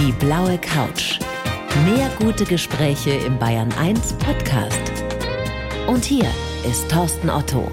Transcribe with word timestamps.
Die 0.00 0.12
blaue 0.12 0.56
Couch. 0.58 1.18
Mehr 1.84 2.10
gute 2.18 2.44
Gespräche 2.44 3.10
im 3.10 3.38
Bayern 3.38 3.70
1 3.78 4.14
Podcast. 4.14 4.80
Und 5.86 6.04
hier 6.04 6.24
ist 6.66 6.90
Thorsten 6.90 7.28
Otto. 7.28 7.70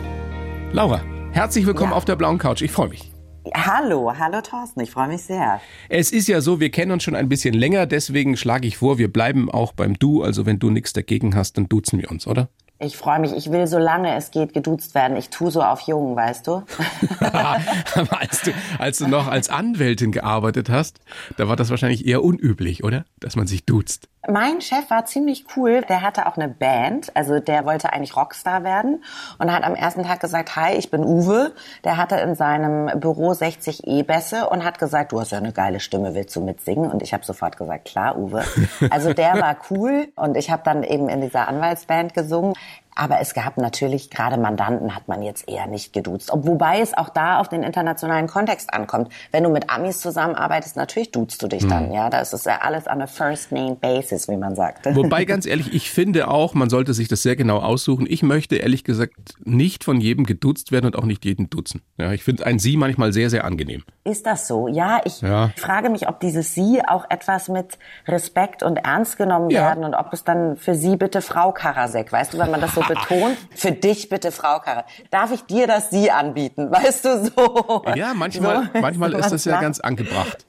Laura, 0.74 1.02
herzlich 1.32 1.66
willkommen 1.66 1.92
Ja. 1.92 1.98
auf 1.98 2.04
der 2.04 2.18
blauen 2.18 2.38
Couch. 2.38 2.62
Ich 2.62 2.72
freue 2.72 2.90
mich. 2.90 3.14
Hallo, 3.56 4.12
hallo 4.20 4.42
Thorsten, 4.42 4.82
ich 4.82 4.92
freue 4.92 5.08
mich 5.08 5.22
sehr. 5.22 5.62
Es 5.88 6.12
ist 6.12 6.28
ja 6.28 6.42
so, 6.42 6.60
wir 6.60 6.70
kennen 6.70 6.92
uns 6.92 7.04
schon 7.04 7.16
ein 7.16 7.30
bisschen 7.30 7.54
länger, 7.54 7.86
deswegen 7.86 8.36
schlage 8.36 8.68
ich 8.68 8.76
vor, 8.76 8.98
wir 8.98 9.12
bleiben 9.12 9.50
auch 9.50 9.72
beim 9.72 9.94
Du. 9.98 10.22
Also 10.22 10.46
wenn 10.46 10.60
du 10.60 10.70
nichts 10.70 10.92
dagegen 10.92 11.34
hast, 11.34 11.58
dann 11.58 11.70
duzen 11.70 12.00
wir 12.02 12.12
uns, 12.12 12.28
oder? 12.28 12.50
Ich 12.80 12.96
freue 12.96 13.20
mich, 13.20 13.34
ich 13.34 13.52
will, 13.52 13.66
solange 13.66 14.16
es 14.16 14.30
geht, 14.30 14.54
geduzt 14.54 14.94
werden. 14.94 15.18
Ich 15.18 15.32
tu 15.32 15.50
so 15.50 15.64
auf 15.64 15.82
Jungen, 15.82 16.16
weißt 16.16 16.46
du? 16.46 16.52
Aber 17.20 18.22
als 18.22 18.42
du, 18.42 18.52
als 18.78 19.00
du 19.00 19.08
noch 19.08 19.28
als 19.28 19.50
Anwältin 19.50 20.12
gearbeitet 20.12 20.70
hast, 20.70 21.00
da 21.38 21.48
war 21.48 21.56
das 21.56 21.72
wahrscheinlich 21.72 22.06
eher 22.06 22.24
unüblich, 22.24 22.84
oder? 22.84 23.06
Dass 23.20 23.36
man 23.36 23.48
sich 23.48 23.66
duzt. 23.66 24.10
Mein 24.30 24.60
Chef 24.60 24.90
war 24.90 25.06
ziemlich 25.06 25.46
cool. 25.56 25.84
Der 25.88 26.02
hatte 26.02 26.28
auch 26.28 26.36
eine 26.36 26.50
Band, 26.50 27.16
also 27.16 27.40
der 27.40 27.66
wollte 27.66 27.94
eigentlich 27.94 28.18
Rockstar 28.18 28.66
werden 28.66 29.02
und 29.40 29.54
hat 29.54 29.64
am 29.64 29.74
ersten 29.74 30.04
Tag 30.04 30.20
gesagt, 30.20 30.58
hi, 30.58 30.74
ich 30.74 30.92
bin 30.92 31.06
Uwe. 31.06 31.54
Der 31.86 31.96
hatte 31.96 32.18
in 32.18 32.36
seinem 32.36 33.00
Büro 33.00 33.34
60 33.34 33.88
E-Bässe 33.88 34.50
und 34.50 34.66
hat 34.66 34.80
gesagt, 34.80 35.14
du 35.14 35.22
hast 35.22 35.32
ja 35.32 35.38
eine 35.38 35.54
geile 35.54 35.80
Stimme, 35.80 36.14
willst 36.14 36.36
du 36.36 36.42
mitsingen? 36.42 36.92
Und 36.92 37.02
ich 37.02 37.14
habe 37.14 37.24
sofort 37.24 37.56
gesagt, 37.56 37.86
klar, 37.86 38.18
Uwe. 38.18 38.44
Also 38.90 39.14
der 39.14 39.40
war 39.40 39.56
cool 39.70 40.10
und 40.16 40.36
ich 40.36 40.52
habe 40.52 40.62
dann 40.66 40.84
eben 40.84 41.08
in 41.08 41.22
dieser 41.22 41.48
Anwaltsband 41.48 42.14
gesungen. 42.14 42.54
Aber 42.98 43.20
es 43.22 43.34
gab 43.36 43.58
natürlich, 43.58 44.10
gerade 44.10 44.38
Mandanten 44.38 44.96
hat 44.96 45.08
man 45.08 45.22
jetzt 45.22 45.48
eher 45.48 45.68
nicht 45.68 45.94
geduzt. 45.94 46.32
Ob, 46.32 46.48
wobei 46.48 46.80
es 46.82 46.98
auch 46.98 47.10
da 47.10 47.40
auf 47.40 47.48
den 47.48 47.62
internationalen 47.62 48.26
Kontext 48.28 48.74
ankommt. 48.74 49.10
Wenn 49.32 49.44
du 49.44 49.50
mit 49.50 49.70
Amis 49.70 50.00
zusammenarbeitest, 50.02 50.76
natürlich 50.76 51.12
duzt 51.12 51.42
du 51.44 51.48
dich 51.48 51.62
Hm. 51.64 51.70
dann. 51.70 51.92
Ja, 51.92 52.10
das 52.10 52.34
ist 52.34 52.46
ja 52.48 52.60
alles 52.62 52.88
on 52.88 53.02
a 53.02 53.08
first 53.08 53.52
name 53.52 53.76
basis, 53.76 54.28
wie 54.28 54.38
man 54.38 54.56
sagt. 54.56 54.86
Wobei, 54.96 55.26
ganz 55.26 55.46
ehrlich, 55.46 55.74
ich 55.74 55.92
finde 55.92 56.28
auch, 56.28 56.56
man 56.56 56.70
sollte 56.70 56.94
sich 56.96 57.08
das 57.08 57.22
sehr 57.22 57.36
genau 57.36 57.60
aussuchen. 57.60 58.08
Ich 58.10 58.24
möchte 58.24 58.56
ehrlich 58.56 58.84
gesagt 58.84 59.14
nicht 59.44 59.84
von 59.84 60.02
jedem 60.02 60.26
geduzt 60.26 60.72
werden 60.72 60.88
und 60.88 60.96
auch 60.98 61.06
nicht 61.06 61.24
jeden 61.24 61.50
duzen. 61.52 61.82
Ja, 61.98 62.12
ich 62.14 62.24
finde 62.24 62.46
ein 62.48 62.58
Sie 62.58 62.78
manchmal 62.78 63.14
sehr, 63.14 63.30
sehr 63.30 63.44
angenehm. 63.46 63.84
Ist 64.06 64.26
das 64.26 64.48
so? 64.48 64.68
Ja, 64.68 65.02
ich 65.06 65.22
Ja. 65.22 65.52
frage 65.56 65.90
mich, 65.92 66.08
ob 66.10 66.20
dieses 66.20 66.56
Sie 66.56 66.82
auch 66.88 67.06
etwas 67.10 67.48
mit 67.48 67.78
Respekt 68.08 68.64
und 68.64 68.78
ernst 68.78 69.18
genommen 69.18 69.52
Ja. 69.52 69.62
werden 69.68 69.84
und 69.84 69.94
ob 69.94 70.12
es 70.14 70.24
dann 70.24 70.58
für 70.58 70.74
Sie 70.74 70.96
bitte 70.96 71.22
Frau 71.22 71.52
Karasek, 71.52 72.12
weißt 72.12 72.34
du, 72.34 72.38
wenn 72.40 72.50
man 72.50 72.62
das 72.62 72.74
so 72.74 72.82
betont, 72.88 73.38
für 73.56 73.72
dich 73.72 74.10
bitte 74.10 74.32
Frau 74.32 74.60
Karasek. 74.60 75.10
Darf 75.12 75.32
ich 75.32 75.44
dir 75.44 75.68
das 75.68 75.90
Sie 75.90 76.12
anbieten, 76.12 76.72
weißt 76.72 77.06
du, 77.06 77.32
so? 77.36 77.84
Ja, 77.96 78.14
manchmal, 78.14 78.70
So, 78.74 78.80
manchmal 78.82 79.14
ist 79.14 79.32
das 79.32 79.46
ja 79.46 79.60
ganz 79.62 79.80
angebracht, 79.80 80.46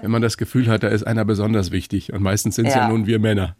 wenn 0.00 0.10
man 0.10 0.22
das 0.22 0.36
Gefühl 0.36 0.68
hat, 0.68 0.82
da 0.82 0.88
ist 0.88 1.06
einer 1.06 1.24
besonders 1.24 1.70
wichtig. 1.70 2.12
Und 2.12 2.22
meistens 2.22 2.56
sind 2.56 2.66
es 2.66 2.74
ja. 2.74 2.82
Ja. 2.82 2.88
nun 2.88 3.06
wir 3.06 3.18
Männer. 3.18 3.56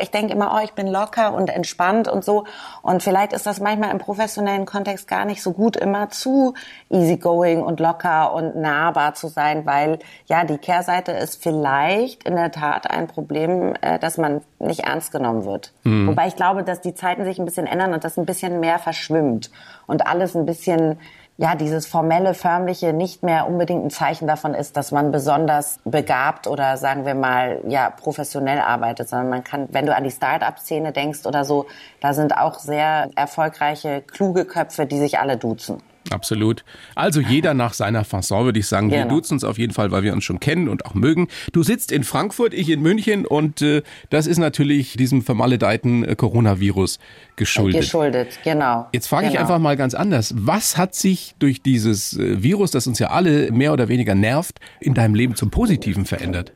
Ich 0.00 0.10
denke 0.10 0.32
immer, 0.32 0.52
oh, 0.56 0.64
ich 0.64 0.72
bin 0.72 0.86
locker 0.86 1.34
und 1.34 1.50
entspannt 1.50 2.08
und 2.08 2.24
so. 2.24 2.44
Und 2.82 3.02
vielleicht 3.02 3.32
ist 3.32 3.46
das 3.46 3.60
manchmal 3.60 3.90
im 3.90 3.98
professionellen 3.98 4.66
Kontext 4.66 5.08
gar 5.08 5.24
nicht 5.24 5.42
so 5.42 5.52
gut, 5.52 5.76
immer 5.76 6.10
zu 6.10 6.54
easygoing 6.90 7.62
und 7.62 7.80
locker 7.80 8.32
und 8.34 8.56
nahbar 8.56 9.14
zu 9.14 9.28
sein, 9.28 9.66
weil 9.66 9.98
ja, 10.26 10.44
die 10.44 10.58
Kehrseite 10.58 11.12
ist 11.12 11.42
vielleicht 11.42 12.24
in 12.24 12.36
der 12.36 12.50
Tat 12.50 12.90
ein 12.90 13.06
Problem, 13.06 13.74
äh, 13.80 13.98
dass 13.98 14.18
man 14.18 14.40
nicht 14.58 14.80
ernst 14.80 15.12
genommen 15.12 15.44
wird. 15.44 15.72
Wobei 16.08 16.28
ich 16.28 16.36
glaube, 16.36 16.64
dass 16.64 16.80
die 16.80 16.94
Zeiten 16.94 17.24
sich 17.24 17.38
ein 17.38 17.44
bisschen 17.44 17.66
ändern 17.66 17.92
und 17.92 18.04
das 18.04 18.16
ein 18.16 18.26
bisschen 18.26 18.60
mehr 18.60 18.78
verschwimmt 18.78 19.50
und 19.86 20.06
alles 20.06 20.34
ein 20.34 20.46
bisschen 20.46 20.98
ja, 21.36 21.56
dieses 21.56 21.86
formelle, 21.86 22.32
förmliche 22.32 22.92
nicht 22.92 23.24
mehr 23.24 23.48
unbedingt 23.48 23.84
ein 23.84 23.90
Zeichen 23.90 24.28
davon 24.28 24.54
ist, 24.54 24.76
dass 24.76 24.92
man 24.92 25.10
besonders 25.10 25.80
begabt 25.84 26.46
oder 26.46 26.76
sagen 26.76 27.04
wir 27.06 27.14
mal, 27.14 27.60
ja, 27.66 27.90
professionell 27.90 28.60
arbeitet, 28.60 29.08
sondern 29.08 29.30
man 29.30 29.44
kann, 29.44 29.68
wenn 29.72 29.86
du 29.86 29.94
an 29.94 30.04
die 30.04 30.12
Start-up-Szene 30.12 30.92
denkst 30.92 31.26
oder 31.26 31.44
so, 31.44 31.66
da 32.00 32.14
sind 32.14 32.36
auch 32.36 32.60
sehr 32.60 33.10
erfolgreiche, 33.16 34.02
kluge 34.02 34.44
Köpfe, 34.44 34.86
die 34.86 34.98
sich 34.98 35.18
alle 35.18 35.36
duzen. 35.36 35.82
Absolut. 36.10 36.64
Also 36.94 37.20
jeder 37.20 37.54
nach 37.54 37.72
seiner 37.72 38.04
Fasson, 38.04 38.44
würde 38.44 38.58
ich 38.58 38.66
sagen. 38.66 38.90
Wir 38.90 39.04
Genau. 39.04 39.16
duzen 39.16 39.34
uns 39.34 39.44
auf 39.44 39.58
jeden 39.58 39.72
Fall, 39.72 39.90
weil 39.90 40.02
wir 40.02 40.12
uns 40.12 40.24
schon 40.24 40.40
kennen 40.40 40.68
und 40.68 40.84
auch 40.86 40.94
mögen. 40.94 41.28
Du 41.52 41.62
sitzt 41.62 41.92
in 41.92 42.04
Frankfurt, 42.04 42.52
ich 42.54 42.68
in 42.68 42.82
München 42.82 43.26
und 43.26 43.62
äh, 43.62 43.82
das 44.10 44.26
ist 44.26 44.38
natürlich 44.38 44.96
diesem 44.96 45.22
vermaledeiten 45.22 46.04
äh, 46.04 46.14
Coronavirus 46.14 46.98
geschuldet. 47.36 47.80
Geschuldet, 47.80 48.38
genau. 48.44 48.86
Jetzt 48.92 49.08
frage 49.08 49.26
ich 49.26 49.32
genau. 49.32 49.42
einfach 49.42 49.58
mal 49.58 49.76
ganz 49.76 49.94
anders. 49.94 50.34
Was 50.36 50.76
hat 50.76 50.94
sich 50.94 51.34
durch 51.38 51.62
dieses 51.62 52.16
äh, 52.18 52.42
Virus, 52.42 52.70
das 52.70 52.86
uns 52.86 52.98
ja 52.98 53.08
alle 53.08 53.50
mehr 53.50 53.72
oder 53.72 53.88
weniger 53.88 54.14
nervt, 54.14 54.60
in 54.80 54.94
deinem 54.94 55.14
Leben 55.14 55.34
zum 55.34 55.50
Positiven 55.50 56.04
verändert? 56.04 56.52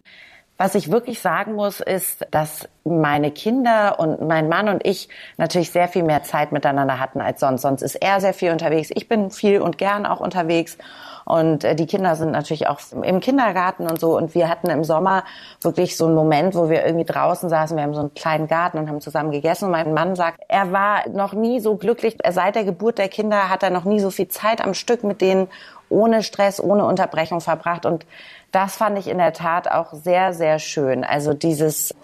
Was 0.61 0.75
ich 0.75 0.91
wirklich 0.91 1.21
sagen 1.21 1.55
muss, 1.55 1.79
ist, 1.79 2.27
dass 2.33 2.69
meine 2.83 3.31
Kinder 3.31 4.01
und 4.01 4.27
mein 4.27 4.49
Mann 4.49 4.69
und 4.69 4.85
ich 4.85 5.09
natürlich 5.37 5.71
sehr 5.71 5.87
viel 5.87 6.03
mehr 6.03 6.25
Zeit 6.25 6.51
miteinander 6.51 6.99
hatten 6.99 7.21
als 7.21 7.39
sonst. 7.39 7.63
Sonst 7.63 7.83
ist 7.83 7.95
er 7.95 8.21
sehr 8.21 8.35
viel 8.35 8.51
unterwegs. 8.51 8.91
Ich 8.93 9.09
bin 9.09 9.31
viel 9.31 9.61
und 9.61 9.79
gern 9.79 10.05
auch 10.05 10.19
unterwegs. 10.19 10.77
Und 11.25 11.63
äh, 11.63 11.77
die 11.77 11.87
Kinder 11.87 12.17
sind 12.17 12.33
natürlich 12.33 12.67
auch 12.67 12.81
im 12.91 13.21
Kindergarten 13.21 13.87
und 13.87 14.01
so. 14.01 14.17
Und 14.17 14.35
wir 14.35 14.49
hatten 14.49 14.69
im 14.69 14.83
Sommer 14.83 15.23
wirklich 15.61 15.97
so 15.97 16.07
einen 16.07 16.17
Moment, 16.17 16.57
wo 16.57 16.69
wir 16.69 16.85
irgendwie 16.85 17.05
draußen 17.05 17.49
saßen. 17.49 17.77
Wir 17.77 17.85
haben 17.85 17.95
so 17.95 18.01
einen 18.01 18.15
kleinen 18.15 18.49
Garten 18.49 18.79
und 18.79 18.89
haben 18.89 19.01
zusammen 19.01 19.31
gegessen. 19.31 19.67
Und 19.67 19.71
mein 19.71 19.95
Mann 19.95 20.17
sagt, 20.17 20.41
er 20.49 20.73
war 20.73 21.09
noch 21.09 21.35
nie 21.35 21.61
so 21.61 21.77
glücklich. 21.77 22.17
Seit 22.31 22.57
der 22.57 22.65
Geburt 22.65 22.99
der 22.99 23.09
Kinder 23.09 23.49
hat 23.49 23.63
er 23.63 23.71
noch 23.71 23.85
nie 23.85 24.01
so 24.01 24.11
viel 24.11 24.27
Zeit 24.27 24.61
am 24.65 24.75
Stück 24.75 25.05
mit 25.05 25.21
denen 25.21 25.47
ohne 25.89 26.23
Stress, 26.23 26.61
ohne 26.61 26.85
Unterbrechung 26.85 27.41
verbracht. 27.41 27.87
Und 27.87 28.07
das 28.51 28.77
fand 28.77 28.99
ich 28.99 29.09
in 29.09 29.19
der 29.19 29.33
Tat 29.33 29.71
auch 29.71 29.93
sehr, 29.93 30.33
sehr 30.33 30.59
schön. 30.59 31.05
Also 31.05 31.35
dieses 31.35 31.95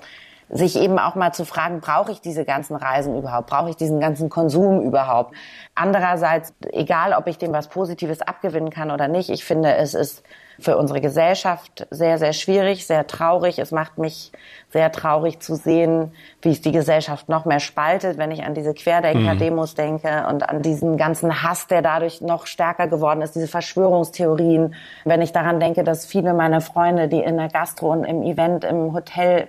sich 0.50 0.76
eben 0.76 0.98
auch 0.98 1.14
mal 1.14 1.32
zu 1.32 1.44
fragen, 1.44 1.80
brauche 1.80 2.12
ich 2.12 2.20
diese 2.20 2.44
ganzen 2.44 2.76
Reisen 2.76 3.16
überhaupt? 3.16 3.48
Brauche 3.48 3.70
ich 3.70 3.76
diesen 3.76 3.98
ganzen 3.98 4.28
Konsum 4.28 4.82
überhaupt? 4.82 5.34
Andererseits, 5.74 6.52
egal 6.70 7.14
ob 7.14 7.26
ich 7.26 7.38
dem 7.38 7.52
was 7.52 7.68
Positives 7.68 8.20
abgewinnen 8.20 8.70
kann 8.70 8.90
oder 8.90 9.08
nicht, 9.08 9.30
ich 9.30 9.44
finde, 9.44 9.74
es 9.74 9.94
ist 9.94 10.22
für 10.58 10.76
unsere 10.76 11.00
Gesellschaft 11.00 11.86
sehr, 11.90 12.18
sehr 12.18 12.32
schwierig, 12.32 12.86
sehr 12.86 13.06
traurig. 13.06 13.58
Es 13.58 13.70
macht 13.70 13.98
mich 13.98 14.32
sehr 14.70 14.90
traurig 14.92 15.40
zu 15.40 15.54
sehen, 15.54 16.12
wie 16.42 16.50
es 16.50 16.60
die 16.60 16.72
Gesellschaft 16.72 17.28
noch 17.28 17.44
mehr 17.44 17.60
spaltet, 17.60 18.18
wenn 18.18 18.30
ich 18.30 18.44
an 18.44 18.54
diese 18.54 18.74
Querdenker-Demos 18.74 19.74
denke 19.74 20.26
und 20.28 20.48
an 20.48 20.62
diesen 20.62 20.96
ganzen 20.96 21.42
Hass, 21.42 21.66
der 21.66 21.82
dadurch 21.82 22.20
noch 22.20 22.46
stärker 22.46 22.88
geworden 22.88 23.22
ist, 23.22 23.34
diese 23.34 23.48
Verschwörungstheorien. 23.48 24.74
Wenn 25.04 25.22
ich 25.22 25.32
daran 25.32 25.60
denke, 25.60 25.84
dass 25.84 26.06
viele 26.06 26.34
meiner 26.34 26.60
Freunde, 26.60 27.08
die 27.08 27.20
in 27.20 27.36
der 27.36 27.48
Gastro 27.48 27.92
und 27.92 28.04
im 28.04 28.22
Event, 28.22 28.64
im 28.64 28.92
Hotel 28.92 29.48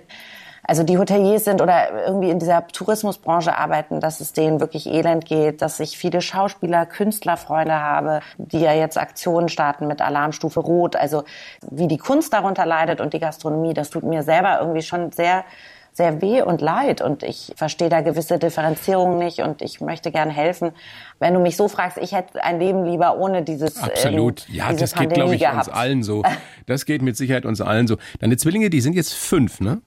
also 0.66 0.82
die 0.82 0.98
Hoteliers 0.98 1.44
sind 1.44 1.62
oder 1.62 2.06
irgendwie 2.06 2.30
in 2.30 2.38
dieser 2.38 2.66
Tourismusbranche 2.66 3.56
arbeiten, 3.56 4.00
dass 4.00 4.20
es 4.20 4.32
denen 4.32 4.60
wirklich 4.60 4.86
elend 4.86 5.24
geht, 5.24 5.62
dass 5.62 5.78
ich 5.80 5.96
viele 5.96 6.20
Schauspieler, 6.20 6.86
Künstlerfreunde 6.86 7.80
habe, 7.80 8.20
die 8.36 8.60
ja 8.60 8.72
jetzt 8.72 8.98
Aktionen 8.98 9.48
starten 9.48 9.86
mit 9.86 10.02
Alarmstufe 10.02 10.60
Rot. 10.60 10.96
Also 10.96 11.24
wie 11.70 11.86
die 11.86 11.98
Kunst 11.98 12.32
darunter 12.32 12.66
leidet 12.66 13.00
und 13.00 13.14
die 13.14 13.20
Gastronomie, 13.20 13.74
das 13.74 13.90
tut 13.90 14.02
mir 14.02 14.22
selber 14.22 14.58
irgendwie 14.60 14.82
schon 14.82 15.12
sehr 15.12 15.44
sehr 15.92 16.20
weh 16.20 16.42
und 16.42 16.60
leid 16.60 17.00
und 17.00 17.22
ich 17.22 17.54
verstehe 17.56 17.88
da 17.88 18.02
gewisse 18.02 18.38
Differenzierungen 18.38 19.18
nicht 19.18 19.38
und 19.38 19.62
ich 19.62 19.80
möchte 19.80 20.12
gern 20.12 20.28
helfen. 20.28 20.72
Wenn 21.18 21.32
du 21.32 21.40
mich 21.40 21.56
so 21.56 21.68
fragst, 21.68 21.96
ich 21.96 22.12
hätte 22.12 22.44
ein 22.44 22.60
Leben 22.60 22.84
lieber 22.84 23.16
ohne 23.16 23.42
dieses 23.42 23.82
Absolut. 23.82 24.46
Ähm, 24.50 24.54
Ja, 24.56 24.72
das 24.74 24.92
geht, 24.92 25.14
glaube 25.14 25.30
Pandemie 25.30 25.36
ich, 25.36 25.48
uns 25.48 25.50
gehabt. 25.52 25.72
allen 25.72 26.02
so. 26.02 26.22
Das 26.66 26.84
geht 26.84 27.00
mit 27.00 27.16
Sicherheit 27.16 27.46
uns 27.46 27.62
allen 27.62 27.86
so. 27.86 27.96
Deine 28.18 28.36
Zwillinge, 28.36 28.68
die 28.68 28.82
sind 28.82 28.94
jetzt 28.94 29.14
fünf, 29.14 29.60
ne? 29.60 29.80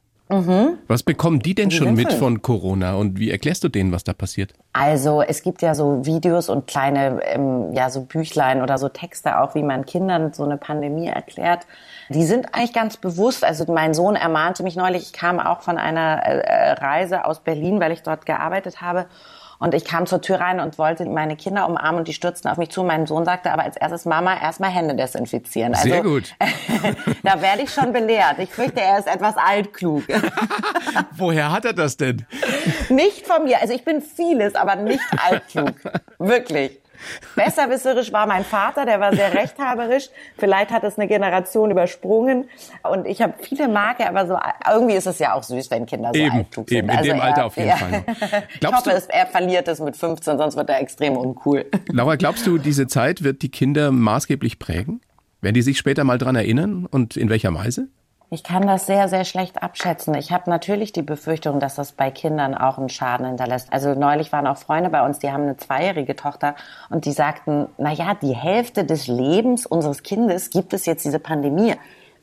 Was 0.88 1.02
bekommen 1.02 1.40
die 1.40 1.56
denn 1.56 1.70
Die 1.70 1.76
schon 1.76 1.96
mit 1.96 2.14
von 2.14 2.44
Corona 2.44 2.94
und 2.94 3.18
wie 3.18 3.32
erklärst 3.32 3.64
du 3.64 3.68
denen, 3.70 3.92
was 3.92 4.04
da 4.04 4.14
passiert? 4.14 4.54
Also 4.74 5.24
es 5.24 5.42
gibt 5.42 5.64
ja 5.64 5.74
so 5.74 6.06
Videos 6.06 6.50
und 6.50 6.68
kleine, 6.68 7.20
ähm, 7.24 7.74
ja 7.74 7.90
so 7.90 8.02
Büchlein 8.02 8.62
oder 8.62 8.78
so 8.78 8.90
Texte 8.90 9.40
auch, 9.40 9.56
wie 9.56 9.64
man 9.64 9.86
Kindern 9.86 10.32
so 10.32 10.44
eine 10.44 10.58
Pandemie 10.58 11.08
erklärt. 11.08 11.66
Die 12.10 12.26
sind 12.26 12.54
eigentlich 12.54 12.74
ganz 12.74 12.98
bewusst. 12.98 13.44
Also 13.44 13.72
mein 13.72 13.96
Sohn 13.96 14.16
ermahnte 14.16 14.62
mich 14.62 14.76
neulich. 14.76 15.02
Ich 15.02 15.14
kam 15.14 15.40
auch 15.40 15.62
von 15.62 15.80
einer 15.80 16.18
äh, 16.24 16.72
Reise 16.74 17.26
aus 17.26 17.40
Berlin, 17.40 17.80
weil 17.80 17.92
ich 17.92 18.04
dort 18.04 18.28
gearbeitet 18.28 18.82
habe. 18.82 19.08
Und 19.60 19.74
ich 19.74 19.84
kam 19.84 20.08
zur 20.08 20.22
Tür 20.22 20.40
rein 20.40 20.62
und 20.62 20.78
wollte 20.78 21.06
meine 21.06 21.36
Kinder 21.36 21.68
umarmen 21.68 22.00
und 22.00 22.08
die 22.08 22.14
stürzten 22.14 22.50
auf 22.50 22.58
mich 22.58 22.70
zu. 22.70 22.82
Mein 22.84 23.06
Sohn 23.06 23.26
sagte 23.26 23.52
aber 23.52 23.64
als 23.64 23.76
erstes, 23.76 24.06
Mama, 24.06 24.42
erstmal 24.42 24.70
Hände 24.70 24.96
desinfizieren. 24.96 25.76
Also, 25.76 25.90
Sehr 25.90 26.02
gut. 26.02 26.34
da 27.24 27.42
werde 27.42 27.64
ich 27.64 27.74
schon 27.74 27.92
belehrt. 27.92 28.40
Ich 28.40 28.50
fürchte, 28.50 28.80
er 28.80 29.00
ist 29.00 29.08
etwas 29.08 29.36
altklug. 29.36 30.04
Woher 31.12 31.52
hat 31.52 31.66
er 31.66 31.74
das 31.74 31.98
denn? 31.98 32.26
Nicht 32.88 33.28
von 33.28 33.44
mir. 33.44 33.62
Also 33.62 33.74
ich 33.74 33.84
bin 33.84 34.02
vieles, 34.02 34.56
aber 34.56 34.78
nicht 34.78 35.04
altklug. 35.30 35.76
Wirklich. 36.18 36.80
Besserwisserisch 37.36 38.12
war 38.12 38.28
mein 38.28 38.44
Vater, 38.44 38.86
der 38.86 39.00
war 39.00 39.16
sehr 39.16 39.34
rechthaberisch. 39.34 40.10
Vielleicht 40.38 40.72
hat 40.72 40.84
es 40.84 40.98
eine 40.98 41.08
Generation 41.08 41.72
übersprungen. 41.72 42.50
Und 42.84 43.06
ich 43.06 43.22
habe 43.22 43.34
viele 43.42 43.68
Marke, 43.68 44.08
aber 44.08 44.28
so 44.28 44.38
irgendwie 44.70 44.96
ist 44.96 45.08
es 45.08 45.20
ja 45.20 45.34
auch 45.34 45.44
süß, 45.44 45.72
wenn 45.72 45.86
Kinder 45.86 46.12
so 46.14 46.20
Eben, 46.20 46.32
altklug 46.38 46.70
sind. 46.70 46.78
eben, 46.78 46.90
in 46.90 47.04
dem 47.04 47.20
Alter 47.22 47.46
auf 47.46 47.58
jeden 47.58 47.72
Fall. 47.72 48.04
ich 48.54 48.60
Glaubst 48.60 48.86
hoffe, 48.88 49.02
du- 49.08 49.14
er 49.14 49.28
verliert 49.28 49.68
es 49.68 49.80
mit 49.80 49.96
15, 49.98 50.38
sonst 50.38 50.56
wird 50.56 50.70
er 50.70 50.80
extrem 50.82 51.18
uncool. 51.18 51.66
Laura, 51.92 52.16
glaubst 52.16 52.46
du, 52.48 52.58
diese 52.58 52.88
Zeit 52.88 53.24
wird 53.24 53.42
die 53.42 53.50
Kinder 53.50 53.92
maßgeblich 53.92 54.60
prägen? 54.60 55.02
Werden 55.42 55.54
die 55.54 55.62
sich 55.62 55.78
später 55.78 56.04
mal 56.04 56.18
dran 56.18 56.36
erinnern 56.36 56.86
und 56.86 57.16
in 57.16 57.30
welcher 57.30 57.54
Weise? 57.54 57.88
Ich 58.32 58.44
kann 58.44 58.68
das 58.68 58.86
sehr, 58.86 59.10
sehr 59.10 59.26
schlecht 59.26 59.64
abschätzen. 59.64 60.14
Ich 60.14 60.32
habe 60.32 60.52
natürlich 60.52 60.92
die 60.92 61.02
Befürchtung, 61.02 61.60
dass 61.60 61.74
das 61.74 61.94
bei 61.94 62.12
Kindern 62.12 62.54
auch 62.54 62.78
einen 62.78 62.90
Schaden 62.90 63.26
hinterlässt. 63.26 63.74
Also 63.74 63.96
neulich 63.96 64.32
waren 64.32 64.46
auch 64.46 64.58
Freunde 64.58 64.92
bei 64.92 65.04
uns, 65.04 65.18
die 65.18 65.32
haben 65.32 65.44
eine 65.44 65.58
zweijährige 65.58 66.16
Tochter 66.16 66.54
und 66.92 67.06
die 67.06 67.12
sagten, 67.12 67.70
na 67.80 67.92
ja, 67.92 68.14
die 68.14 68.36
Hälfte 68.36 68.86
des 68.86 69.08
Lebens 69.08 69.66
unseres 69.66 70.04
Kindes 70.04 70.52
gibt 70.52 70.74
es 70.74 70.86
jetzt 70.86 71.06
diese 71.06 71.20
Pandemie. 71.20 71.74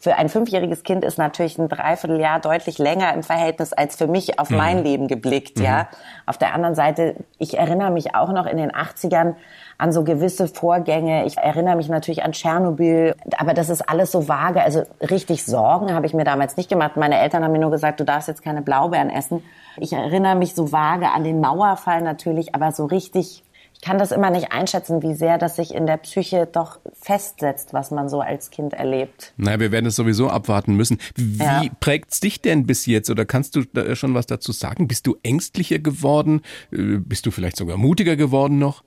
Für 0.07 0.15
ein 0.15 0.29
fünfjähriges 0.29 0.85
Kind 0.85 1.05
ist 1.05 1.19
natürlich 1.19 1.59
ein 1.59 1.69
Dreivierteljahr 1.69 2.39
deutlich 2.39 2.79
länger 2.79 3.13
im 3.13 3.25
Verhältnis 3.25 3.73
als 3.73 3.97
für 3.97 4.07
mich 4.07 4.39
auf 4.39 4.51
mhm. 4.51 4.57
mein 4.57 4.85
Leben 4.85 5.09
geblickt, 5.09 5.59
ja. 5.59 5.79
Mhm. 5.79 5.87
Auf 6.27 6.39
der 6.39 6.55
anderen 6.55 6.77
Seite, 6.77 7.17
ich 7.41 7.59
erinnere 7.59 7.91
mich 7.91 8.15
auch 8.15 8.31
noch 8.31 8.47
in 8.47 8.57
den 8.57 8.71
80ern, 8.71 9.35
an 9.79 9.91
so 9.91 10.05
gewisse 10.05 10.47
Vorgänge. 10.47 11.27
Ich 11.27 11.39
erinnere 11.39 11.75
mich 11.75 11.89
natürlich 11.89 12.23
an 12.23 12.31
Tschernobyl, 12.31 13.17
aber 13.37 13.53
das 13.53 13.69
ist 13.69 13.83
alles 13.91 14.13
so 14.13 14.29
vage. 14.29 14.63
Also 14.63 14.85
richtig 15.01 15.45
Sorgen 15.45 15.93
habe 15.93 16.07
ich 16.07 16.15
mir 16.15 16.23
damals 16.23 16.57
nicht 16.57 16.69
gemacht. 16.69 16.97
Meine 16.97 17.19
Eltern 17.19 17.43
haben 17.43 17.51
mir 17.51 17.59
nur 17.59 17.73
gesagt, 17.73 17.99
du 17.99 18.05
darfst 18.05 18.29
jetzt 18.29 18.45
keine 18.45 18.63
Blaubeeren 18.63 19.11
essen. 19.11 19.43
Ich 19.77 19.93
erinnere 19.93 20.37
mich 20.37 20.55
so 20.55 20.71
vage 20.71 21.11
an 21.11 21.25
den 21.25 21.41
Mauerfall 21.41 22.01
natürlich, 22.01 22.55
aber 22.55 22.71
so 22.71 22.85
richtig 22.85 23.43
ich 23.77 23.83
kann 23.83 23.99
das 23.99 24.11
immer 24.11 24.31
nicht 24.31 24.53
einschätzen, 24.53 25.03
wie 25.03 25.13
sehr 25.13 25.37
das 25.37 25.57
sich 25.57 25.75
in 25.75 25.87
der 25.87 25.99
Psyche 25.99 26.49
doch 26.51 26.79
festsetzt, 26.99 27.75
was 27.75 27.91
man 27.91 28.09
so 28.09 28.23
als 28.23 28.51
Kind 28.51 28.73
erlebt. 28.73 29.35
Naja, 29.37 29.61
wir 29.61 29.71
werden 29.71 29.85
es 29.85 29.97
sowieso 29.97 30.31
abwarten 30.31 30.75
müssen. 30.77 30.99
Wie 31.15 31.45
ja. 31.45 31.63
prägt's 31.79 32.21
dich 32.21 32.41
denn 32.41 32.67
bis 32.67 32.87
jetzt 32.87 33.11
oder 33.11 33.27
kannst 33.27 33.55
du 33.55 33.65
da 33.65 33.95
schon 33.95 34.15
was 34.15 34.27
dazu 34.27 34.53
sagen? 34.53 34.89
Bist 34.89 35.07
du 35.07 35.17
ängstlicher 35.23 35.79
geworden? 35.79 36.41
Äh, 36.73 36.97
bist 36.99 37.27
du 37.27 37.31
vielleicht 37.31 37.59
sogar 37.59 37.77
mutiger 37.77 38.17
geworden 38.17 38.59
noch? 38.59 38.83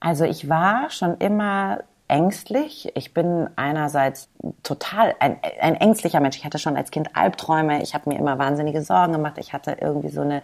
Also 0.00 0.24
ich 0.24 0.50
war 0.50 0.90
schon 0.90 1.16
immer 1.16 1.80
ängstlich. 2.06 2.92
Ich 2.94 3.14
bin 3.14 3.48
einerseits 3.56 4.28
total 4.62 5.14
ein, 5.18 5.38
ein 5.60 5.76
ängstlicher 5.76 6.20
Mensch. 6.20 6.36
Ich 6.36 6.44
hatte 6.44 6.58
schon 6.58 6.76
als 6.76 6.90
Kind 6.90 7.16
Albträume. 7.16 7.82
Ich 7.82 7.94
habe 7.94 8.10
mir 8.10 8.18
immer 8.18 8.38
wahnsinnige 8.38 8.82
Sorgen 8.82 9.14
gemacht. 9.14 9.38
Ich 9.38 9.54
hatte 9.54 9.78
irgendwie 9.80 10.10
so 10.10 10.20
eine 10.20 10.42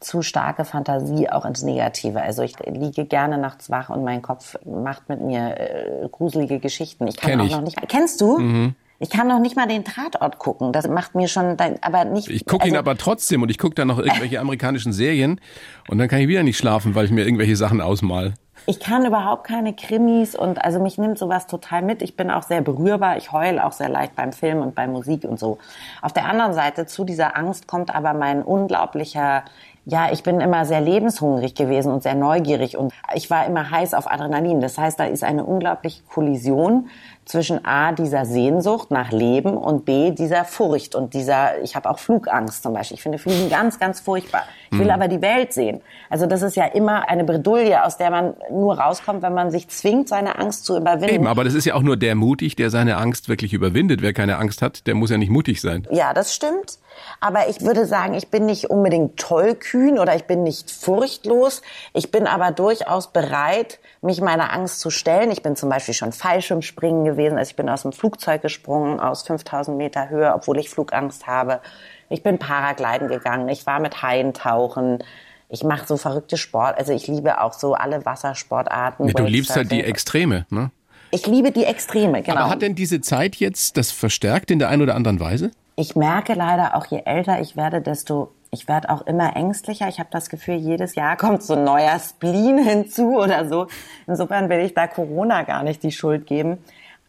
zu 0.00 0.22
starke 0.22 0.64
Fantasie 0.64 1.28
auch 1.30 1.44
ins 1.44 1.62
Negative. 1.62 2.22
Also 2.22 2.42
ich 2.42 2.58
liege 2.66 3.04
gerne 3.04 3.38
nachts 3.38 3.70
wach 3.70 3.90
und 3.90 4.02
mein 4.02 4.22
Kopf 4.22 4.56
macht 4.64 5.08
mit 5.08 5.20
mir 5.20 5.56
äh, 5.58 6.08
gruselige 6.10 6.58
Geschichten. 6.58 7.06
Ich 7.06 7.16
kann 7.16 7.30
Kenn 7.30 7.40
auch 7.40 7.46
ich. 7.46 7.52
noch 7.52 7.62
nicht. 7.62 7.76
Kennst 7.88 8.20
du? 8.20 8.38
Mhm. 8.38 8.74
Ich 9.02 9.08
kann 9.08 9.28
noch 9.28 9.38
nicht 9.38 9.56
mal 9.56 9.66
den 9.66 9.84
Tatort 9.84 10.38
gucken. 10.38 10.72
Das 10.72 10.86
macht 10.86 11.14
mir 11.14 11.26
schon, 11.26 11.56
aber 11.80 12.04
nicht. 12.04 12.28
Ich 12.28 12.44
gucke 12.44 12.64
also, 12.64 12.74
ihn 12.74 12.78
aber 12.78 12.98
trotzdem 12.98 13.42
und 13.42 13.50
ich 13.50 13.56
gucke 13.56 13.74
dann 13.74 13.88
noch 13.88 13.98
irgendwelche 13.98 14.40
amerikanischen 14.40 14.92
Serien 14.92 15.40
und 15.88 15.96
dann 15.96 16.08
kann 16.08 16.20
ich 16.20 16.28
wieder 16.28 16.42
nicht 16.42 16.58
schlafen, 16.58 16.94
weil 16.94 17.06
ich 17.06 17.10
mir 17.10 17.24
irgendwelche 17.24 17.56
Sachen 17.56 17.80
ausmal. 17.80 18.34
Ich 18.66 18.78
kann 18.78 19.06
überhaupt 19.06 19.44
keine 19.44 19.74
Krimis 19.74 20.34
und 20.34 20.62
also 20.62 20.80
mich 20.80 20.98
nimmt 20.98 21.18
sowas 21.18 21.46
total 21.46 21.82
mit. 21.82 22.02
Ich 22.02 22.16
bin 22.16 22.30
auch 22.30 22.42
sehr 22.42 22.60
berührbar. 22.60 23.16
Ich 23.16 23.32
heule 23.32 23.64
auch 23.64 23.72
sehr 23.72 23.88
leicht 23.88 24.14
beim 24.14 24.32
Film 24.32 24.58
und 24.60 24.74
bei 24.74 24.86
Musik 24.86 25.24
und 25.24 25.38
so. 25.38 25.58
Auf 26.02 26.12
der 26.12 26.26
anderen 26.26 26.52
Seite 26.52 26.86
zu 26.86 27.04
dieser 27.04 27.36
Angst 27.36 27.66
kommt 27.66 27.94
aber 27.94 28.12
mein 28.12 28.42
unglaublicher 28.42 29.44
ja, 29.84 30.12
ich 30.12 30.22
bin 30.22 30.40
immer 30.40 30.64
sehr 30.64 30.80
lebenshungrig 30.80 31.54
gewesen 31.54 31.92
und 31.92 32.02
sehr 32.02 32.14
neugierig 32.14 32.76
und 32.76 32.92
ich 33.14 33.30
war 33.30 33.46
immer 33.46 33.70
heiß 33.70 33.94
auf 33.94 34.10
Adrenalin. 34.10 34.60
Das 34.60 34.78
heißt, 34.78 35.00
da 35.00 35.04
ist 35.04 35.24
eine 35.24 35.44
unglaubliche 35.44 36.02
Kollision 36.04 36.88
zwischen 37.30 37.64
A, 37.64 37.92
dieser 37.92 38.26
Sehnsucht 38.26 38.90
nach 38.90 39.12
Leben 39.12 39.56
und 39.56 39.84
B, 39.84 40.10
dieser 40.10 40.44
Furcht 40.44 40.94
und 40.94 41.14
dieser, 41.14 41.60
ich 41.62 41.76
habe 41.76 41.88
auch 41.88 41.98
Flugangst 41.98 42.62
zum 42.62 42.74
Beispiel. 42.74 42.96
Ich 42.96 43.02
finde 43.02 43.18
Fliegen 43.18 43.48
ganz, 43.48 43.78
ganz 43.78 44.00
furchtbar. 44.00 44.42
Ich 44.70 44.78
will 44.78 44.86
mhm. 44.86 44.92
aber 44.92 45.08
die 45.08 45.22
Welt 45.22 45.52
sehen. 45.52 45.80
Also 46.08 46.26
das 46.26 46.42
ist 46.42 46.56
ja 46.56 46.66
immer 46.66 47.08
eine 47.08 47.24
Bredouille, 47.24 47.84
aus 47.84 47.96
der 47.96 48.10
man 48.10 48.34
nur 48.50 48.78
rauskommt, 48.78 49.22
wenn 49.22 49.34
man 49.34 49.50
sich 49.50 49.68
zwingt, 49.68 50.08
seine 50.08 50.38
Angst 50.38 50.64
zu 50.64 50.76
überwinden. 50.76 51.14
Eben, 51.14 51.26
aber 51.26 51.44
das 51.44 51.54
ist 51.54 51.64
ja 51.64 51.74
auch 51.74 51.82
nur 51.82 51.96
der 51.96 52.14
mutig, 52.14 52.56
der 52.56 52.70
seine 52.70 52.96
Angst 52.96 53.28
wirklich 53.28 53.52
überwindet. 53.52 54.02
Wer 54.02 54.12
keine 54.12 54.36
Angst 54.38 54.62
hat, 54.62 54.86
der 54.86 54.94
muss 54.94 55.10
ja 55.10 55.18
nicht 55.18 55.30
mutig 55.30 55.60
sein. 55.60 55.86
Ja, 55.90 56.12
das 56.14 56.34
stimmt. 56.34 56.78
Aber 57.20 57.48
ich 57.48 57.60
würde 57.60 57.86
sagen, 57.86 58.14
ich 58.14 58.28
bin 58.28 58.46
nicht 58.46 58.70
unbedingt 58.70 59.16
tollkühn 59.18 59.98
oder 59.98 60.16
ich 60.16 60.24
bin 60.24 60.42
nicht 60.42 60.70
furchtlos. 60.70 61.62
Ich 61.92 62.10
bin 62.10 62.26
aber 62.26 62.50
durchaus 62.50 63.12
bereit, 63.12 63.78
mich 64.02 64.20
meiner 64.20 64.52
Angst 64.52 64.80
zu 64.80 64.90
stellen. 64.90 65.30
Ich 65.30 65.42
bin 65.42 65.56
zum 65.56 65.68
Beispiel 65.68 65.94
schon 65.94 66.12
Fallschirmspringen 66.12 67.04
gewesen. 67.04 67.19
Also 67.28 67.50
ich 67.50 67.56
bin 67.56 67.68
aus 67.68 67.82
dem 67.82 67.92
Flugzeug 67.92 68.42
gesprungen 68.42 69.00
aus 69.00 69.22
5000 69.22 69.76
Meter 69.76 70.08
Höhe, 70.08 70.32
obwohl 70.34 70.58
ich 70.58 70.70
Flugangst 70.70 71.26
habe. 71.26 71.60
Ich 72.08 72.22
bin 72.22 72.38
Paragliden 72.38 73.08
gegangen. 73.08 73.48
Ich 73.48 73.66
war 73.66 73.80
mit 73.80 74.02
Haien 74.02 74.34
tauchen. 74.34 75.02
Ich 75.48 75.64
mache 75.64 75.86
so 75.86 75.96
verrückte 75.96 76.36
Sport. 76.36 76.78
Also 76.78 76.92
ich 76.92 77.06
liebe 77.06 77.40
auch 77.40 77.52
so 77.52 77.74
alle 77.74 78.04
Wassersportarten. 78.04 79.08
Ja, 79.08 79.14
du 79.14 79.24
liebst 79.24 79.54
halt 79.54 79.70
die 79.70 79.82
Extreme, 79.82 80.46
ne? 80.50 80.70
Ich 81.12 81.26
liebe 81.26 81.50
die 81.50 81.64
Extreme, 81.64 82.22
genau. 82.22 82.42
Aber 82.42 82.50
hat 82.50 82.62
denn 82.62 82.76
diese 82.76 83.00
Zeit 83.00 83.36
jetzt 83.36 83.76
das 83.76 83.90
verstärkt 83.90 84.50
in 84.50 84.60
der 84.60 84.68
einen 84.68 84.82
oder 84.82 84.94
anderen 84.94 85.18
Weise? 85.18 85.50
Ich 85.74 85.96
merke 85.96 86.34
leider 86.34 86.76
auch, 86.76 86.86
je 86.86 87.02
älter 87.04 87.40
ich 87.40 87.56
werde, 87.56 87.80
desto 87.80 88.32
ich 88.52 88.66
werde 88.66 88.90
auch 88.90 89.06
immer 89.06 89.36
ängstlicher. 89.36 89.88
Ich 89.88 90.00
habe 90.00 90.08
das 90.10 90.28
Gefühl, 90.28 90.56
jedes 90.56 90.96
Jahr 90.96 91.16
kommt 91.16 91.42
so 91.42 91.54
ein 91.54 91.64
neuer 91.64 91.98
Spleen 92.00 92.58
hinzu 92.58 93.16
oder 93.16 93.48
so. 93.48 93.68
Insofern 94.06 94.48
will 94.48 94.60
ich 94.60 94.74
da 94.74 94.88
Corona 94.88 95.42
gar 95.42 95.62
nicht 95.62 95.82
die 95.82 95.92
Schuld 95.92 96.26
geben. 96.26 96.58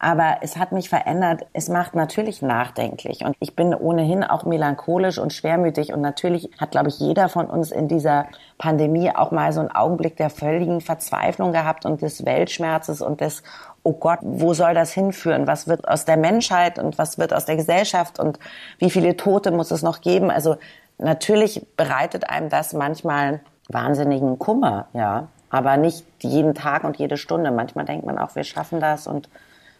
Aber 0.04 0.38
es 0.40 0.56
hat 0.56 0.72
mich 0.72 0.88
verändert. 0.88 1.46
Es 1.52 1.68
macht 1.68 1.94
natürlich 1.94 2.42
nachdenklich. 2.42 3.24
Und 3.24 3.36
ich 3.38 3.54
bin 3.54 3.72
ohnehin 3.72 4.24
auch 4.24 4.44
melancholisch 4.44 5.18
und 5.18 5.32
schwermütig. 5.32 5.92
Und 5.92 6.00
natürlich 6.00 6.50
hat, 6.58 6.72
glaube 6.72 6.88
ich, 6.88 6.98
jeder 6.98 7.28
von 7.28 7.46
uns 7.46 7.70
in 7.70 7.86
dieser 7.86 8.26
Pandemie 8.58 9.14
auch 9.14 9.30
mal 9.30 9.52
so 9.52 9.60
einen 9.60 9.70
Augenblick 9.70 10.16
der 10.16 10.28
völligen 10.28 10.80
Verzweiflung 10.80 11.52
gehabt 11.52 11.86
und 11.86 12.02
des 12.02 12.26
Weltschmerzes 12.26 13.00
und 13.00 13.20
des, 13.20 13.44
oh 13.84 13.92
Gott, 13.92 14.18
wo 14.22 14.54
soll 14.54 14.74
das 14.74 14.92
hinführen? 14.92 15.46
Was 15.46 15.68
wird 15.68 15.86
aus 15.86 16.04
der 16.04 16.16
Menschheit 16.16 16.80
und 16.80 16.98
was 16.98 17.16
wird 17.16 17.32
aus 17.32 17.44
der 17.44 17.54
Gesellschaft 17.54 18.18
und 18.18 18.40
wie 18.80 18.90
viele 18.90 19.16
Tote 19.16 19.52
muss 19.52 19.70
es 19.70 19.82
noch 19.82 20.00
geben? 20.00 20.32
Also 20.32 20.56
natürlich 20.98 21.64
bereitet 21.76 22.28
einem 22.28 22.48
das 22.48 22.72
manchmal 22.72 23.40
wahnsinnigen 23.68 24.40
Kummer, 24.40 24.88
ja. 24.94 25.28
Aber 25.48 25.76
nicht 25.76 26.04
jeden 26.18 26.54
Tag 26.54 26.82
und 26.82 26.96
jede 26.96 27.16
Stunde. 27.16 27.52
Manchmal 27.52 27.84
denkt 27.84 28.04
man 28.04 28.18
auch, 28.18 28.34
wir 28.34 28.42
schaffen 28.42 28.80
das 28.80 29.06
und 29.06 29.28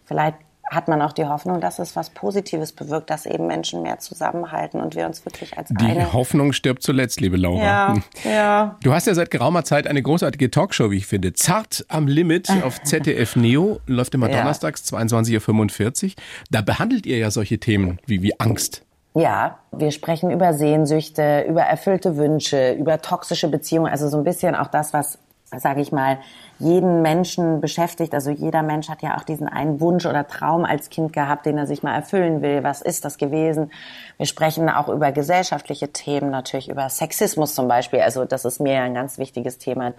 vielleicht 0.04 0.36
hat 0.72 0.88
man 0.88 1.02
auch 1.02 1.12
die 1.12 1.26
Hoffnung, 1.26 1.60
dass 1.60 1.78
es 1.78 1.96
was 1.96 2.10
Positives 2.10 2.72
bewirkt, 2.72 3.10
dass 3.10 3.26
eben 3.26 3.46
Menschen 3.46 3.82
mehr 3.82 3.98
zusammenhalten 3.98 4.80
und 4.80 4.96
wir 4.96 5.06
uns 5.06 5.24
wirklich 5.24 5.56
als 5.58 5.68
die 5.68 5.84
eine... 5.84 6.00
Die 6.00 6.12
Hoffnung 6.12 6.52
stirbt 6.52 6.82
zuletzt, 6.82 7.20
liebe 7.20 7.36
Laura. 7.36 7.62
Ja, 7.62 7.96
ja. 8.24 8.76
Du 8.82 8.94
hast 8.94 9.06
ja 9.06 9.14
seit 9.14 9.30
geraumer 9.30 9.64
Zeit 9.64 9.86
eine 9.86 10.02
großartige 10.02 10.50
Talkshow, 10.50 10.90
wie 10.90 10.96
ich 10.96 11.06
finde. 11.06 11.34
Zart 11.34 11.84
am 11.88 12.06
Limit 12.06 12.50
auf 12.64 12.82
ZDF 12.82 13.36
Neo, 13.36 13.80
läuft 13.86 14.14
immer 14.14 14.30
ja. 14.30 14.38
donnerstags 14.38 14.82
22.45 14.92 16.04
Uhr. 16.04 16.12
Da 16.50 16.62
behandelt 16.62 17.06
ihr 17.06 17.18
ja 17.18 17.30
solche 17.30 17.58
Themen 17.58 17.98
wie, 18.06 18.22
wie 18.22 18.38
Angst. 18.40 18.82
Ja, 19.14 19.58
wir 19.72 19.90
sprechen 19.90 20.30
über 20.30 20.54
Sehnsüchte, 20.54 21.44
über 21.46 21.62
erfüllte 21.62 22.16
Wünsche, 22.16 22.72
über 22.72 23.02
toxische 23.02 23.48
Beziehungen, 23.48 23.92
also 23.92 24.08
so 24.08 24.16
ein 24.16 24.24
bisschen 24.24 24.54
auch 24.54 24.68
das, 24.68 24.94
was 24.94 25.18
sage 25.58 25.80
ich 25.80 25.92
mal, 25.92 26.18
jeden 26.58 27.02
Menschen 27.02 27.60
beschäftigt. 27.60 28.14
Also 28.14 28.30
jeder 28.30 28.62
Mensch 28.62 28.88
hat 28.88 29.02
ja 29.02 29.16
auch 29.16 29.24
diesen 29.24 29.48
einen 29.48 29.80
Wunsch 29.80 30.06
oder 30.06 30.26
Traum 30.26 30.64
als 30.64 30.90
Kind 30.90 31.12
gehabt, 31.12 31.46
den 31.46 31.58
er 31.58 31.66
sich 31.66 31.82
mal 31.82 31.94
erfüllen 31.94 32.42
will. 32.42 32.62
Was 32.62 32.82
ist 32.82 33.04
das 33.04 33.18
gewesen? 33.18 33.70
Wir 34.16 34.26
sprechen 34.26 34.68
auch 34.68 34.88
über 34.88 35.12
gesellschaftliche 35.12 35.92
Themen, 35.92 36.30
natürlich 36.30 36.68
über 36.68 36.88
Sexismus 36.88 37.54
zum 37.54 37.68
Beispiel. 37.68 38.00
Also 38.00 38.24
das 38.24 38.44
ist 38.44 38.60
mir 38.60 38.74
ja 38.74 38.82
ein 38.82 38.94
ganz 38.94 39.18
wichtiges 39.18 39.58
Thema. 39.58 39.92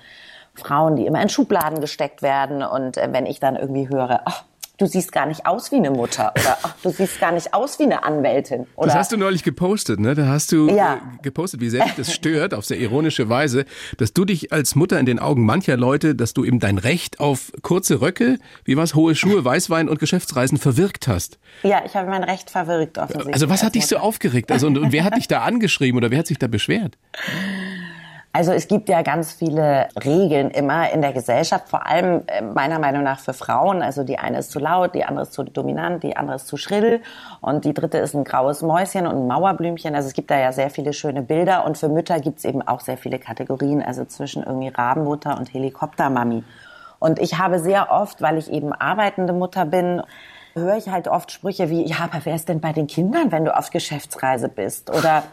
Frauen, 0.56 0.96
die 0.96 1.06
immer 1.06 1.22
in 1.22 1.30
Schubladen 1.30 1.82
gesteckt 1.82 2.22
werden. 2.22 2.64
Und 2.64 2.98
äh, 2.98 3.10
wenn 3.12 3.26
ich 3.26 3.40
dann 3.40 3.56
irgendwie 3.56 3.90
höre, 3.90 4.22
ach, 4.26 4.44
du 4.78 4.88
siehst 4.88 5.12
gar 5.12 5.28
nicht 5.28 5.46
aus 5.46 5.72
wie 5.72 5.76
eine 5.76 5.92
Mutter 5.92 6.34
oder 6.40 6.58
ach, 6.64 6.76
du 6.82 6.90
siehst 6.90 7.20
gar 7.20 7.32
nicht 7.32 7.54
aus 7.54 7.78
wie 7.80 7.84
eine 7.84 8.04
Anwältin. 8.04 8.66
Oder? 8.76 8.88
Das 8.88 8.96
hast 8.96 9.12
du 9.12 9.18
neulich 9.18 9.44
gepostet, 9.44 10.00
ne? 10.00 10.16
Da 10.16 10.28
hast 10.28 10.52
du 10.52 10.68
ja. 10.70 10.96
Äh, 10.96 11.22
gepostet, 11.22 11.62
wie 11.62 11.70
sehr 11.70 11.84
dich 11.84 11.94
das 11.94 12.14
stört, 12.14 12.54
auf 12.54 12.66
sehr 12.66 12.78
ironische 12.78 13.30
Weise, 13.30 13.66
dass 13.98 14.14
du 14.14 14.26
dich 14.26 14.52
als 14.52 14.76
Mutter 14.76 15.00
in 15.00 15.06
den 15.06 15.20
Augen 15.20 15.46
mancher 15.46 15.78
Leute, 15.78 16.16
dass 16.16 16.34
du 16.34 16.44
eben 16.44 16.60
dein 16.60 16.80
Recht 16.80 17.20
auf 17.20 17.52
kurze 17.62 18.02
Röcke, 18.02 18.40
wie 18.66 18.76
was, 18.76 18.96
hohe 18.96 19.16
Schuhe, 19.16 19.46
Weißwein 19.46 19.90
und 19.90 20.00
Geschäftsreisen 20.00 20.58
verwirkt 20.58 21.08
hast. 21.08 21.38
Ja, 21.62 21.84
ich 21.86 21.96
habe 21.96 22.10
mein 22.10 22.24
Recht 22.24 22.50
verwirkt 22.50 22.98
offensichtlich. 22.98 23.34
Also 23.34 23.50
was 23.50 23.64
hat 23.64 23.76
dich 23.76 23.86
so 23.86 23.98
aufgeregt? 23.98 24.52
Also 24.52 24.68
und, 24.68 24.78
und 24.78 24.92
wer 24.92 25.04
hat 25.04 25.16
dich 25.16 25.28
da 25.28 25.42
angeschrieben 25.42 25.98
oder 25.98 26.10
wer 26.10 26.20
hat 26.20 26.28
sich 26.28 26.40
da 26.40 26.48
beschwert? 26.48 26.98
Also 28.36 28.52
es 28.52 28.68
gibt 28.68 28.90
ja 28.90 29.04
ganz 29.04 29.32
viele 29.32 29.88
Regeln 30.04 30.50
immer 30.50 30.92
in 30.92 31.04
der 31.04 31.14
Gesellschaft, 31.14 31.70
vor 31.70 31.86
allem 31.86 32.24
äh, 32.26 32.42
meiner 32.42 32.80
Meinung 32.80 33.04
nach 33.04 33.20
für 33.20 33.34
Frauen. 33.34 33.84
Also 33.84 34.04
die 34.04 34.18
eine 34.18 34.40
ist 34.40 34.50
zu 34.50 34.58
laut, 34.58 34.96
die 34.96 35.06
andere 35.06 35.22
ist 35.22 35.34
zu 35.34 35.44
dominant, 35.44 36.02
die 36.02 36.18
andere 36.18 36.38
ist 36.38 36.48
zu 36.48 36.58
schrill 36.58 37.04
und 37.42 37.64
die 37.64 37.76
dritte 37.76 38.00
ist 38.00 38.16
ein 38.16 38.24
graues 38.24 38.64
Mäuschen 38.64 39.06
und 39.06 39.18
ein 39.18 39.28
Mauerblümchen. 39.28 39.94
Also 39.94 40.08
es 40.08 40.16
gibt 40.16 40.32
da 40.32 40.40
ja 40.40 40.52
sehr 40.52 40.72
viele 40.72 40.94
schöne 40.94 41.22
Bilder 41.22 41.64
und 41.64 41.78
für 41.78 41.90
Mütter 41.90 42.20
gibt 42.20 42.40
es 42.40 42.46
eben 42.46 42.64
auch 42.64 42.80
sehr 42.80 42.98
viele 42.98 43.20
Kategorien, 43.20 43.84
also 43.84 44.04
zwischen 44.06 44.42
irgendwie 44.42 44.70
Rabenmutter 44.70 45.38
und 45.38 45.54
Helikoptermami. 45.54 46.44
Und 46.98 47.20
ich 47.20 47.38
habe 47.38 47.60
sehr 47.60 47.92
oft, 47.92 48.24
weil 48.24 48.40
ich 48.40 48.52
eben 48.52 48.74
arbeitende 48.74 49.34
Mutter 49.34 49.66
bin, 49.66 50.02
höre 50.56 50.78
ich 50.78 50.90
halt 50.90 51.08
oft 51.08 51.32
Sprüche 51.32 51.70
wie, 51.70 51.86
ja, 51.86 51.98
aber 52.00 52.22
wer 52.24 52.36
ist 52.36 52.50
denn 52.50 52.62
bei 52.62 52.74
den 52.74 52.88
Kindern, 52.88 53.32
wenn 53.32 53.46
du 53.46 53.56
auf 53.56 53.70
Geschäftsreise 53.70 54.50
bist? 54.50 54.90
Oder 54.90 55.24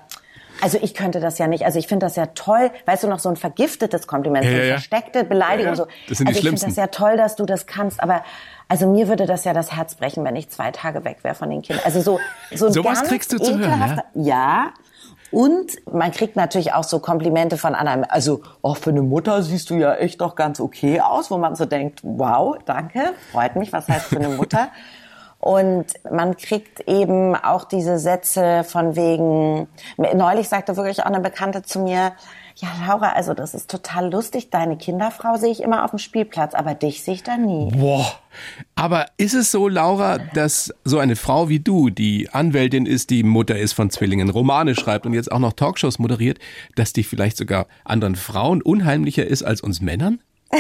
Also 0.61 0.79
ich 0.81 0.95
könnte 0.95 1.21
das 1.21 1.39
ja 1.39 1.47
nicht. 1.47 1.65
Also 1.65 1.79
ich 1.79 1.87
finde 1.87 2.07
das 2.07 2.17
ja 2.17 2.27
toll. 2.27 2.71
Weißt 2.87 3.03
du 3.03 3.09
noch, 3.09 3.19
so 3.19 3.29
ein 3.29 3.37
vergiftetes 3.37 4.07
Kompliment, 4.07 4.45
ja, 4.45 4.51
so 4.51 4.57
eine 4.57 4.67
ja, 4.67 4.75
versteckte 4.75 5.25
Beleidigung. 5.25 5.75
Ja, 5.75 5.83
ja. 5.83 5.89
Das 6.09 6.19
sind 6.19 6.29
die 6.29 6.33
also 6.33 6.41
schlimmsten. 6.41 6.69
ich 6.69 6.75
finde 6.75 6.91
das 6.91 6.99
ja 7.01 7.07
toll, 7.09 7.17
dass 7.17 7.37
du 7.37 7.47
das 7.47 7.67
kannst. 7.67 8.03
Aber 8.03 8.23
also 8.69 8.87
mir 8.87 9.09
würde 9.09 9.27
das 9.27 9.45
ja 9.45 9.53
das 9.53 9.73
Herz 9.73 9.95
brechen, 9.95 10.25
wenn 10.25 10.37
ich 10.37 10.49
zwei 10.51 10.71
Tage 10.71 11.05
weg 11.05 11.19
wäre 11.23 11.35
von 11.35 11.51
den 11.51 11.63
Kindern. 11.63 11.85
Also 11.85 12.01
so 12.01 12.21
so 12.55 12.67
ein 12.67 12.73
Sowas 12.73 13.03
kriegst 13.05 13.33
du 13.33 13.39
zu 13.39 13.59
hören, 13.59 14.03
ja? 14.15 14.23
ja. 14.23 14.73
Und 15.31 15.77
man 15.93 16.11
kriegt 16.11 16.35
natürlich 16.37 16.73
auch 16.73 16.83
so 16.83 16.99
Komplimente 16.99 17.57
von 17.57 17.75
anderen. 17.75 18.05
Also, 18.05 18.43
auch 18.63 18.77
für 18.77 18.91
eine 18.91 19.03
Mutter 19.03 19.43
siehst 19.43 19.71
du 19.71 19.75
ja 19.75 19.95
echt 19.95 20.21
doch 20.21 20.35
ganz 20.35 20.59
okay 20.59 21.01
aus, 21.01 21.31
wo 21.31 21.39
man 21.39 21.55
so 21.55 21.67
denkt, 21.67 22.01
wow, 22.03 22.57
danke, 22.65 23.13
freut 23.31 23.55
mich, 23.55 23.73
was 23.73 23.87
heißt 23.89 24.07
für 24.07 24.17
eine 24.17 24.31
Mutter? 24.31 24.71
Und 25.41 25.87
man 26.11 26.37
kriegt 26.37 26.81
eben 26.87 27.35
auch 27.35 27.65
diese 27.65 27.99
Sätze 27.99 28.63
von 28.63 28.95
wegen, 28.95 29.69
neulich 29.97 30.51
sagte 30.51 30.77
wirklich 30.77 31.01
auch 31.01 31.07
eine 31.07 31.21
Bekannte 31.21 31.63
zu 31.63 31.81
mir, 31.81 32.13
ja, 32.57 32.69
Laura, 32.87 33.13
also 33.13 33.33
das 33.33 33.55
ist 33.55 33.71
total 33.71 34.13
lustig. 34.13 34.51
Deine 34.51 34.77
Kinderfrau 34.77 35.39
sehe 35.39 35.51
ich 35.51 35.63
immer 35.63 35.83
auf 35.83 35.91
dem 35.91 35.99
Spielplatz, 35.99 36.53
aber 36.53 36.75
dich 36.75 37.03
sehe 37.03 37.15
ich 37.15 37.23
da 37.23 37.39
nie. 37.39 37.71
Boah. 37.73 38.07
Aber 38.75 39.07
ist 39.17 39.33
es 39.33 39.51
so, 39.51 39.67
Laura, 39.67 40.19
dass 40.19 40.75
so 40.85 40.99
eine 40.99 41.17
Frau 41.17 41.49
wie 41.49 41.61
du, 41.61 41.89
die 41.89 42.29
Anwältin 42.31 42.85
ist, 42.85 43.09
die 43.09 43.23
Mutter 43.23 43.59
ist 43.59 43.73
von 43.73 43.89
Zwillingen, 43.89 44.29
Romane 44.29 44.75
schreibt 44.75 45.07
und 45.07 45.15
jetzt 45.15 45.33
auch 45.33 45.39
noch 45.39 45.55
Talkshows 45.55 45.99
moderiert, 45.99 46.39
dass 46.75 46.93
die 46.93 47.03
vielleicht 47.03 47.39
sogar 47.39 47.67
anderen 47.85 48.17
Frauen 48.17 48.61
unheimlicher 48.61 49.27
ist 49.27 49.43
als 49.43 49.63
uns 49.63 49.81
Männern? 49.81 50.21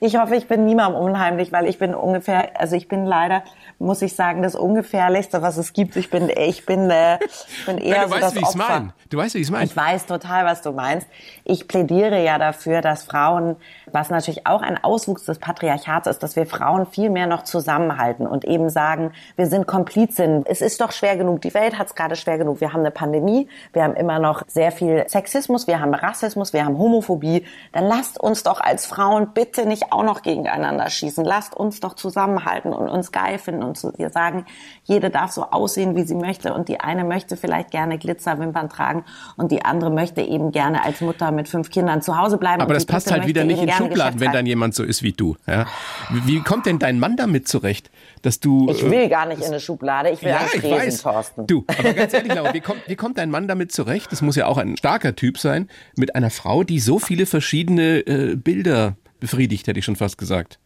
ich 0.00 0.16
hoffe, 0.16 0.36
ich 0.36 0.48
bin 0.48 0.64
niemandem 0.64 1.00
unheimlich, 1.00 1.52
weil 1.52 1.66
ich 1.66 1.78
bin 1.78 1.94
ungefähr, 1.94 2.60
also 2.60 2.76
ich 2.76 2.88
bin 2.88 3.04
leider, 3.04 3.42
muss 3.78 4.02
ich 4.02 4.14
sagen, 4.14 4.42
das 4.42 4.54
ungefährlichste, 4.54 5.42
was 5.42 5.56
es 5.56 5.72
gibt. 5.72 5.96
Ich 5.96 6.10
bin, 6.10 6.30
ich 6.34 6.66
bin, 6.66 6.90
äh, 6.90 7.18
ich 7.24 7.66
bin 7.66 7.78
eher 7.78 7.96
ja, 7.96 8.02
du 8.04 8.08
so 8.08 8.14
weißt, 8.14 8.22
das 8.22 8.34
wie 8.34 8.44
Opfer. 8.44 8.56
Mein. 8.56 8.92
Du 9.10 9.18
weißt, 9.18 9.34
wie 9.34 9.38
ich 9.38 9.46
es 9.46 9.50
meine. 9.50 9.64
Ich 9.64 9.76
weiß 9.76 10.06
total, 10.06 10.44
was 10.44 10.62
du 10.62 10.72
meinst. 10.72 11.06
Ich 11.44 11.68
plädiere 11.68 12.22
ja 12.22 12.38
dafür, 12.38 12.80
dass 12.80 13.04
Frauen, 13.04 13.56
was 13.90 14.10
natürlich 14.10 14.46
auch 14.46 14.62
ein 14.62 14.82
Auswuchs 14.82 15.24
des 15.24 15.38
Patriarchats 15.38 16.06
ist, 16.06 16.22
dass 16.22 16.36
wir 16.36 16.46
Frauen 16.46 16.86
viel 16.86 17.10
mehr 17.10 17.26
noch 17.26 17.44
zusammenhalten 17.44 18.26
und 18.26 18.44
eben 18.44 18.70
sagen, 18.70 19.12
wir 19.36 19.46
sind 19.46 19.66
Komplizen. 19.66 20.44
Es 20.46 20.60
ist 20.60 20.80
doch 20.80 20.92
schwer 20.92 21.16
genug. 21.16 21.42
Die 21.42 21.54
Welt 21.54 21.78
hat 21.78 21.88
es 21.88 21.94
gerade 21.94 22.16
schwer 22.16 22.38
genug. 22.38 22.60
Wir 22.60 22.72
haben 22.72 22.80
eine 22.80 22.90
Pandemie. 22.90 23.48
Wir 23.72 23.84
haben 23.84 23.94
immer 23.94 24.18
noch 24.18 24.42
sehr 24.46 24.72
viel 24.72 25.04
Sexismus. 25.08 25.66
Wir 25.66 25.80
haben 25.80 25.94
Rassismus. 25.94 26.52
Wir 26.52 26.64
haben 26.64 26.78
Homophobie. 26.78 27.44
Dann 27.72 27.84
lasst 27.84 28.20
uns 28.20 28.42
doch 28.42 28.60
als 28.60 28.86
Frauen 28.86 29.32
bitte 29.34 29.66
nicht 29.66 29.92
auch 29.94 30.04
noch 30.04 30.22
gegeneinander 30.22 30.88
schießen. 30.90 31.24
Lasst 31.24 31.54
uns 31.56 31.80
doch 31.80 31.94
zusammenhalten 31.94 32.72
und 32.72 32.88
uns 32.88 33.12
geil 33.12 33.38
finden 33.38 33.62
und 33.62 33.78
zu 33.78 33.92
ihr 33.96 34.10
sagen, 34.10 34.44
jede 34.84 35.10
darf 35.10 35.30
so 35.30 35.44
aussehen, 35.44 35.96
wie 35.96 36.02
sie 36.02 36.14
möchte 36.14 36.52
und 36.52 36.68
die 36.68 36.80
eine 36.80 37.04
möchte 37.04 37.36
vielleicht 37.36 37.70
gerne 37.70 37.98
Glitzerwimpern 37.98 38.68
tragen 38.68 39.04
und 39.36 39.52
die 39.52 39.64
andere 39.64 39.90
möchte 39.90 40.20
eben 40.20 40.52
gerne 40.52 40.84
als 40.84 41.00
Mutter 41.00 41.30
mit 41.30 41.48
fünf 41.48 41.70
Kindern 41.70 42.02
zu 42.02 42.18
Hause 42.18 42.36
bleiben. 42.36 42.60
Aber 42.60 42.74
das 42.74 42.86
passt 42.86 43.10
halt 43.10 43.26
wieder 43.26 43.44
nicht 43.44 43.62
in 43.62 43.70
Schubladen, 43.70 44.20
wenn 44.20 44.32
dann 44.32 44.46
jemand 44.46 44.74
so 44.74 44.82
ist 44.82 45.02
wie 45.02 45.12
du. 45.12 45.36
Ja? 45.46 45.66
Wie 46.10 46.40
kommt 46.40 46.66
denn 46.66 46.78
dein 46.78 46.98
Mann 46.98 47.16
damit 47.16 47.48
zurecht, 47.48 47.90
dass 48.22 48.40
du... 48.40 48.68
Ich 48.70 48.88
will 48.88 49.08
gar 49.08 49.26
nicht 49.26 49.40
in 49.40 49.46
eine 49.46 49.60
Schublade, 49.60 50.10
ich 50.10 50.22
will 50.22 50.30
ja, 50.30 50.40
ich 50.52 50.62
weiß. 50.62 51.02
Thorsten. 51.02 51.46
Du, 51.46 51.64
aber 51.78 51.92
ganz 51.92 52.12
ehrlich, 52.12 52.34
Laura, 52.34 52.52
wie 52.52 52.60
kommt, 52.60 52.80
wie 52.86 52.96
kommt 52.96 53.18
dein 53.18 53.30
Mann 53.30 53.48
damit 53.48 53.72
zurecht? 53.72 54.10
Das 54.10 54.22
muss 54.22 54.36
ja 54.36 54.46
auch 54.46 54.58
ein 54.58 54.76
starker 54.76 55.14
Typ 55.14 55.38
sein, 55.38 55.68
mit 55.96 56.14
einer 56.14 56.30
Frau, 56.30 56.64
die 56.64 56.80
so 56.80 56.98
viele 56.98 57.26
verschiedene 57.26 58.00
äh, 58.06 58.36
Bilder 58.36 58.96
befriedigt, 59.24 59.66
hätte 59.66 59.78
ich 59.78 59.84
schon 59.84 59.96
fast 59.96 60.18
gesagt. 60.18 60.58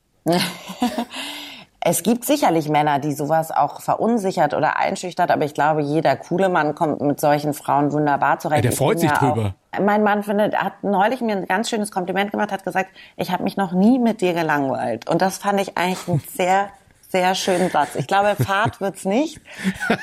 Es 1.81 2.03
gibt 2.03 2.25
sicherlich 2.25 2.69
Männer, 2.69 2.99
die 2.99 3.13
sowas 3.13 3.53
auch 3.53 3.81
verunsichert 3.81 4.53
oder 4.53 4.77
einschüchtert, 4.79 5.31
aber 5.31 5.45
ich 5.45 5.55
glaube, 5.55 5.81
jeder 5.81 6.17
coole 6.17 6.49
Mann 6.49 6.75
kommt 6.75 7.01
mit 7.01 7.21
solchen 7.21 7.55
Frauen 7.55 7.93
wunderbar 7.93 8.41
zurecht. 8.41 8.65
Ja, 8.65 8.71
der 8.71 8.77
freut 8.77 8.99
sich 8.99 9.11
ja 9.11 9.17
drüber. 9.17 9.55
Auch, 9.73 9.81
mein 9.81 10.03
Mann 10.03 10.25
findet, 10.25 10.57
hat 10.57 10.83
neulich 10.83 11.21
mir 11.21 11.37
ein 11.37 11.47
ganz 11.47 11.71
schönes 11.71 11.93
Kompliment 11.93 12.33
gemacht, 12.33 12.51
hat 12.51 12.65
gesagt, 12.65 12.91
ich 13.17 13.31
habe 13.31 13.45
mich 13.45 13.57
noch 13.57 13.73
nie 13.73 14.01
mit 14.01 14.21
dir 14.21 14.35
gelangweilt. 14.35 15.09
Und 15.09 15.23
das 15.23 15.39
fand 15.39 15.61
ich 15.61 15.79
eigentlich 15.79 16.09
ein 16.09 16.21
sehr 16.37 16.69
sehr 17.09 17.35
schönen 17.35 17.71
Satz. 17.71 17.95
Ich 17.95 18.07
glaube, 18.07 18.37
Fahrt 18.37 18.83
wird's 18.83 19.07
nicht. 19.07 19.41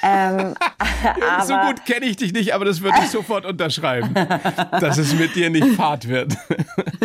Ähm, 0.02 0.56
so 1.46 1.56
gut 1.56 1.86
kenne 1.86 2.08
ich 2.08 2.18
dich 2.18 2.34
nicht, 2.34 2.54
aber 2.54 2.66
das 2.66 2.82
würde 2.82 2.98
ich 3.04 3.12
sofort 3.12 3.46
unterschreiben, 3.46 4.14
dass 4.72 4.98
es 4.98 5.14
mit 5.14 5.36
dir 5.36 5.52
nicht 5.52 5.68
Fahrt 5.76 6.08
wird. 6.08 6.36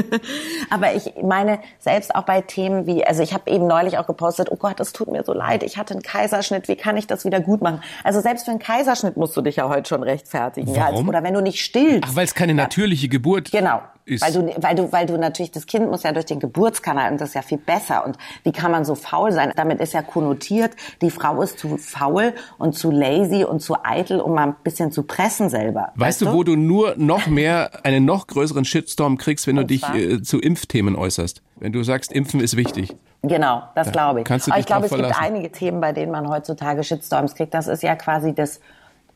aber 0.71 0.95
ich 0.95 1.13
meine, 1.23 1.61
selbst 1.79 2.15
auch 2.15 2.25
bei 2.25 2.41
Themen 2.41 2.87
wie, 2.87 3.05
also 3.05 3.23
ich 3.23 3.35
habe 3.35 3.51
eben 3.51 3.67
neulich 3.67 3.99
auch 3.99 4.07
gepostet, 4.07 4.49
oh 4.51 4.57
Gott, 4.57 4.81
es 4.81 4.95
tut 4.95 5.13
mir 5.13 5.23
so 5.23 5.35
leid, 5.35 5.63
ich 5.63 5.77
hatte 5.77 5.93
einen 5.93 6.03
Kaiserschnitt, 6.03 6.69
wie 6.69 6.77
kann 6.77 6.97
ich 6.97 7.07
das 7.07 7.27
wieder 7.27 7.41
gut 7.41 7.61
machen? 7.61 7.83
Also 8.03 8.21
selbst 8.21 8.47
für 8.47 8.53
einen 8.53 8.61
Kaiserschnitt 8.61 9.19
musst 9.19 9.37
du 9.37 9.43
dich 9.43 9.57
ja 9.57 9.69
heute 9.69 9.87
schon 9.87 10.03
rechtfertigen. 10.03 10.75
Warum? 10.75 11.05
Ja, 11.05 11.09
oder 11.09 11.23
wenn 11.23 11.35
du 11.35 11.43
nicht 11.43 11.61
stillst. 11.61 12.05
Ach, 12.09 12.17
weil 12.17 12.25
es 12.25 12.35
keine 12.35 12.55
natürliche 12.55 13.09
Geburt 13.09 13.51
genau 13.51 13.83
ist. 14.11 14.23
Weil 14.23 14.33
du, 14.33 14.63
weil 14.63 14.75
du, 14.75 14.93
weil 14.93 15.07
du 15.07 15.17
natürlich, 15.17 15.53
das 15.53 15.67
Kind 15.67 15.89
muss 15.89 16.03
ja 16.03 16.13
durch 16.13 16.27
den 16.27 16.41
Geburtskanal 16.41 17.13
und 17.13 17.21
das 17.21 17.31
ist 17.31 17.35
ja 17.35 17.43
viel 17.43 17.59
besser. 17.59 18.05
Und 18.05 18.19
wie 18.43 18.53
kann 18.53 18.71
man 18.71 18.85
so 18.85 18.95
faul 18.95 19.33
sein? 19.33 19.53
Damit 19.57 19.81
ist 19.81 19.90
ja 19.93 20.03
konnotiert, 20.03 20.73
die 21.03 21.11
Frau 21.11 21.43
ist 21.43 21.59
zu 21.59 21.77
faul 21.77 22.35
und 22.59 22.77
zu 22.77 22.91
lazy 22.91 23.45
und 23.45 23.61
zu 23.61 23.77
eitel, 23.83 24.21
um 24.21 24.35
mal 24.35 24.49
ein 24.49 24.57
bisschen 24.63 24.93
zu 24.93 25.03
pressen 25.03 25.49
selber. 25.49 25.93
Weißt, 25.95 26.21
weißt 26.21 26.23
du, 26.23 26.33
wo 26.33 26.45
du 26.45 26.57
nur 26.57 26.95
noch 26.97 27.27
mehr, 27.27 27.85
einen 27.85 28.05
noch 28.05 28.27
größeren 28.27 28.65
Shitstorm 28.65 29.19
kriegst, 29.19 29.47
wenn 29.47 29.59
und 29.59 29.71
du 29.71 29.75
dich 29.75 29.89
äh, 29.95 30.23
zu 30.23 30.41
Impfthemen 30.41 30.97
äußerst? 30.97 31.43
Wenn 31.57 31.73
du 31.73 31.83
sagst, 31.83 32.13
Impfen 32.13 32.41
ist 32.41 32.57
wichtig. 32.57 32.95
Genau, 33.23 33.63
das 33.75 33.89
ja, 33.89 33.93
glaube 33.93 34.21
ich. 34.21 34.25
Kannst 34.25 34.47
du 34.47 34.51
dich 34.51 34.55
Aber 34.55 34.61
ich 34.61 34.67
glaube, 34.67 34.85
es 34.87 34.93
verlassen. 34.93 35.13
gibt 35.13 35.23
einige 35.23 35.53
Themen, 35.53 35.81
bei 35.81 35.93
denen 35.93 36.11
man 36.11 36.29
heutzutage 36.29 36.83
Shitstorms 36.83 37.35
kriegt. 37.35 37.53
Das 37.53 37.67
ist 37.67 37.83
ja 37.83 37.95
quasi 37.97 38.35
das 38.35 38.61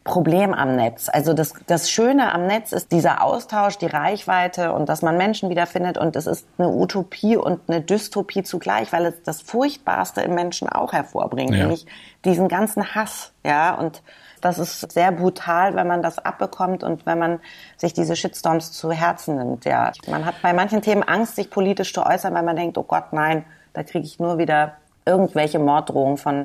Problem 0.05 0.53
am 0.53 0.77
Netz. 0.77 1.09
Also 1.11 1.33
das, 1.33 1.55
das 1.67 1.91
Schöne 1.91 2.35
am 2.35 2.47
Netz 2.47 2.73
ist 2.73 2.93
dieser 2.93 3.25
Austausch, 3.25 3.79
die 3.79 3.87
Reichweite 3.87 4.73
und 4.73 4.91
dass 4.91 5.01
man 5.01 5.17
Menschen 5.17 5.49
wiederfindet. 5.49 5.97
Und 5.97 6.15
es 6.15 6.27
ist 6.27 6.47
eine 6.59 6.69
Utopie 6.69 7.39
und 7.39 7.61
eine 7.69 7.81
Dystopie 7.81 8.43
zugleich, 8.43 8.93
weil 8.93 9.07
es 9.07 9.23
das 9.23 9.41
Furchtbarste 9.41 10.21
im 10.21 10.35
Menschen 10.35 10.69
auch 10.69 10.93
hervorbringt, 10.93 11.53
ja. 11.53 11.61
nämlich 11.63 11.87
diesen 12.27 12.49
ganzen 12.49 12.95
Hass. 12.95 13.33
Ja, 13.45 13.75
und 13.75 14.03
das 14.43 14.59
ist 14.59 14.93
sehr 14.93 15.11
brutal, 15.11 15.75
wenn 15.75 15.87
man 15.87 16.03
das 16.03 16.19
abbekommt 16.19 16.85
und 16.85 17.07
wenn 17.07 17.19
man 17.19 17.41
sich 17.79 17.95
diese 17.95 18.15
Shitstorms 18.15 18.73
zu 18.73 18.93
Herzen 18.93 19.39
nimmt. 19.39 19.65
Ja, 19.65 19.93
man 20.07 20.27
hat 20.27 20.35
bei 20.43 20.53
manchen 20.53 20.83
Themen 20.83 21.03
Angst, 21.03 21.37
sich 21.37 21.49
politisch 21.49 21.95
zu 21.95 22.05
äußern, 22.05 22.35
weil 22.35 22.43
man 22.43 22.57
denkt, 22.57 22.77
oh 22.77 22.83
Gott, 22.83 23.13
nein, 23.13 23.47
da 23.73 23.83
kriege 23.83 24.05
ich 24.05 24.21
nur 24.21 24.37
wieder 24.37 24.75
irgendwelche 25.07 25.59
Morddrohungen 25.59 26.19
von 26.19 26.45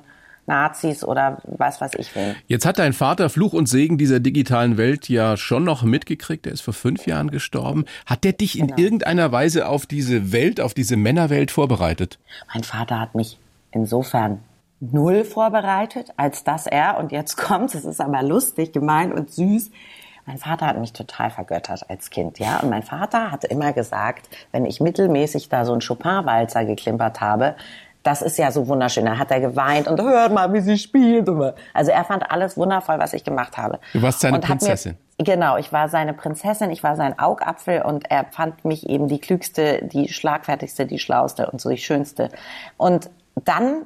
Nazis 0.49 1.05
oder 1.05 1.41
was 1.45 1.79
weiß 1.79 1.91
ich 1.97 2.13
wen. 2.15 2.35
Jetzt 2.47 2.65
hat 2.65 2.79
dein 2.79 2.91
Vater 2.91 3.29
Fluch 3.29 3.53
und 3.53 3.69
Segen 3.69 3.97
dieser 3.97 4.19
digitalen 4.19 4.77
Welt 4.77 5.07
ja 5.07 5.37
schon 5.37 5.63
noch 5.63 5.83
mitgekriegt. 5.83 6.45
Er 6.45 6.51
ist 6.51 6.61
vor 6.61 6.73
fünf 6.73 7.05
Jahren 7.05 7.31
gestorben. 7.31 7.85
Hat 8.05 8.25
der 8.25 8.33
dich 8.33 8.53
genau. 8.53 8.75
in 8.75 8.83
irgendeiner 8.83 9.31
Weise 9.31 9.69
auf 9.69 9.85
diese 9.85 10.33
Welt, 10.33 10.59
auf 10.59 10.73
diese 10.73 10.97
Männerwelt 10.97 11.51
vorbereitet? 11.51 12.19
Mein 12.53 12.63
Vater 12.63 12.99
hat 12.99 13.15
mich 13.15 13.37
insofern 13.71 14.39
null 14.81 15.23
vorbereitet, 15.23 16.11
als 16.17 16.43
dass 16.43 16.65
er, 16.65 16.97
und 16.97 17.11
jetzt 17.11 17.37
kommt, 17.37 17.73
es 17.75 17.85
ist 17.85 18.01
aber 18.01 18.23
lustig, 18.23 18.73
gemein 18.73 19.13
und 19.13 19.31
süß, 19.31 19.71
mein 20.25 20.37
Vater 20.37 20.67
hat 20.67 20.79
mich 20.79 20.93
total 20.93 21.31
vergöttert 21.31 21.89
als 21.89 22.11
Kind, 22.11 22.37
ja. 22.37 22.59
Und 22.59 22.69
mein 22.69 22.83
Vater 22.83 23.31
hat 23.31 23.45
immer 23.45 23.73
gesagt, 23.73 24.29
wenn 24.51 24.63
ich 24.63 24.79
mittelmäßig 24.79 25.49
da 25.49 25.65
so 25.65 25.71
einen 25.71 25.81
Chopin-Walzer 25.81 26.65
geklimpert 26.65 27.19
habe, 27.19 27.55
das 28.09 28.23
ist 28.23 28.39
ja 28.39 28.51
so 28.51 28.67
wunderschön. 28.67 29.05
Da 29.05 29.19
hat 29.19 29.29
er 29.29 29.39
geweint 29.39 29.87
und 29.87 30.01
hört 30.01 30.33
mal, 30.33 30.51
wie 30.51 30.61
sie 30.61 30.79
spielt. 30.79 31.29
Also 31.73 31.91
er 31.91 32.03
fand 32.03 32.31
alles 32.31 32.57
wundervoll, 32.57 32.97
was 32.97 33.13
ich 33.13 33.23
gemacht 33.23 33.55
habe. 33.55 33.79
Du 33.93 34.01
warst 34.01 34.21
seine 34.21 34.39
Prinzessin. 34.39 34.97
Mir, 35.19 35.25
genau, 35.25 35.57
ich 35.57 35.71
war 35.71 35.89
seine 35.89 36.13
Prinzessin, 36.13 36.71
ich 36.71 36.81
war 36.81 36.95
sein 36.95 37.19
Augapfel 37.19 37.83
und 37.83 38.09
er 38.09 38.25
fand 38.31 38.65
mich 38.65 38.89
eben 38.89 39.07
die 39.07 39.19
klügste, 39.19 39.83
die 39.83 40.07
schlagfertigste, 40.11 40.87
die 40.87 40.97
schlauste 40.97 41.51
und 41.51 41.61
so 41.61 41.69
die 41.69 41.77
schönste. 41.77 42.29
Und 42.77 43.11
dann 43.35 43.83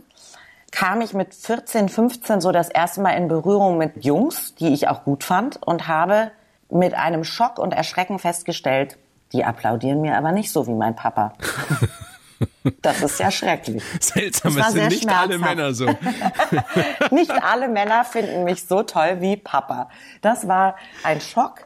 kam 0.72 1.02
ich 1.02 1.14
mit 1.14 1.36
14, 1.36 1.90
15 1.90 2.40
so 2.40 2.54
das 2.54 2.70
erste 2.70 3.02
Mal 3.02 3.12
in 3.12 3.28
Berührung 3.28 3.78
mit 3.78 4.06
Jungs, 4.06 4.56
die 4.56 4.74
ich 4.74 4.88
auch 4.88 5.04
gut 5.04 5.26
fand 5.26 5.62
und 5.62 5.90
habe 5.90 6.32
mit 6.70 6.94
einem 6.94 7.26
Schock 7.26 7.60
und 7.60 7.74
Erschrecken 7.74 8.20
festgestellt, 8.20 8.98
die 9.34 9.44
applaudieren 9.44 10.00
mir 10.00 10.18
aber 10.18 10.32
nicht 10.32 10.50
so 10.50 10.66
wie 10.66 10.74
mein 10.74 10.96
Papa. 10.96 11.34
Das 12.82 13.02
ist 13.02 13.20
ja 13.20 13.32
schrecklich. 13.32 13.84
Seltsam, 14.00 14.58
es 14.58 14.72
sind 14.72 14.90
nicht 14.90 15.10
alle 15.10 15.38
Männer 15.38 15.74
so. 15.74 15.86
nicht 17.12 17.32
alle 17.32 17.68
Männer 17.68 18.04
finden 18.06 18.44
mich 18.44 18.66
so 18.66 18.84
toll 18.84 19.18
wie 19.20 19.38
Papa. 19.38 19.90
Das 20.22 20.48
war 20.48 20.76
ein 21.04 21.22
Schock. 21.22 21.66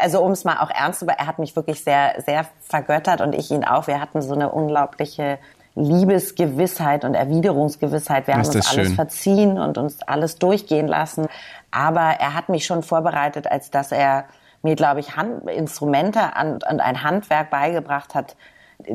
Also 0.00 0.22
um 0.22 0.32
es 0.32 0.44
mal 0.44 0.58
auch 0.58 0.70
ernst 0.70 1.00
zu 1.00 1.06
er 1.06 1.26
hat 1.26 1.38
mich 1.38 1.54
wirklich 1.56 1.82
sehr, 1.82 2.22
sehr 2.24 2.46
vergöttert 2.60 3.20
und 3.20 3.34
ich 3.34 3.50
ihn 3.50 3.64
auch. 3.64 3.86
Wir 3.86 4.00
hatten 4.00 4.22
so 4.22 4.34
eine 4.34 4.50
unglaubliche 4.50 5.38
Liebesgewissheit 5.76 7.04
und 7.04 7.14
Erwiderungsgewissheit. 7.14 8.26
Wir 8.26 8.34
haben 8.34 8.46
uns 8.46 8.66
alles 8.66 8.94
verziehen 8.94 9.58
und 9.58 9.78
uns 9.78 10.02
alles 10.02 10.38
durchgehen 10.38 10.88
lassen. 10.88 11.26
Aber 11.70 12.00
er 12.00 12.34
hat 12.34 12.48
mich 12.48 12.64
schon 12.64 12.82
vorbereitet, 12.82 13.46
als 13.46 13.70
dass 13.70 13.92
er 13.92 14.24
mir, 14.62 14.74
glaube 14.74 15.00
ich, 15.00 15.16
Hand, 15.16 15.48
Instrumente 15.48 16.20
und 16.40 16.64
ein 16.64 17.02
Handwerk 17.02 17.50
beigebracht 17.50 18.14
hat, 18.14 18.36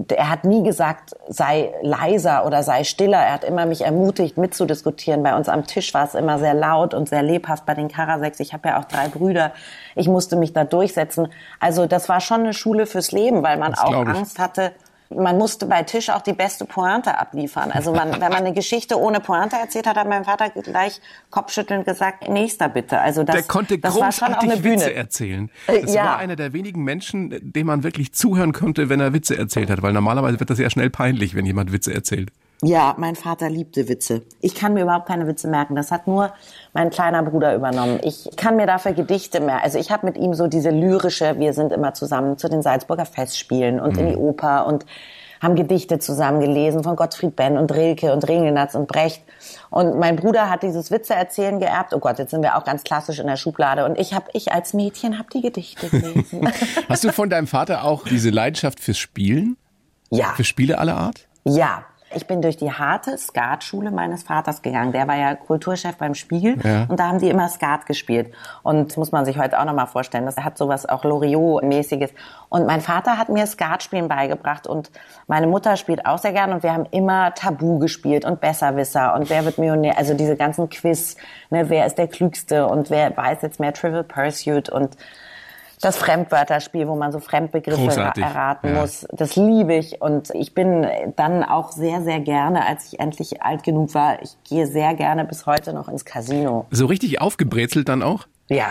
er 0.09 0.29
hat 0.29 0.45
nie 0.45 0.63
gesagt, 0.63 1.15
sei 1.27 1.73
leiser 1.81 2.45
oder 2.45 2.63
sei 2.63 2.83
stiller. 2.83 3.17
Er 3.17 3.33
hat 3.33 3.43
immer 3.43 3.65
mich 3.65 3.81
ermutigt, 3.81 4.37
mitzudiskutieren. 4.37 5.23
Bei 5.23 5.35
uns 5.35 5.49
am 5.49 5.65
Tisch 5.65 5.93
war 5.93 6.05
es 6.05 6.15
immer 6.15 6.39
sehr 6.39 6.53
laut 6.53 6.93
und 6.93 7.09
sehr 7.09 7.23
lebhaft 7.23 7.65
bei 7.65 7.73
den 7.73 7.87
Karaseks. 7.87 8.39
Ich 8.39 8.53
habe 8.53 8.69
ja 8.69 8.79
auch 8.79 8.85
drei 8.85 9.07
Brüder. 9.07 9.51
Ich 9.95 10.07
musste 10.07 10.35
mich 10.35 10.53
da 10.53 10.63
durchsetzen. 10.63 11.27
Also 11.59 11.87
das 11.87 12.09
war 12.09 12.21
schon 12.21 12.41
eine 12.41 12.53
Schule 12.53 12.85
fürs 12.85 13.11
Leben, 13.11 13.43
weil 13.43 13.57
man 13.57 13.71
das 13.71 13.81
auch 13.81 13.93
Angst 13.93 14.39
hatte, 14.39 14.71
man 15.15 15.37
musste 15.37 15.65
bei 15.65 15.83
Tisch 15.83 16.09
auch 16.09 16.21
die 16.21 16.33
beste 16.33 16.65
Pointe 16.65 17.17
abliefern. 17.17 17.71
Also 17.71 17.93
man, 17.93 18.11
wenn 18.13 18.19
man 18.19 18.33
eine 18.33 18.53
Geschichte 18.53 18.99
ohne 18.99 19.19
Pointe 19.19 19.55
erzählt 19.55 19.87
hat, 19.87 19.97
hat 19.97 20.07
mein 20.07 20.25
Vater 20.25 20.49
gleich 20.49 21.01
kopfschüttelnd 21.29 21.85
gesagt, 21.85 22.29
nächster 22.29 22.69
bitte. 22.69 22.99
Also 22.99 23.23
das, 23.23 23.35
der 23.35 23.43
konnte 23.43 23.77
das 23.77 23.99
war 23.99 24.11
schon 24.11 24.33
auch 24.33 24.41
eine 24.41 24.57
Bühne. 24.57 24.75
Witze 24.75 24.93
erzählen. 24.93 25.49
Äh, 25.67 25.81
das 25.81 25.93
ja. 25.93 26.05
war 26.05 26.17
einer 26.17 26.35
der 26.35 26.53
wenigen 26.53 26.83
Menschen, 26.83 27.39
dem 27.41 27.67
man 27.67 27.83
wirklich 27.83 28.13
zuhören 28.13 28.53
konnte, 28.53 28.89
wenn 28.89 28.99
er 28.99 29.13
Witze 29.13 29.37
erzählt 29.37 29.69
hat, 29.69 29.81
weil 29.81 29.93
normalerweise 29.93 30.39
wird 30.39 30.49
das 30.49 30.59
ja 30.59 30.69
schnell 30.69 30.89
peinlich, 30.89 31.35
wenn 31.35 31.45
jemand 31.45 31.71
Witze 31.71 31.93
erzählt. 31.93 32.31
Ja, 32.63 32.93
mein 32.97 33.15
Vater 33.15 33.49
liebte 33.49 33.89
Witze. 33.89 34.21
Ich 34.39 34.53
kann 34.53 34.75
mir 34.75 34.83
überhaupt 34.83 35.07
keine 35.07 35.25
Witze 35.25 35.47
merken. 35.47 35.75
Das 35.75 35.89
hat 35.89 36.05
nur 36.05 36.31
mein 36.73 36.91
kleiner 36.91 37.23
Bruder 37.23 37.55
übernommen. 37.55 37.99
Ich 38.03 38.29
kann 38.37 38.55
mir 38.55 38.67
dafür 38.67 38.93
Gedichte 38.93 39.39
mehr. 39.39 39.63
Also 39.63 39.79
ich 39.79 39.89
habe 39.89 40.05
mit 40.05 40.15
ihm 40.15 40.35
so 40.35 40.45
diese 40.45 40.69
lyrische, 40.69 41.39
wir 41.39 41.53
sind 41.53 41.71
immer 41.71 41.95
zusammen 41.95 42.37
zu 42.37 42.49
den 42.49 42.61
Salzburger 42.61 43.07
Festspielen 43.07 43.79
und 43.79 43.93
mhm. 43.93 43.99
in 43.99 44.09
die 44.09 44.15
Oper 44.15 44.67
und 44.67 44.85
haben 45.41 45.55
Gedichte 45.55 45.97
zusammen 45.97 46.39
gelesen 46.39 46.83
von 46.83 46.95
Gottfried 46.95 47.35
Benn 47.35 47.57
und 47.57 47.73
Rilke 47.73 48.13
und 48.13 48.27
Ringelnatz 48.27 48.75
und 48.75 48.87
Brecht. 48.87 49.23
Und 49.71 49.97
mein 49.97 50.15
Bruder 50.15 50.51
hat 50.51 50.61
dieses 50.61 50.91
Witze 50.91 51.15
erzählen 51.15 51.59
geerbt. 51.59 51.95
Oh 51.95 51.99
Gott, 51.99 52.19
jetzt 52.19 52.29
sind 52.29 52.43
wir 52.43 52.55
auch 52.57 52.63
ganz 52.63 52.83
klassisch 52.83 53.17
in 53.17 53.25
der 53.25 53.37
Schublade. 53.37 53.85
Und 53.85 53.97
ich 53.97 54.13
habe, 54.13 54.25
ich 54.33 54.51
als 54.51 54.75
Mädchen 54.75 55.17
habe 55.17 55.29
die 55.33 55.41
Gedichte 55.41 55.89
gelesen. 55.89 56.47
Hast 56.89 57.03
du 57.03 57.11
von 57.11 57.31
deinem 57.31 57.47
Vater 57.47 57.83
auch 57.83 58.03
diese 58.03 58.29
Leidenschaft 58.29 58.79
fürs 58.79 58.99
Spielen? 58.99 59.57
Ja. 60.11 60.33
Für 60.35 60.43
Spiele 60.43 60.77
aller 60.77 60.97
Art? 60.97 61.27
Ja, 61.43 61.85
ich 62.13 62.27
bin 62.27 62.41
durch 62.41 62.57
die 62.57 62.71
harte 62.71 63.17
Skatschule 63.17 63.91
meines 63.91 64.23
Vaters 64.23 64.61
gegangen. 64.61 64.91
Der 64.91 65.07
war 65.07 65.15
ja 65.15 65.35
Kulturchef 65.35 65.95
beim 65.97 66.15
Spiegel 66.15 66.57
ja. 66.63 66.85
und 66.87 66.99
da 66.99 67.07
haben 67.07 67.19
die 67.19 67.29
immer 67.29 67.47
Skat 67.49 67.85
gespielt. 67.85 68.33
Und 68.63 68.97
muss 68.97 69.11
man 69.11 69.25
sich 69.25 69.37
heute 69.37 69.59
auch 69.59 69.65
nochmal 69.65 69.87
vorstellen, 69.87 70.25
das 70.25 70.37
hat 70.37 70.57
sowas 70.57 70.87
auch 70.87 71.03
Loriot-mäßiges. 71.03 72.11
Und 72.49 72.65
mein 72.65 72.81
Vater 72.81 73.17
hat 73.17 73.29
mir 73.29 73.45
Skatspielen 73.47 74.07
beigebracht 74.07 74.67
und 74.67 74.91
meine 75.27 75.47
Mutter 75.47 75.77
spielt 75.77 76.05
auch 76.05 76.17
sehr 76.17 76.33
gern 76.33 76.51
und 76.53 76.63
wir 76.63 76.73
haben 76.73 76.85
immer 76.91 77.33
Tabu 77.33 77.79
gespielt 77.79 78.25
und 78.25 78.41
Besserwisser 78.41 79.13
und 79.15 79.29
wer 79.29 79.45
wird 79.45 79.57
Millionär, 79.57 79.97
also 79.97 80.13
diese 80.13 80.35
ganzen 80.35 80.69
Quiz, 80.69 81.15
ne, 81.49 81.69
wer 81.69 81.85
ist 81.85 81.97
der 81.97 82.07
Klügste 82.07 82.67
und 82.67 82.89
wer 82.89 83.15
weiß 83.15 83.41
jetzt 83.41 83.59
mehr 83.59 83.73
Trivial 83.73 84.03
Pursuit 84.03 84.69
und 84.69 84.97
das 85.81 85.97
Fremdwörterspiel, 85.97 86.87
wo 86.87 86.95
man 86.95 87.11
so 87.11 87.19
Fremdbegriffe 87.19 87.81
Großartig. 87.81 88.23
erraten 88.23 88.73
ja. 88.73 88.81
muss. 88.81 89.05
Das 89.11 89.35
liebe 89.35 89.75
ich. 89.75 90.01
Und 90.01 90.29
ich 90.33 90.53
bin 90.53 90.87
dann 91.15 91.43
auch 91.43 91.71
sehr, 91.71 92.01
sehr 92.01 92.19
gerne, 92.19 92.65
als 92.65 92.93
ich 92.93 92.99
endlich 92.99 93.41
alt 93.41 93.63
genug 93.63 93.93
war, 93.93 94.21
ich 94.21 94.37
gehe 94.47 94.67
sehr 94.67 94.93
gerne 94.93 95.25
bis 95.25 95.45
heute 95.45 95.73
noch 95.73 95.89
ins 95.89 96.05
Casino. 96.05 96.67
So 96.71 96.85
richtig 96.85 97.19
aufgebrezelt 97.21 97.89
dann 97.89 98.03
auch? 98.03 98.27
Ja. 98.49 98.67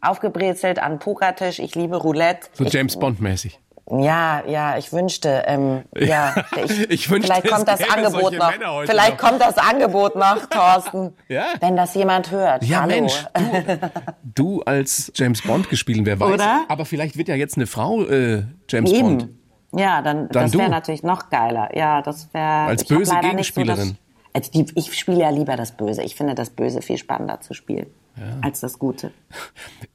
Aufgebrezelt 0.00 0.78
an 0.78 0.98
Pokertisch. 0.98 1.58
Ich 1.58 1.74
liebe 1.74 1.96
Roulette. 1.96 2.48
So 2.52 2.64
James 2.64 2.98
Bond 2.98 3.20
mäßig. 3.20 3.58
Ja, 3.90 4.42
ja, 4.46 4.78
ich 4.78 4.92
wünschte, 4.92 5.42
ähm, 5.46 5.82
ja, 5.94 6.34
ich, 6.64 6.90
ich 6.90 7.10
wünschte, 7.10 7.34
vielleicht 7.34 7.54
kommt 7.54 7.68
das 7.68 7.80
Angebot 7.90 8.32
noch. 8.32 8.52
Vielleicht 8.86 9.22
noch. 9.22 9.28
kommt 9.28 9.40
das 9.42 9.58
Angebot 9.58 10.16
noch, 10.16 10.46
Thorsten. 10.50 11.12
ja? 11.28 11.44
Wenn 11.60 11.76
das 11.76 11.94
jemand 11.94 12.30
hört. 12.30 12.64
Ja, 12.64 12.80
Hallo. 12.80 12.94
Mensch, 12.94 13.26
du, 13.34 13.90
du 14.34 14.62
als 14.62 15.12
James 15.14 15.42
Bond 15.42 15.68
gespielt, 15.68 16.00
wer 16.04 16.18
weiß. 16.18 16.32
Oder? 16.32 16.64
Aber 16.68 16.86
vielleicht 16.86 17.18
wird 17.18 17.28
ja 17.28 17.34
jetzt 17.34 17.56
eine 17.56 17.66
Frau 17.66 18.02
äh, 18.04 18.44
James 18.68 18.90
Eben. 18.90 19.18
Bond. 19.18 19.28
Ja, 19.76 20.00
dann, 20.00 20.28
dann 20.28 20.44
das 20.44 20.56
wäre 20.56 20.70
natürlich 20.70 21.02
noch 21.02 21.28
geiler. 21.28 21.76
Ja, 21.76 22.00
das 22.00 22.32
wäre 22.32 22.68
als 22.68 22.84
böse 22.84 23.16
Gegenspielerin. 23.20 23.88
So 23.88 23.94
das, 24.32 24.44
also 24.48 24.50
die, 24.52 24.66
ich 24.76 24.98
spiele 24.98 25.20
ja 25.20 25.30
lieber 25.30 25.56
das 25.56 25.72
Böse. 25.72 26.02
Ich 26.02 26.14
finde 26.14 26.34
das 26.34 26.50
Böse 26.50 26.80
viel 26.80 26.96
spannender 26.96 27.40
zu 27.40 27.54
spielen 27.54 27.86
ja. 28.16 28.38
als 28.42 28.60
das 28.60 28.78
Gute. 28.78 29.12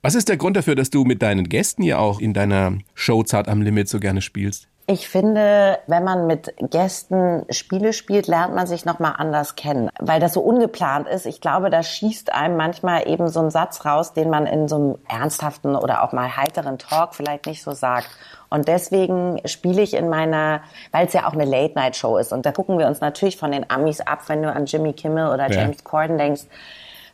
Was 0.02 0.16
ist 0.16 0.30
der 0.30 0.38
Grund 0.38 0.58
dafür, 0.58 0.76
dass 0.76 0.90
du 0.90 1.04
mit 1.04 1.22
deinen 1.22 1.50
Gästen 1.50 1.84
ja 1.84 1.98
auch 1.98 2.20
in 2.20 2.34
deiner 2.34 2.78
Show 2.94 3.24
Zart 3.24 3.48
am 3.48 3.62
Limit 3.62 3.90
so 3.90 4.00
gerne 4.00 4.22
spielst? 4.22 4.68
Ich 4.92 5.08
finde, 5.08 5.78
wenn 5.86 6.04
man 6.04 6.26
mit 6.26 6.52
Gästen 6.72 7.46
Spiele 7.52 7.94
spielt, 7.94 8.26
lernt 8.26 8.56
man 8.56 8.66
sich 8.66 8.86
nochmal 8.86 9.14
anders 9.20 9.56
kennen, 9.56 9.92
weil 10.00 10.20
das 10.20 10.34
so 10.34 10.42
ungeplant 10.42 11.08
ist. 11.08 11.28
Ich 11.28 11.42
glaube, 11.42 11.70
da 11.70 11.84
schießt 11.84 12.34
einem 12.34 12.58
manchmal 12.58 13.08
eben 13.08 13.28
so 13.28 13.40
ein 13.40 13.52
Satz 13.52 13.86
raus, 13.86 14.14
den 14.14 14.32
man 14.32 14.48
in 14.48 14.68
so 14.68 14.76
einem 14.78 14.96
ernsthaften 15.08 15.76
oder 15.76 16.04
auch 16.04 16.12
mal 16.12 16.36
heiteren 16.36 16.80
Talk 16.80 17.14
vielleicht 17.14 17.46
nicht 17.46 17.62
so 17.62 17.74
sagt. 17.74 18.10
Und 18.50 18.68
deswegen 18.68 19.40
spiele 19.46 19.84
ich 19.84 19.94
in 19.94 20.10
meiner, 20.10 20.62
weil 20.92 21.06
es 21.06 21.14
ja 21.14 21.28
auch 21.28 21.34
eine 21.34 21.46
Late-Night-Show 21.46 22.18
ist. 22.18 22.34
Und 22.34 22.48
da 22.48 22.52
gucken 22.52 22.80
wir 22.80 22.88
uns 22.88 23.00
natürlich 23.00 23.38
von 23.38 23.52
den 23.52 23.70
Amis 23.70 24.02
ab, 24.02 24.24
wenn 24.26 24.42
du 24.42 24.52
an 24.52 24.66
Jimmy 24.66 24.94
Kimmel 24.94 25.28
oder 25.28 25.52
James 25.52 25.78
ja. 25.78 25.84
Corden 25.84 26.18
denkst 26.18 26.46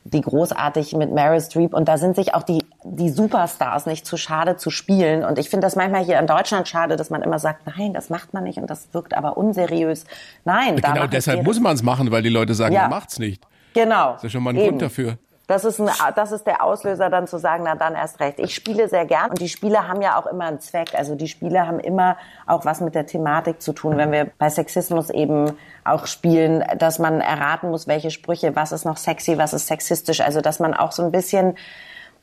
die 0.05 0.21
großartig 0.21 0.93
mit 0.93 1.11
Meryl 1.11 1.41
Streep 1.41 1.73
und 1.73 1.87
da 1.87 1.97
sind 1.97 2.15
sich 2.15 2.35
auch 2.35 2.43
die, 2.43 2.63
die 2.83 3.09
Superstars 3.09 3.87
nicht 3.87 4.05
zu 4.05 4.17
schade 4.17 4.55
zu 4.55 4.69
spielen 4.69 5.23
und 5.23 5.39
ich 5.39 5.49
finde 5.49 5.65
das 5.65 5.75
manchmal 5.75 6.05
hier 6.05 6.19
in 6.19 6.27
Deutschland 6.27 6.67
schade, 6.67 6.95
dass 6.95 7.09
man 7.09 7.23
immer 7.23 7.39
sagt, 7.39 7.65
nein, 7.75 7.91
das 7.91 8.11
macht 8.11 8.31
man 8.31 8.43
nicht 8.43 8.59
und 8.59 8.69
das 8.69 8.87
wirkt 8.93 9.17
aber 9.17 9.35
unseriös. 9.35 10.05
Nein, 10.45 10.75
genau 10.75 11.07
deshalb 11.07 11.43
muss 11.43 11.59
man 11.59 11.75
es 11.75 11.81
machen, 11.81 12.11
weil 12.11 12.21
die 12.21 12.29
Leute 12.29 12.53
sagen, 12.53 12.75
ja. 12.75 12.81
man 12.81 12.91
macht's 12.91 13.17
nicht. 13.17 13.43
Genau. 13.73 14.13
Das 14.13 14.17
ist 14.17 14.23
ja 14.23 14.29
schon 14.29 14.43
mal 14.43 14.51
ein 14.51 14.57
Eben. 14.57 14.69
Grund 14.69 14.81
dafür. 14.83 15.17
Das 15.47 15.63
ist, 15.63 15.79
ein, 15.79 15.89
das 16.15 16.31
ist 16.31 16.47
der 16.47 16.63
Auslöser, 16.63 17.09
dann 17.09 17.27
zu 17.27 17.37
sagen, 17.37 17.63
na 17.65 17.75
dann 17.75 17.93
erst 17.93 18.19
recht. 18.19 18.39
Ich 18.39 18.55
spiele 18.55 18.89
sehr 18.89 19.05
gern 19.05 19.29
und 19.29 19.39
die 19.39 19.49
Spiele 19.49 19.87
haben 19.87 20.01
ja 20.01 20.19
auch 20.19 20.25
immer 20.25 20.45
einen 20.45 20.59
Zweck. 20.59 20.95
Also 20.95 21.13
die 21.13 21.27
Spiele 21.27 21.67
haben 21.67 21.79
immer 21.79 22.17
auch 22.47 22.65
was 22.65 22.81
mit 22.81 22.95
der 22.95 23.05
Thematik 23.05 23.61
zu 23.61 23.73
tun. 23.73 23.95
Wenn 23.97 24.11
wir 24.11 24.31
bei 24.39 24.49
Sexismus 24.49 25.11
eben 25.11 25.51
auch 25.83 26.07
spielen, 26.07 26.63
dass 26.79 26.97
man 26.97 27.21
erraten 27.21 27.69
muss, 27.69 27.87
welche 27.87 28.09
Sprüche, 28.09 28.55
was 28.55 28.71
ist 28.71 28.85
noch 28.85 28.97
sexy, 28.97 29.37
was 29.37 29.53
ist 29.53 29.67
sexistisch. 29.67 30.21
Also 30.21 30.41
dass 30.41 30.59
man 30.59 30.73
auch 30.73 30.91
so 30.91 31.03
ein 31.03 31.11
bisschen 31.11 31.55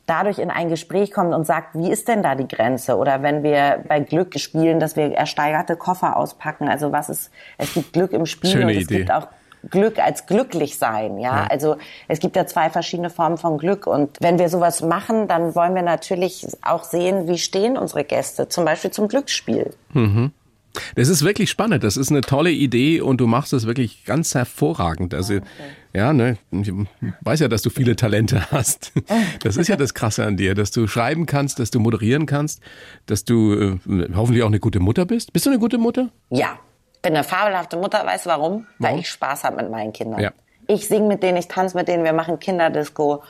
dadurch 0.06 0.38
in 0.40 0.50
ein 0.50 0.68
Gespräch 0.68 1.12
kommt 1.12 1.32
und 1.32 1.46
sagt, 1.46 1.74
wie 1.74 1.90
ist 1.90 2.08
denn 2.08 2.24
da 2.24 2.35
die 2.35 2.48
Grenze? 2.48 2.96
Oder 2.96 3.22
wenn 3.22 3.44
wir 3.44 3.85
bei 3.87 4.00
Glück 4.00 4.38
spielen, 4.40 4.80
dass 4.80 4.96
wir 4.96 5.14
ersteigerte 5.14 5.76
Koffer 5.76 6.16
auspacken. 6.16 6.68
Also 6.68 6.90
was 6.90 7.08
ist, 7.08 7.30
es 7.56 7.72
gibt 7.74 7.92
Glück 7.92 8.12
im 8.12 8.26
Spiel 8.26 8.50
Schöne 8.50 8.64
und 8.64 8.70
es 8.70 8.82
Idee. 8.82 8.98
gibt 8.98 9.12
auch 9.12 9.28
Glück 9.70 9.98
als 9.98 10.27
glücklich 10.27 10.79
sein, 10.79 11.18
ja? 11.18 11.42
ja? 11.42 11.46
Also 11.48 11.77
es 12.09 12.20
gibt 12.20 12.37
ja 12.37 12.46
zwei 12.46 12.70
verschiedene 12.70 13.11
Formen 13.11 13.38
von 13.38 13.59
Glück 13.59 13.87
und 13.87 14.16
wenn 14.20 14.38
wir 14.38 14.48
sowas 14.48 14.83
machen, 14.83 15.29
dann 15.29 15.55
wollen 15.55 15.75
wir 15.75 15.83
natürlich 15.83 16.46
auch 16.62 16.85
sehen, 16.85 17.29
wie 17.29 17.38
stehen 17.38 17.77
unsere 17.77 18.05
Gäste, 18.05 18.48
zum 18.48 18.64
Beispiel 18.64 18.90
zum 18.90 19.09
Glücksspiel. 19.09 19.75
Mhm. 19.92 20.33
Das 20.94 21.09
ist 21.09 21.22
wirklich 21.22 21.51
spannend. 21.51 21.85
Das 21.85 21.96
ist 21.96 22.11
eine 22.11 22.22
tolle 22.22 22.51
Idee 22.51 23.01
und 23.01 23.20
du 23.20 23.27
machst 23.27 23.53
es 23.53 23.66
wirklich 23.66 24.05
ganz 24.05 24.35
hervorragend. 24.35 25.12
Also, 25.12 25.35
okay. 25.35 25.44
ja, 25.92 26.12
ne, 26.12 26.38
ich 26.51 26.72
weiß 27.20 27.40
ja, 27.40 27.48
dass 27.48 27.62
du 27.62 27.70
viele 27.70 27.96
Talente 27.96 28.51
hast. 28.51 28.92
Das 29.42 29.57
ist 29.57 29.68
ja 29.68 29.77
das 29.77 29.94
Krasse 29.94 30.25
an 30.25 30.37
dir, 30.37 30.55
dass 30.55 30.70
du 30.70 30.87
schreiben 30.87 31.27
kannst, 31.27 31.59
dass 31.59 31.70
du 31.70 31.81
moderieren 31.81 32.27
kannst, 32.27 32.62
dass 33.07 33.25
du 33.25 33.53
äh, 33.53 33.79
hoffentlich 34.14 34.42
auch 34.42 34.48
eine 34.48 34.61
gute 34.61 34.81
Mutter 34.81 35.05
bist. 35.05 35.33
Bist 35.33 35.46
du 35.46 35.51
eine 35.51 35.59
gute 35.59 35.79
Mutter? 35.79 36.09
Ja, 36.31 36.59
bin 37.02 37.14
eine 37.14 37.24
fabelhafte 37.24 37.76
Mutter. 37.76 38.06
Weißt 38.06 38.26
du 38.26 38.30
warum? 38.30 38.42
warum? 38.42 38.66
Weil 38.78 38.98
ich 39.00 39.10
Spaß 39.10 39.44
habe 39.44 39.56
mit 39.56 39.70
meinen 39.70 39.92
Kindern. 39.92 40.20
Ja. 40.20 40.30
Ich 40.66 40.88
singe 40.88 41.06
mit 41.06 41.22
denen, 41.22 41.36
ich 41.38 41.48
tanze 41.48 41.76
mit 41.76 41.88
denen, 41.88 42.04
wir 42.04 42.12
machen 42.12 42.38
Kinderdisco. 42.38 43.22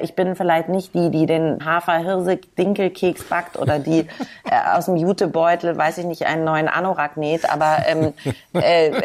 Ich 0.00 0.14
bin 0.14 0.36
vielleicht 0.36 0.68
nicht 0.68 0.94
die, 0.94 1.10
die 1.10 1.26
den 1.26 1.64
Hafer-Hirsig-Dinkelkeks 1.64 3.24
backt 3.24 3.58
oder 3.58 3.78
die 3.78 4.00
äh, 4.44 4.74
aus 4.74 4.86
dem 4.86 4.96
Jutebeutel, 4.96 5.76
weiß 5.76 5.98
ich 5.98 6.04
nicht, 6.04 6.26
einen 6.26 6.44
neuen 6.44 6.68
Anorak 6.68 7.16
näht, 7.16 7.48
aber 7.50 7.84
ähm, 7.86 8.12
äh, 8.54 8.90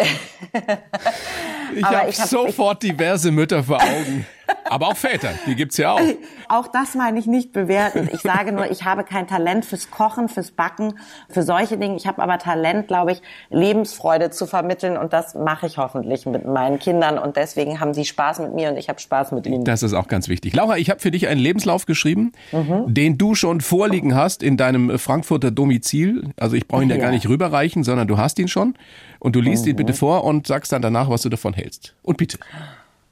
ich 1.75 1.83
habe 1.83 1.97
hab 1.97 2.13
sofort 2.13 2.83
diverse 2.83 3.31
Mütter 3.31 3.63
vor 3.63 3.81
Augen. 3.81 4.25
Aber 4.69 4.87
auch 4.87 4.97
Väter, 4.97 5.29
die 5.45 5.55
gibt's 5.55 5.77
ja 5.77 5.93
auch. 5.93 6.01
Auch 6.49 6.67
das 6.67 6.95
meine 6.95 7.19
ich 7.19 7.27
nicht 7.27 7.53
bewerten. 7.53 8.09
Ich 8.11 8.21
sage 8.21 8.51
nur, 8.51 8.69
ich 8.71 8.83
habe 8.83 9.03
kein 9.03 9.27
Talent 9.27 9.65
fürs 9.65 9.91
Kochen, 9.91 10.27
fürs 10.27 10.51
Backen, 10.51 10.97
für 11.29 11.43
solche 11.43 11.77
Dinge. 11.77 11.95
Ich 11.95 12.07
habe 12.07 12.21
aber 12.21 12.39
Talent, 12.39 12.87
glaube 12.87 13.11
ich, 13.11 13.21
Lebensfreude 13.49 14.31
zu 14.31 14.47
vermitteln 14.47 14.97
und 14.97 15.13
das 15.13 15.35
mache 15.35 15.67
ich 15.67 15.77
hoffentlich 15.77 16.25
mit 16.25 16.45
meinen 16.45 16.79
Kindern 16.79 17.17
und 17.19 17.35
deswegen 17.35 17.79
haben 17.79 17.93
sie 17.93 18.05
Spaß 18.05 18.39
mit 18.39 18.53
mir 18.53 18.69
und 18.69 18.77
ich 18.77 18.89
habe 18.89 18.99
Spaß 18.99 19.31
mit 19.31 19.45
ihnen. 19.45 19.63
Das 19.63 19.83
ist 19.83 19.93
auch 19.93 20.07
ganz 20.07 20.27
wichtig. 20.27 20.55
Laura, 20.55 20.77
ich 20.77 20.89
habe 20.89 20.99
für 20.99 21.11
dich 21.11 21.27
einen 21.27 21.39
Lebenslauf 21.39 21.85
geschrieben, 21.85 22.31
mhm. 22.51 22.93
den 22.93 23.17
du 23.17 23.35
schon 23.35 23.61
vorliegen 23.61 24.15
hast 24.15 24.41
in 24.41 24.57
deinem 24.57 24.97
Frankfurter 24.97 25.51
Domizil. 25.51 26.33
Also 26.37 26.55
ich 26.55 26.67
brauche 26.67 26.83
ihn 26.83 26.89
ja. 26.89 26.97
gar 26.97 27.11
nicht 27.11 27.29
rüberreichen, 27.29 27.83
sondern 27.83 28.07
du 28.07 28.17
hast 28.17 28.39
ihn 28.39 28.47
schon 28.47 28.75
und 29.19 29.35
du 29.35 29.41
liest 29.41 29.65
mhm. 29.65 29.71
ihn 29.71 29.75
bitte 29.75 29.93
vor 29.93 30.23
und 30.23 30.47
sagst 30.47 30.71
dann 30.71 30.81
danach, 30.81 31.09
was 31.09 31.21
du 31.21 31.29
davon 31.29 31.53
hältst. 31.53 31.95
Und 32.01 32.17
bitte. 32.17 32.39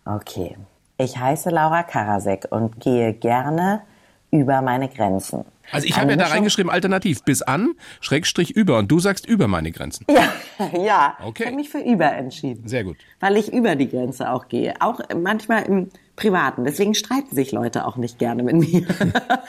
Okay. 0.06 0.56
Ich 0.98 1.18
heiße 1.18 1.50
Laura 1.50 1.84
Karasek 1.84 2.48
und 2.50 2.80
gehe 2.80 3.14
gerne 3.14 3.82
über 4.32 4.62
meine 4.62 4.90
Grenzen. 4.90 5.46
Also 5.72 5.88
ich 5.88 5.98
habe 5.98 6.12
ja 6.12 6.18
da 6.18 6.28
reingeschrieben, 6.28 6.72
alternativ, 6.72 7.24
bis 7.24 7.42
an, 7.42 7.74
Schrägstrich 8.02 8.52
über. 8.52 8.78
Und 8.78 8.92
du 8.92 9.00
sagst 9.00 9.26
über 9.26 9.48
meine 9.48 9.72
Grenzen. 9.72 10.06
Ja, 10.10 10.34
ja. 10.78 11.18
Okay. 11.24 11.44
Ich 11.44 11.48
habe 11.48 11.56
mich 11.56 11.70
für 11.70 11.80
über 11.80 12.12
entschieden. 12.12 12.68
Sehr 12.68 12.84
gut. 12.84 12.98
Weil 13.20 13.38
ich 13.38 13.54
über 13.54 13.76
die 13.76 13.90
Grenze 13.90 14.32
auch 14.32 14.48
gehe. 14.50 14.74
Auch 14.80 15.00
manchmal 15.16 15.64
im 15.64 15.90
Privaten. 16.16 16.66
Deswegen 16.66 16.96
streiten 16.96 17.34
sich 17.34 17.52
Leute 17.52 17.86
auch 17.86 17.98
nicht 17.98 18.20
gerne 18.20 18.44
mit 18.44 18.56
mir. 18.56 18.86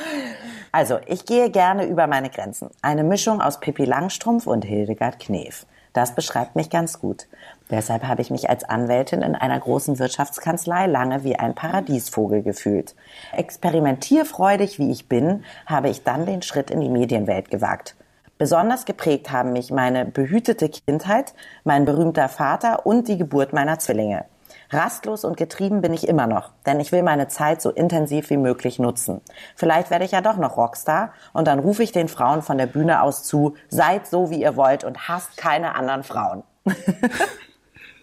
also, 0.73 0.99
ich 1.07 1.27
gehe 1.27 1.51
gerne 1.51 1.87
über 1.87 2.07
meine 2.07 2.31
Grenzen. 2.31 2.69
Eine 2.81 3.05
Mischung 3.05 3.41
aus 3.41 3.61
Pippi 3.61 3.85
Langstrumpf 3.85 4.47
und 4.47 4.65
Hildegard 4.65 5.19
Knef. 5.19 5.67
Das 5.95 6.15
beschreibt 6.15 6.57
mich 6.57 6.71
ganz 6.71 7.01
gut. 7.01 7.27
Deshalb 7.75 8.07
habe 8.07 8.23
ich 8.23 8.31
mich 8.31 8.49
als 8.49 8.63
Anwältin 8.63 9.21
in 9.21 9.35
einer 9.35 9.59
großen 9.59 9.99
Wirtschaftskanzlei 9.99 10.87
lange 10.87 11.25
wie 11.25 11.35
ein 11.35 11.57
Paradiesvogel 11.57 12.43
gefühlt. 12.43 12.95
Experimentierfreudig 13.33 14.79
wie 14.79 14.93
ich 14.93 15.09
bin, 15.09 15.43
habe 15.67 15.89
ich 15.89 16.05
dann 16.05 16.25
den 16.25 16.43
Schritt 16.43 16.71
in 16.71 16.81
die 16.81 16.89
Medienwelt 16.89 17.51
gewagt. 17.51 17.97
Besonders 18.39 18.85
geprägt 18.85 19.33
haben 19.33 19.53
mich 19.53 19.73
meine 19.73 20.05
behütete 20.05 20.69
Kindheit, 20.69 21.35
mein 21.65 21.85
berühmter 21.85 22.29
Vater 22.29 22.87
und 22.87 23.09
die 23.09 23.19
Geburt 23.19 23.53
meiner 23.53 23.81
Zwillinge. 23.81 24.25
Rastlos 24.71 25.25
und 25.25 25.37
getrieben 25.37 25.81
bin 25.81 25.93
ich 25.93 26.07
immer 26.07 26.29
noch, 26.29 26.51
denn 26.67 26.79
ich 26.79 26.93
will 26.93 27.03
meine 27.03 27.27
Zeit 27.27 27.61
so 27.61 27.71
intensiv 27.71 28.31
wie 28.31 28.37
möglich 28.37 28.79
nutzen. 28.79 29.21
Vielleicht 29.57 29.91
werde 29.91 30.05
ich 30.05 30.13
ja 30.13 30.21
doch 30.21 30.37
noch 30.37 30.57
Rockstar 30.57 31.13
und 31.33 31.49
dann 31.49 31.59
rufe 31.59 31.83
ich 31.83 31.91
den 31.91 32.07
Frauen 32.07 32.43
von 32.43 32.57
der 32.57 32.67
Bühne 32.67 33.03
aus 33.03 33.25
zu, 33.25 33.57
seid 33.69 34.07
so 34.07 34.31
wie 34.31 34.41
ihr 34.41 34.55
wollt 34.55 34.85
und 34.85 35.09
hasst 35.09 35.37
keine 35.37 35.75
anderen 35.75 36.05
Frauen. 36.05 36.45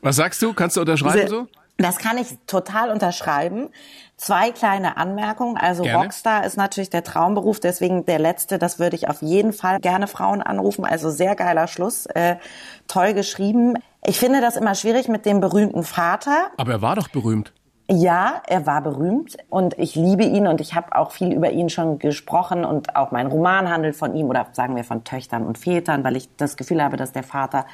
Was 0.01 0.15
sagst 0.15 0.41
du? 0.41 0.53
Kannst 0.53 0.77
du 0.77 0.81
unterschreiben 0.81 1.27
so? 1.27 1.47
Das 1.77 1.97
kann 1.97 2.17
ich 2.17 2.37
total 2.47 2.91
unterschreiben. 2.91 3.69
Zwei 4.17 4.51
kleine 4.51 4.97
Anmerkungen. 4.97 5.57
Also 5.57 5.83
gerne. 5.83 6.03
Rockstar 6.03 6.45
ist 6.45 6.57
natürlich 6.57 6.89
der 6.89 7.03
Traumberuf, 7.03 7.59
deswegen 7.59 8.05
der 8.05 8.19
letzte, 8.19 8.59
das 8.59 8.77
würde 8.77 8.95
ich 8.95 9.09
auf 9.09 9.21
jeden 9.21 9.51
Fall 9.51 9.79
gerne 9.79 10.07
Frauen 10.07 10.41
anrufen. 10.41 10.85
Also 10.85 11.09
sehr 11.09 11.35
geiler 11.35 11.67
Schluss, 11.67 12.05
äh, 12.05 12.35
toll 12.87 13.13
geschrieben. 13.13 13.75
Ich 14.05 14.19
finde 14.19 14.41
das 14.41 14.57
immer 14.57 14.75
schwierig 14.75 15.07
mit 15.07 15.25
dem 15.25 15.39
berühmten 15.39 15.83
Vater. 15.83 16.49
Aber 16.57 16.71
er 16.71 16.81
war 16.81 16.95
doch 16.95 17.07
berühmt. 17.07 17.51
Ja, 17.89 18.41
er 18.47 18.65
war 18.65 18.81
berühmt 18.81 19.37
und 19.49 19.77
ich 19.77 19.95
liebe 19.95 20.23
ihn 20.23 20.47
und 20.47 20.61
ich 20.61 20.75
habe 20.75 20.95
auch 20.95 21.11
viel 21.11 21.33
über 21.33 21.51
ihn 21.51 21.69
schon 21.69 21.99
gesprochen 21.99 22.63
und 22.63 22.95
auch 22.95 23.11
mein 23.11 23.27
Roman 23.27 23.69
handelt 23.69 23.97
von 23.97 24.15
ihm 24.15 24.27
oder 24.27 24.47
sagen 24.53 24.75
wir 24.77 24.85
von 24.85 25.03
Töchtern 25.03 25.45
und 25.45 25.57
Vätern, 25.57 26.03
weil 26.03 26.15
ich 26.15 26.29
das 26.37 26.55
Gefühl 26.55 26.81
habe, 26.81 26.95
dass 26.95 27.11
der 27.11 27.23
Vater 27.23 27.65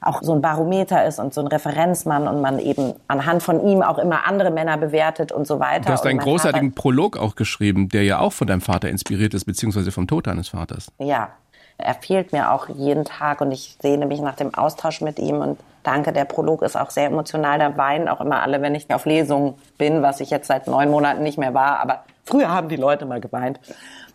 auch 0.00 0.22
so 0.22 0.32
ein 0.32 0.40
Barometer 0.40 1.04
ist 1.06 1.18
und 1.18 1.34
so 1.34 1.40
ein 1.40 1.46
Referenzmann 1.46 2.28
und 2.28 2.40
man 2.40 2.58
eben 2.58 2.94
anhand 3.08 3.42
von 3.42 3.66
ihm 3.66 3.82
auch 3.82 3.98
immer 3.98 4.26
andere 4.26 4.50
Männer 4.50 4.76
bewertet 4.76 5.32
und 5.32 5.46
so 5.46 5.60
weiter. 5.60 5.86
Du 5.86 5.92
hast 5.92 6.06
einen 6.06 6.18
großartigen 6.18 6.70
Vater, 6.70 6.80
Prolog 6.80 7.16
auch 7.16 7.34
geschrieben, 7.34 7.88
der 7.88 8.04
ja 8.04 8.20
auch 8.20 8.32
von 8.32 8.46
deinem 8.46 8.60
Vater 8.60 8.88
inspiriert 8.88 9.34
ist, 9.34 9.44
beziehungsweise 9.44 9.90
vom 9.92 10.06
Tod 10.06 10.26
deines 10.26 10.48
Vaters. 10.48 10.92
Ja, 10.98 11.30
er 11.78 11.94
fehlt 11.94 12.32
mir 12.32 12.50
auch 12.50 12.68
jeden 12.68 13.04
Tag 13.04 13.40
und 13.40 13.52
ich 13.52 13.76
sehne 13.80 14.06
mich 14.06 14.20
nach 14.20 14.34
dem 14.34 14.54
Austausch 14.54 15.00
mit 15.00 15.18
ihm 15.18 15.36
und 15.36 15.60
danke, 15.84 16.12
der 16.12 16.24
Prolog 16.24 16.62
ist 16.62 16.76
auch 16.76 16.90
sehr 16.90 17.06
emotional. 17.06 17.58
Da 17.58 17.76
weinen 17.76 18.08
auch 18.08 18.20
immer 18.20 18.42
alle, 18.42 18.60
wenn 18.62 18.74
ich 18.74 18.92
auf 18.92 19.06
Lesungen 19.06 19.54
bin, 19.78 20.02
was 20.02 20.20
ich 20.20 20.30
jetzt 20.30 20.48
seit 20.48 20.66
neun 20.66 20.90
Monaten 20.90 21.22
nicht 21.22 21.38
mehr 21.38 21.54
war, 21.54 21.80
aber 21.80 22.04
früher 22.24 22.48
haben 22.48 22.68
die 22.68 22.76
Leute 22.76 23.06
mal 23.06 23.20
geweint. 23.20 23.60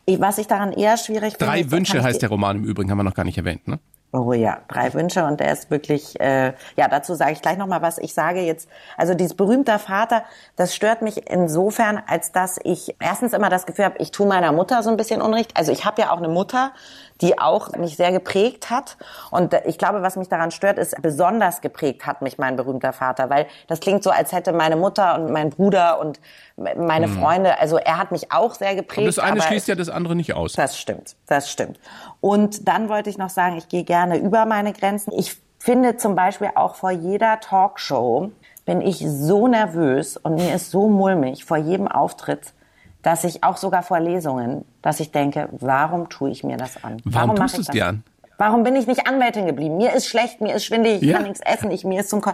Was 0.06 0.38
ich 0.38 0.48
daran 0.48 0.74
eher 0.74 0.98
schwierig 0.98 1.38
finde. 1.38 1.46
Drei 1.46 1.72
Wünsche 1.72 2.04
heißt 2.04 2.22
der 2.22 2.28
Roman 2.28 2.58
im 2.58 2.64
Übrigen, 2.66 2.92
haben 2.92 2.98
wir 2.98 3.04
noch 3.04 3.14
gar 3.14 3.24
nicht 3.24 3.38
erwähnt, 3.38 3.66
ne? 3.70 3.80
Oh 4.16 4.32
ja, 4.32 4.60
drei 4.68 4.94
Wünsche 4.94 5.26
und 5.26 5.40
der 5.40 5.52
ist 5.52 5.72
wirklich, 5.72 6.20
äh, 6.22 6.54
ja, 6.76 6.88
dazu 6.88 7.16
sage 7.16 7.32
ich 7.32 7.42
gleich 7.42 7.58
nochmal 7.58 7.82
was. 7.82 7.98
Ich 7.98 8.14
sage 8.14 8.42
jetzt, 8.42 8.70
also 8.96 9.16
dieses 9.16 9.34
berühmter 9.34 9.80
Vater, 9.80 10.24
das 10.56 10.76
stört 10.76 11.02
mich 11.02 11.28
insofern, 11.32 12.00
als 12.06 12.32
dass 12.32 12.60
ich 12.64 12.96
erstens 13.00 13.34
immer 13.34 13.50
das 13.50 13.66
Gefühl 13.66 13.86
habe, 13.86 13.98
ich 13.98 14.12
tue 14.12 14.28
meiner 14.28 14.52
Mutter 14.52 14.84
so 14.84 14.92
ein 14.92 14.98
bisschen 14.98 15.20
Unrecht. 15.20 15.58
Also 15.58 15.72
ich 15.72 15.84
habe 15.84 16.00
ja 16.00 16.12
auch 16.12 16.20
eine 16.20 16.28
Mutter, 16.28 16.74
die 17.22 17.40
auch 17.40 17.72
mich 17.74 17.96
sehr 17.98 18.12
geprägt 18.12 18.70
hat. 18.70 18.98
Und 19.32 19.54
ich 19.66 19.78
glaube, 19.78 20.02
was 20.02 20.16
mich 20.16 20.30
daran 20.30 20.52
stört, 20.52 20.78
ist, 20.78 21.02
besonders 21.02 21.62
geprägt 21.62 22.06
hat 22.06 22.22
mich 22.22 22.38
mein 22.38 22.56
berühmter 22.56 22.94
Vater, 22.94 23.30
weil 23.30 23.48
das 23.68 23.80
klingt 23.80 24.04
so, 24.04 24.10
als 24.10 24.32
hätte 24.32 24.54
meine 24.54 24.76
Mutter 24.76 25.16
und 25.16 25.32
mein 25.32 25.50
Bruder 25.50 26.00
und 26.00 26.20
meine 26.56 27.08
mhm. 27.08 27.20
Freunde, 27.20 27.60
also 27.60 27.78
er 27.78 27.98
hat 27.98 28.12
mich 28.12 28.32
auch 28.32 28.56
sehr 28.56 28.76
geprägt. 28.76 29.00
Und 29.00 29.18
das 29.18 29.20
eine 29.20 29.42
schließt 29.42 29.68
ja 29.68 29.76
das 29.76 29.90
andere 29.90 30.16
nicht 30.16 30.34
aus. 30.34 30.54
Das 30.54 30.78
stimmt, 30.78 31.16
das 31.28 31.50
stimmt. 31.50 31.80
Und 32.22 32.68
dann 32.68 32.90
wollte 32.90 33.10
ich 33.10 33.18
noch 33.18 33.30
sagen, 33.30 33.58
ich 33.58 33.68
gehe 33.68 33.84
gerne 33.84 34.18
über 34.18 34.46
meine 34.46 34.74
Grenzen. 34.74 35.12
Ich 35.14 35.38
finde 35.60 35.98
zum 35.98 36.16
Beispiel 36.16 36.50
auch 36.56 36.76
vor 36.76 36.92
jeder 36.92 37.40
Talkshow 37.40 38.32
bin 38.66 38.82
ich 38.82 39.00
so 39.00 39.48
nervös 39.48 40.18
und 40.18 40.36
mir 40.36 40.56
ist 40.56 40.72
so 40.72 40.88
mulmig 40.88 41.46
vor 41.46 41.58
jedem 41.58 41.88
Auftritt, 41.88 42.54
dass 43.04 43.24
ich 43.26 43.44
auch 43.44 43.58
sogar 43.58 43.84
vor 43.84 44.00
Lesungen, 44.00 44.66
dass 44.82 45.00
ich 45.00 45.12
denke, 45.12 45.50
warum 45.52 46.10
tue 46.10 46.32
ich 46.32 46.44
mir 46.44 46.58
das 46.58 46.84
an? 46.84 47.02
Warum, 47.04 47.30
warum 47.30 47.36
tust 47.36 47.58
du 47.58 47.62
es 47.62 47.68
dir 47.68 47.88
an? 47.88 48.04
Warum 48.38 48.64
bin 48.64 48.76
ich 48.76 48.88
nicht 48.88 49.08
Anwältin 49.08 49.46
geblieben? 49.46 49.78
Mir 49.78 49.94
ist 49.94 50.08
schlecht, 50.08 50.42
mir 50.42 50.56
ist 50.56 50.66
schwindelig, 50.66 51.04
ich 51.04 51.10
ja. 51.10 51.18
kann 51.18 51.24
nichts 51.24 51.42
essen, 51.42 51.70
ich, 51.70 51.84
mir 51.84 52.00
ist 52.00 52.10
zum 52.10 52.22
Kon 52.22 52.34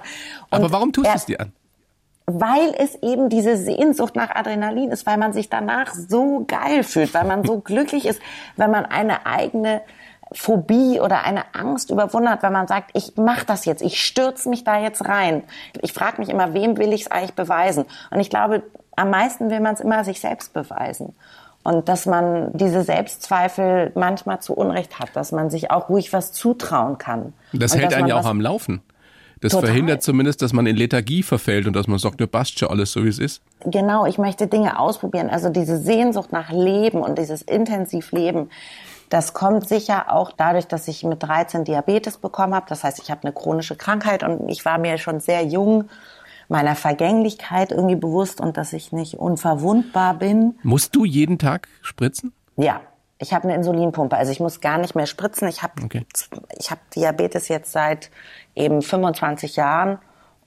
Aber 0.49 0.71
warum 0.71 0.93
tust 0.93 1.07
du 1.07 1.13
es 1.13 1.25
dir 1.25 1.41
an? 1.41 1.51
Weil 2.25 2.73
es 2.77 2.95
eben 3.01 3.29
diese 3.29 3.57
Sehnsucht 3.57 4.15
nach 4.15 4.29
Adrenalin 4.35 4.91
ist, 4.91 5.05
weil 5.07 5.17
man 5.17 5.33
sich 5.33 5.49
danach 5.49 5.93
so 5.93 6.45
geil 6.47 6.83
fühlt, 6.83 7.13
weil 7.13 7.25
man 7.25 7.43
so 7.43 7.59
glücklich 7.63 8.05
ist, 8.05 8.21
wenn 8.55 8.71
man 8.71 8.85
eine 8.85 9.25
eigene 9.25 9.81
Phobie 10.31 10.99
oder 10.99 11.23
eine 11.23 11.55
Angst 11.55 11.89
überwunden 11.89 12.29
hat, 12.29 12.43
wenn 12.43 12.53
man 12.53 12.67
sagt, 12.67 12.91
ich 12.93 13.17
mache 13.17 13.45
das 13.47 13.65
jetzt, 13.65 13.81
ich 13.81 14.03
stürze 14.03 14.47
mich 14.47 14.63
da 14.63 14.79
jetzt 14.79 15.05
rein. 15.05 15.43
Ich 15.81 15.91
frage 15.91 16.21
mich 16.21 16.29
immer, 16.29 16.53
wem 16.53 16.77
will 16.77 16.93
ich 16.93 17.01
es 17.01 17.11
eigentlich 17.11 17.33
beweisen? 17.33 17.85
Und 18.11 18.19
ich 18.19 18.29
glaube, 18.29 18.61
am 18.99 19.09
meisten 19.09 19.49
will 19.49 19.59
man 19.59 19.73
es 19.73 19.79
immer 19.79 20.03
sich 20.03 20.19
selbst 20.19 20.53
beweisen. 20.53 21.15
Und 21.63 21.89
dass 21.89 22.05
man 22.05 22.51
diese 22.53 22.83
Selbstzweifel 22.83 23.91
manchmal 23.95 24.39
zu 24.39 24.53
Unrecht 24.53 24.99
hat, 24.99 25.09
dass 25.15 25.31
man 25.31 25.49
sich 25.49 25.71
auch 25.71 25.89
ruhig 25.89 26.13
was 26.13 26.31
zutrauen 26.31 26.97
kann. 26.97 27.33
Das 27.51 27.73
und 27.73 27.79
hält 27.79 27.93
einen 27.93 28.07
ja 28.07 28.19
auch 28.19 28.25
am 28.25 28.39
Laufen. 28.39 28.81
Das 29.41 29.53
Total. 29.53 29.67
verhindert 29.67 30.03
zumindest, 30.03 30.41
dass 30.41 30.51
man 30.51 30.65
in 30.65 30.75
Lethargie 30.75 31.23
verfällt 31.23 31.65
und 31.65 31.73
dass 31.73 31.87
man 31.87 31.97
sagt, 31.97 32.19
ne, 32.19 32.27
passt 32.27 32.59
schon 32.59 32.69
alles 32.69 32.91
so, 32.91 33.03
wie 33.05 33.09
es 33.09 33.19
ist. 33.19 33.41
Genau, 33.65 34.05
ich 34.05 34.17
möchte 34.17 34.47
Dinge 34.47 34.79
ausprobieren. 34.79 35.29
Also 35.29 35.49
diese 35.49 35.77
Sehnsucht 35.77 36.33
nach 36.33 36.51
Leben 36.51 37.01
und 37.01 37.17
dieses 37.17 37.41
Intensivleben, 37.41 38.49
das 39.09 39.33
kommt 39.33 39.67
sicher 39.67 40.11
auch 40.11 40.31
dadurch, 40.35 40.67
dass 40.67 40.87
ich 40.87 41.03
mit 41.03 41.23
13 41.23 41.63
Diabetes 41.63 42.17
bekommen 42.17 42.53
habe. 42.53 42.65
Das 42.69 42.83
heißt, 42.83 42.99
ich 43.01 43.09
habe 43.09 43.23
eine 43.23 43.31
chronische 43.31 43.75
Krankheit 43.75 44.23
und 44.23 44.49
ich 44.49 44.65
war 44.65 44.77
mir 44.77 44.97
schon 44.97 45.19
sehr 45.19 45.43
jung 45.43 45.85
meiner 46.49 46.75
Vergänglichkeit 46.75 47.71
irgendwie 47.71 47.95
bewusst 47.95 48.41
und 48.41 48.57
dass 48.57 48.73
ich 48.73 48.91
nicht 48.91 49.15
unverwundbar 49.15 50.15
bin. 50.15 50.55
Musst 50.63 50.95
du 50.95 51.05
jeden 51.05 51.37
Tag 51.37 51.67
spritzen? 51.81 52.33
Ja, 52.57 52.81
ich 53.19 53.33
habe 53.33 53.45
eine 53.45 53.55
Insulinpumpe, 53.55 54.17
also 54.17 54.31
ich 54.31 54.39
muss 54.39 54.59
gar 54.59 54.77
nicht 54.77 54.95
mehr 54.95 55.05
spritzen. 55.05 55.47
Ich 55.47 55.61
habe 55.61 55.81
okay. 55.83 56.05
ich 56.57 56.71
habe 56.71 56.81
Diabetes 56.95 57.47
jetzt 57.47 57.71
seit 57.71 58.09
eben 58.55 58.81
25 58.81 59.55
Jahren 59.55 59.99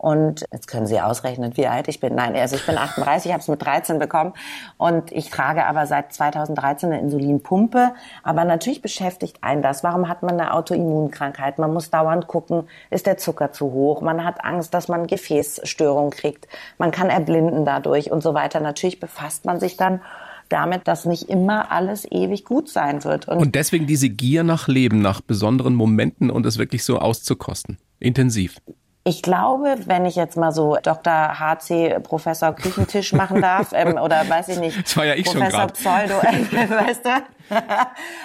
und 0.02 0.44
jetzt 0.50 0.66
können 0.66 0.88
Sie 0.88 1.00
ausrechnen, 1.00 1.56
wie 1.56 1.68
alt 1.68 1.86
ich 1.86 2.00
bin. 2.00 2.16
Nein, 2.16 2.34
also 2.34 2.56
ich 2.56 2.66
bin 2.66 2.76
38, 2.76 3.26
ich 3.26 3.32
habe 3.32 3.40
es 3.40 3.46
mit 3.46 3.64
13 3.64 4.00
bekommen. 4.00 4.32
Und 4.76 5.12
ich 5.12 5.30
trage 5.30 5.64
aber 5.64 5.86
seit 5.86 6.12
2013 6.12 6.90
eine 6.90 7.00
Insulinpumpe. 7.00 7.92
Aber 8.24 8.44
natürlich 8.44 8.82
beschäftigt 8.82 9.38
einen 9.42 9.62
das. 9.62 9.84
Warum 9.84 10.08
hat 10.08 10.24
man 10.24 10.32
eine 10.32 10.54
Autoimmunkrankheit? 10.54 11.60
Man 11.60 11.72
muss 11.72 11.90
dauernd 11.90 12.26
gucken, 12.26 12.64
ist 12.90 13.06
der 13.06 13.16
Zucker 13.16 13.52
zu 13.52 13.66
hoch? 13.70 14.00
Man 14.00 14.24
hat 14.24 14.44
Angst, 14.44 14.74
dass 14.74 14.88
man 14.88 15.06
Gefäßstörungen 15.06 16.10
kriegt. 16.10 16.48
Man 16.78 16.90
kann 16.90 17.08
erblinden 17.08 17.64
dadurch 17.64 18.10
und 18.10 18.24
so 18.24 18.34
weiter. 18.34 18.58
Natürlich 18.58 18.98
befasst 18.98 19.44
man 19.44 19.60
sich 19.60 19.76
dann 19.76 20.00
damit, 20.48 20.88
dass 20.88 21.04
nicht 21.04 21.28
immer 21.28 21.70
alles 21.70 22.10
ewig 22.10 22.44
gut 22.44 22.68
sein 22.68 23.04
wird. 23.04 23.28
Und, 23.28 23.38
und 23.38 23.54
deswegen 23.54 23.86
diese 23.86 24.10
Gier 24.10 24.42
nach 24.42 24.66
Leben, 24.66 25.00
nach 25.00 25.20
besonderen 25.20 25.76
Momenten 25.76 26.28
und 26.28 26.44
es 26.44 26.58
wirklich 26.58 26.82
so 26.82 26.98
auszukosten. 26.98 27.78
Intensiv. 28.00 28.56
Ich 29.04 29.22
glaube, 29.22 29.76
wenn 29.86 30.06
ich 30.06 30.14
jetzt 30.14 30.36
mal 30.36 30.52
so 30.52 30.76
Dr. 30.80 31.38
HC 31.40 31.98
Professor 32.00 32.52
Küchentisch 32.52 33.12
machen 33.12 33.42
darf, 33.42 33.72
ähm, 33.72 33.98
oder 34.02 34.28
weiß 34.28 34.48
ich 34.48 34.58
nicht, 34.58 34.84
das 34.84 34.96
war 34.96 35.04
ja 35.04 35.14
ich 35.14 35.26
Professor 35.26 35.60
schon 35.60 35.72
Pseudo, 35.72 36.20
äh, 36.20 36.70
weißt 36.70 37.04
du? 37.04 37.10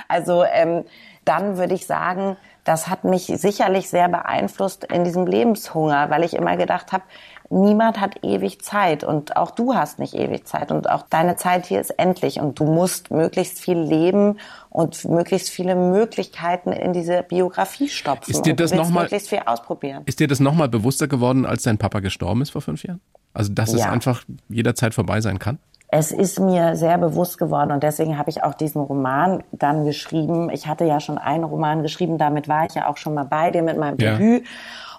also 0.07 0.43
ähm, 0.43 0.85
dann 1.25 1.57
würde 1.57 1.73
ich 1.73 1.87
sagen, 1.87 2.37
das 2.63 2.89
hat 2.89 3.05
mich 3.05 3.25
sicherlich 3.25 3.89
sehr 3.89 4.09
beeinflusst 4.09 4.83
in 4.83 5.03
diesem 5.03 5.25
Lebenshunger, 5.25 6.09
weil 6.09 6.23
ich 6.23 6.35
immer 6.35 6.57
gedacht 6.57 6.91
habe, 6.91 7.03
niemand 7.49 7.99
hat 7.99 8.23
ewig 8.23 8.61
Zeit 8.61 9.03
und 9.03 9.37
auch 9.37 9.51
du 9.51 9.73
hast 9.73 9.99
nicht 9.99 10.13
ewig 10.13 10.45
Zeit 10.45 10.71
und 10.71 10.89
auch 10.89 11.03
deine 11.09 11.37
Zeit 11.37 11.65
hier 11.65 11.79
ist 11.79 11.91
endlich 11.91 12.39
und 12.39 12.59
du 12.59 12.65
musst 12.65 13.09
möglichst 13.09 13.59
viel 13.59 13.77
leben 13.77 14.37
und 14.77 15.05
möglichst 15.05 15.49
viele 15.49 15.73
Möglichkeiten 15.73 16.71
in 16.71 16.93
diese 16.93 17.23
Biografie 17.23 17.89
stopfen. 17.89 18.29
Ist 18.29 18.43
dir 18.43 18.55
das 18.55 18.75
nochmal 18.75 19.05
möglichst 19.05 19.27
viel 19.27 19.41
ausprobieren. 19.43 20.03
Ist 20.05 20.19
dir 20.19 20.27
das 20.27 20.39
nochmal 20.39 20.69
bewusster 20.69 21.07
geworden, 21.07 21.47
als 21.47 21.63
dein 21.63 21.79
Papa 21.79 21.99
gestorben 21.99 22.43
ist 22.43 22.51
vor 22.51 22.61
fünf 22.61 22.83
Jahren? 22.83 23.01
Also 23.33 23.51
dass 23.51 23.71
ja. 23.71 23.79
es 23.79 23.85
einfach 23.87 24.23
jederzeit 24.49 24.93
vorbei 24.93 25.19
sein 25.19 25.39
kann? 25.39 25.57
Es 25.87 26.11
ist 26.11 26.39
mir 26.39 26.75
sehr 26.75 26.99
bewusst 26.99 27.39
geworden 27.39 27.71
und 27.71 27.81
deswegen 27.81 28.19
habe 28.19 28.29
ich 28.29 28.43
auch 28.43 28.53
diesen 28.53 28.79
Roman 28.79 29.43
dann 29.51 29.83
geschrieben. 29.83 30.51
Ich 30.51 30.67
hatte 30.67 30.85
ja 30.85 30.99
schon 30.99 31.17
einen 31.17 31.43
Roman 31.43 31.81
geschrieben, 31.81 32.19
damit 32.19 32.47
war 32.47 32.67
ich 32.67 32.75
ja 32.75 32.87
auch 32.87 32.97
schon 32.97 33.15
mal 33.15 33.25
bei 33.25 33.49
dir 33.49 33.63
mit 33.63 33.79
meinem 33.79 33.97
ja. 33.97 34.11
Debüt. 34.11 34.45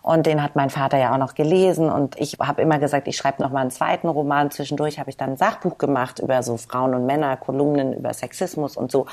Und 0.03 0.27
den 0.27 0.43
hat 0.43 0.57
mein 0.57 0.71
Vater 0.71 0.99
ja 0.99 1.13
auch 1.13 1.19
noch 1.19 1.35
gelesen. 1.35 1.89
Und 1.89 2.19
ich 2.19 2.37
habe 2.41 2.63
immer 2.63 2.79
gesagt, 2.81 3.07
ich 3.07 3.17
schreibe 3.17 3.43
noch 3.43 3.51
mal 3.51 3.61
einen 3.61 3.71
zweiten 3.71 4.09
Roman. 4.09 4.51
Zwischendurch 4.51 4.99
habe 4.99 5.11
ich 5.11 5.17
dann 5.17 5.31
ein 5.31 5.37
Sachbuch 5.37 5.79
gemacht 5.79 6.19
über 6.19 6.43
so 6.43 6.57
Frauen 6.57 6.95
und 6.95 7.07
Männer, 7.07 7.37
Kolumnen 7.37 7.93
über 7.93 8.13
Sexismus 8.15 8.77
und 8.77 8.91
so. 8.91 9.07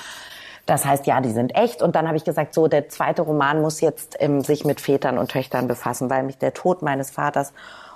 Das 0.65 0.85
heißt, 0.85 1.05
ja, 1.05 1.21
die 1.21 1.31
sind 1.31 1.55
echt. 1.55 1.81
Und 1.81 1.95
dann 1.95 2.07
habe 2.07 2.17
ich 2.17 2.23
gesagt, 2.23 2.53
so, 2.53 2.67
der 2.67 2.89
zweite 2.89 3.21
Roman 3.21 3.61
muss 3.61 3.81
jetzt 3.81 4.15
ähm, 4.19 4.41
sich 4.41 4.65
mit 4.65 4.81
Vätern 4.81 5.17
und 5.17 5.31
Töchtern 5.31 5.67
befassen, 5.67 6.09
weil 6.09 6.23
mich 6.23 6.37
der 6.37 6.53
Tod 6.53 6.81
meines 6.81 7.11
Vaters 7.11 7.53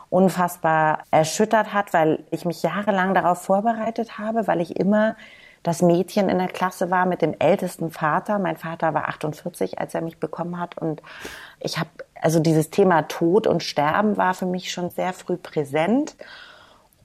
unfassbar 0.09 0.99
erschüttert 1.11 1.73
hat, 1.73 1.93
weil 1.93 2.23
ich 2.31 2.45
mich 2.45 2.63
jahrelang 2.63 3.13
darauf 3.13 3.41
vorbereitet 3.41 4.17
habe, 4.17 4.47
weil 4.47 4.61
ich 4.61 4.79
immer 4.79 5.15
das 5.63 5.81
Mädchen 5.81 6.29
in 6.29 6.37
der 6.37 6.47
Klasse 6.47 6.89
war 6.89 7.05
mit 7.05 7.21
dem 7.21 7.35
ältesten 7.37 7.91
Vater. 7.91 8.39
Mein 8.39 8.57
Vater 8.57 8.93
war 8.93 9.09
48, 9.09 9.79
als 9.79 9.93
er 9.93 10.01
mich 10.01 10.17
bekommen 10.17 10.59
hat. 10.59 10.77
Und 10.77 11.01
ich 11.59 11.77
habe, 11.77 11.89
also 12.21 12.39
dieses 12.39 12.69
Thema 12.69 13.03
Tod 13.03 13.45
und 13.45 13.61
Sterben 13.61 14.15
war 14.17 14.33
für 14.33 14.45
mich 14.45 14.71
schon 14.71 14.89
sehr 14.89 15.11
früh 15.11 15.37
präsent. 15.37 16.15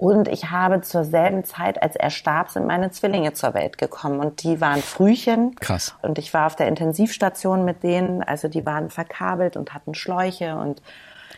Und 0.05 0.29
ich 0.29 0.51
habe 0.51 0.83
zur 0.83 1.03
selben 1.03 1.45
Zeit, 1.45 1.83
als 1.83 1.97
er 1.97 2.11
starb, 2.11 2.51
sind 2.51 2.67
meine 2.67 2.91
Zwillinge 2.91 3.33
zur 3.33 3.55
Welt 3.55 3.79
gekommen. 3.79 4.21
Und 4.21 4.43
die 4.43 4.61
waren 4.61 4.83
Frühchen. 4.83 5.57
Krass. 5.57 5.97
Und 6.03 6.19
ich 6.19 6.35
war 6.35 6.47
auf 6.47 6.57
der 6.57 6.69
Intensivstation 6.69 7.65
mit 7.65 7.83
denen. 7.83 8.23
Also 8.23 8.49
die 8.49 8.67
waren 8.67 8.91
verkabelt 8.91 9.57
und 9.57 9.73
hatten 9.73 9.95
Schläuche. 9.95 10.57
Und 10.57 10.83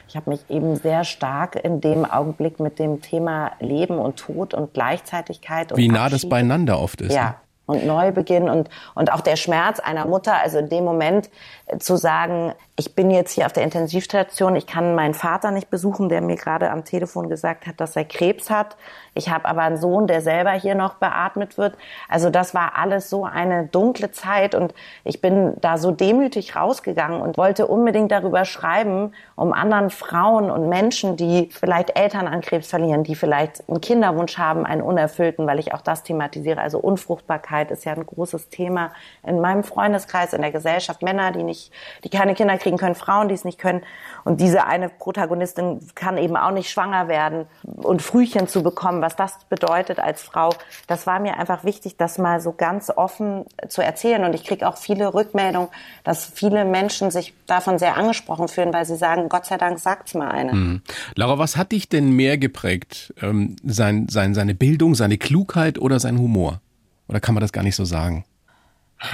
ich 0.08 0.16
habe 0.16 0.30
mich 0.30 0.40
eben 0.48 0.74
sehr 0.74 1.04
stark 1.04 1.54
in 1.54 1.80
dem 1.80 2.04
Augenblick 2.04 2.58
mit 2.58 2.80
dem 2.80 3.02
Thema 3.02 3.52
Leben 3.60 3.98
und 3.98 4.16
Tod 4.16 4.52
und 4.52 4.74
Gleichzeitigkeit 4.74 5.70
und 5.70 5.78
Wie 5.78 5.86
nah 5.86 6.06
Abschied. 6.06 6.24
das 6.24 6.28
beieinander 6.28 6.80
oft 6.80 7.00
ist. 7.02 7.14
Ja. 7.14 7.24
Ne? 7.24 7.34
Und 7.66 7.84
Neubeginn 7.84 8.48
und, 8.48 8.70
und 8.94 9.12
auch 9.12 9.20
der 9.20 9.36
Schmerz 9.36 9.80
einer 9.80 10.06
Mutter, 10.06 10.34
also 10.40 10.58
in 10.58 10.68
dem 10.68 10.84
Moment 10.84 11.28
äh, 11.66 11.78
zu 11.78 11.96
sagen, 11.96 12.54
ich 12.76 12.94
bin 12.94 13.10
jetzt 13.10 13.32
hier 13.32 13.46
auf 13.46 13.52
der 13.52 13.64
Intensivstation, 13.64 14.54
ich 14.54 14.66
kann 14.66 14.94
meinen 14.94 15.14
Vater 15.14 15.50
nicht 15.50 15.68
besuchen, 15.68 16.08
der 16.08 16.20
mir 16.20 16.36
gerade 16.36 16.70
am 16.70 16.84
Telefon 16.84 17.28
gesagt 17.28 17.66
hat, 17.66 17.80
dass 17.80 17.96
er 17.96 18.04
Krebs 18.04 18.50
hat. 18.50 18.76
Ich 19.16 19.30
habe 19.30 19.46
aber 19.46 19.62
einen 19.62 19.78
Sohn, 19.78 20.06
der 20.06 20.20
selber 20.20 20.52
hier 20.52 20.74
noch 20.74 20.94
beatmet 20.94 21.56
wird. 21.56 21.76
Also 22.08 22.28
das 22.30 22.54
war 22.54 22.76
alles 22.76 23.08
so 23.08 23.24
eine 23.24 23.66
dunkle 23.66 24.12
Zeit 24.12 24.54
und 24.54 24.74
ich 25.04 25.20
bin 25.20 25.54
da 25.60 25.78
so 25.78 25.90
demütig 25.90 26.54
rausgegangen 26.54 27.20
und 27.20 27.38
wollte 27.38 27.66
unbedingt 27.66 28.12
darüber 28.12 28.44
schreiben, 28.44 29.12
um 29.34 29.52
anderen 29.52 29.90
Frauen 29.90 30.50
und 30.50 30.68
Menschen, 30.68 31.16
die 31.16 31.48
vielleicht 31.50 31.98
Eltern 31.98 32.26
an 32.26 32.42
Krebs 32.42 32.68
verlieren, 32.68 33.04
die 33.04 33.14
vielleicht 33.14 33.66
einen 33.68 33.80
Kinderwunsch 33.80 34.36
haben, 34.36 34.66
einen 34.66 34.82
unerfüllten, 34.82 35.46
weil 35.46 35.58
ich 35.58 35.72
auch 35.72 35.80
das 35.80 36.02
thematisiere. 36.02 36.60
Also 36.60 36.78
Unfruchtbarkeit 36.78 37.70
ist 37.70 37.84
ja 37.86 37.94
ein 37.94 38.04
großes 38.04 38.50
Thema 38.50 38.92
in 39.26 39.40
meinem 39.40 39.64
Freundeskreis, 39.64 40.34
in 40.34 40.42
der 40.42 40.52
Gesellschaft. 40.52 41.02
Männer, 41.02 41.32
die 41.32 41.42
nicht, 41.42 41.72
die 42.04 42.10
keine 42.10 42.34
Kinder 42.34 42.58
kriegen 42.58 42.76
können, 42.76 42.94
Frauen, 42.94 43.28
die 43.28 43.34
es 43.34 43.44
nicht 43.44 43.58
können. 43.58 43.82
Und 44.24 44.40
diese 44.40 44.66
eine 44.66 44.90
Protagonistin 44.90 45.80
kann 45.94 46.18
eben 46.18 46.36
auch 46.36 46.50
nicht 46.50 46.68
schwanger 46.68 47.08
werden 47.08 47.46
und 47.62 48.02
Frühchen 48.02 48.46
zu 48.46 48.62
bekommen, 48.62 49.05
was 49.06 49.14
das 49.14 49.38
bedeutet 49.48 50.00
als 50.00 50.20
Frau. 50.20 50.50
Das 50.88 51.06
war 51.06 51.20
mir 51.20 51.38
einfach 51.38 51.62
wichtig, 51.62 51.96
das 51.96 52.18
mal 52.18 52.40
so 52.40 52.52
ganz 52.52 52.90
offen 52.90 53.44
zu 53.68 53.80
erzählen. 53.80 54.24
Und 54.24 54.34
ich 54.34 54.44
kriege 54.44 54.68
auch 54.68 54.76
viele 54.76 55.14
Rückmeldungen, 55.14 55.68
dass 56.02 56.26
viele 56.26 56.64
Menschen 56.64 57.12
sich 57.12 57.32
davon 57.46 57.78
sehr 57.78 57.96
angesprochen 57.96 58.48
fühlen, 58.48 58.72
weil 58.72 58.84
sie 58.84 58.96
sagen, 58.96 59.28
Gott 59.28 59.46
sei 59.46 59.58
Dank 59.58 59.78
sagt's 59.78 60.14
mal 60.14 60.28
eine. 60.28 60.52
Mhm. 60.52 60.82
Laura, 61.14 61.38
was 61.38 61.56
hat 61.56 61.70
dich 61.70 61.88
denn 61.88 62.10
mehr 62.10 62.36
geprägt? 62.36 63.14
Ähm, 63.22 63.54
sein, 63.64 64.08
sein, 64.08 64.34
seine 64.34 64.54
Bildung, 64.56 64.96
seine 64.96 65.18
Klugheit 65.18 65.78
oder 65.78 66.00
sein 66.00 66.18
Humor? 66.18 66.60
Oder 67.06 67.20
kann 67.20 67.34
man 67.34 67.42
das 67.42 67.52
gar 67.52 67.62
nicht 67.62 67.76
so 67.76 67.84
sagen? 67.84 68.24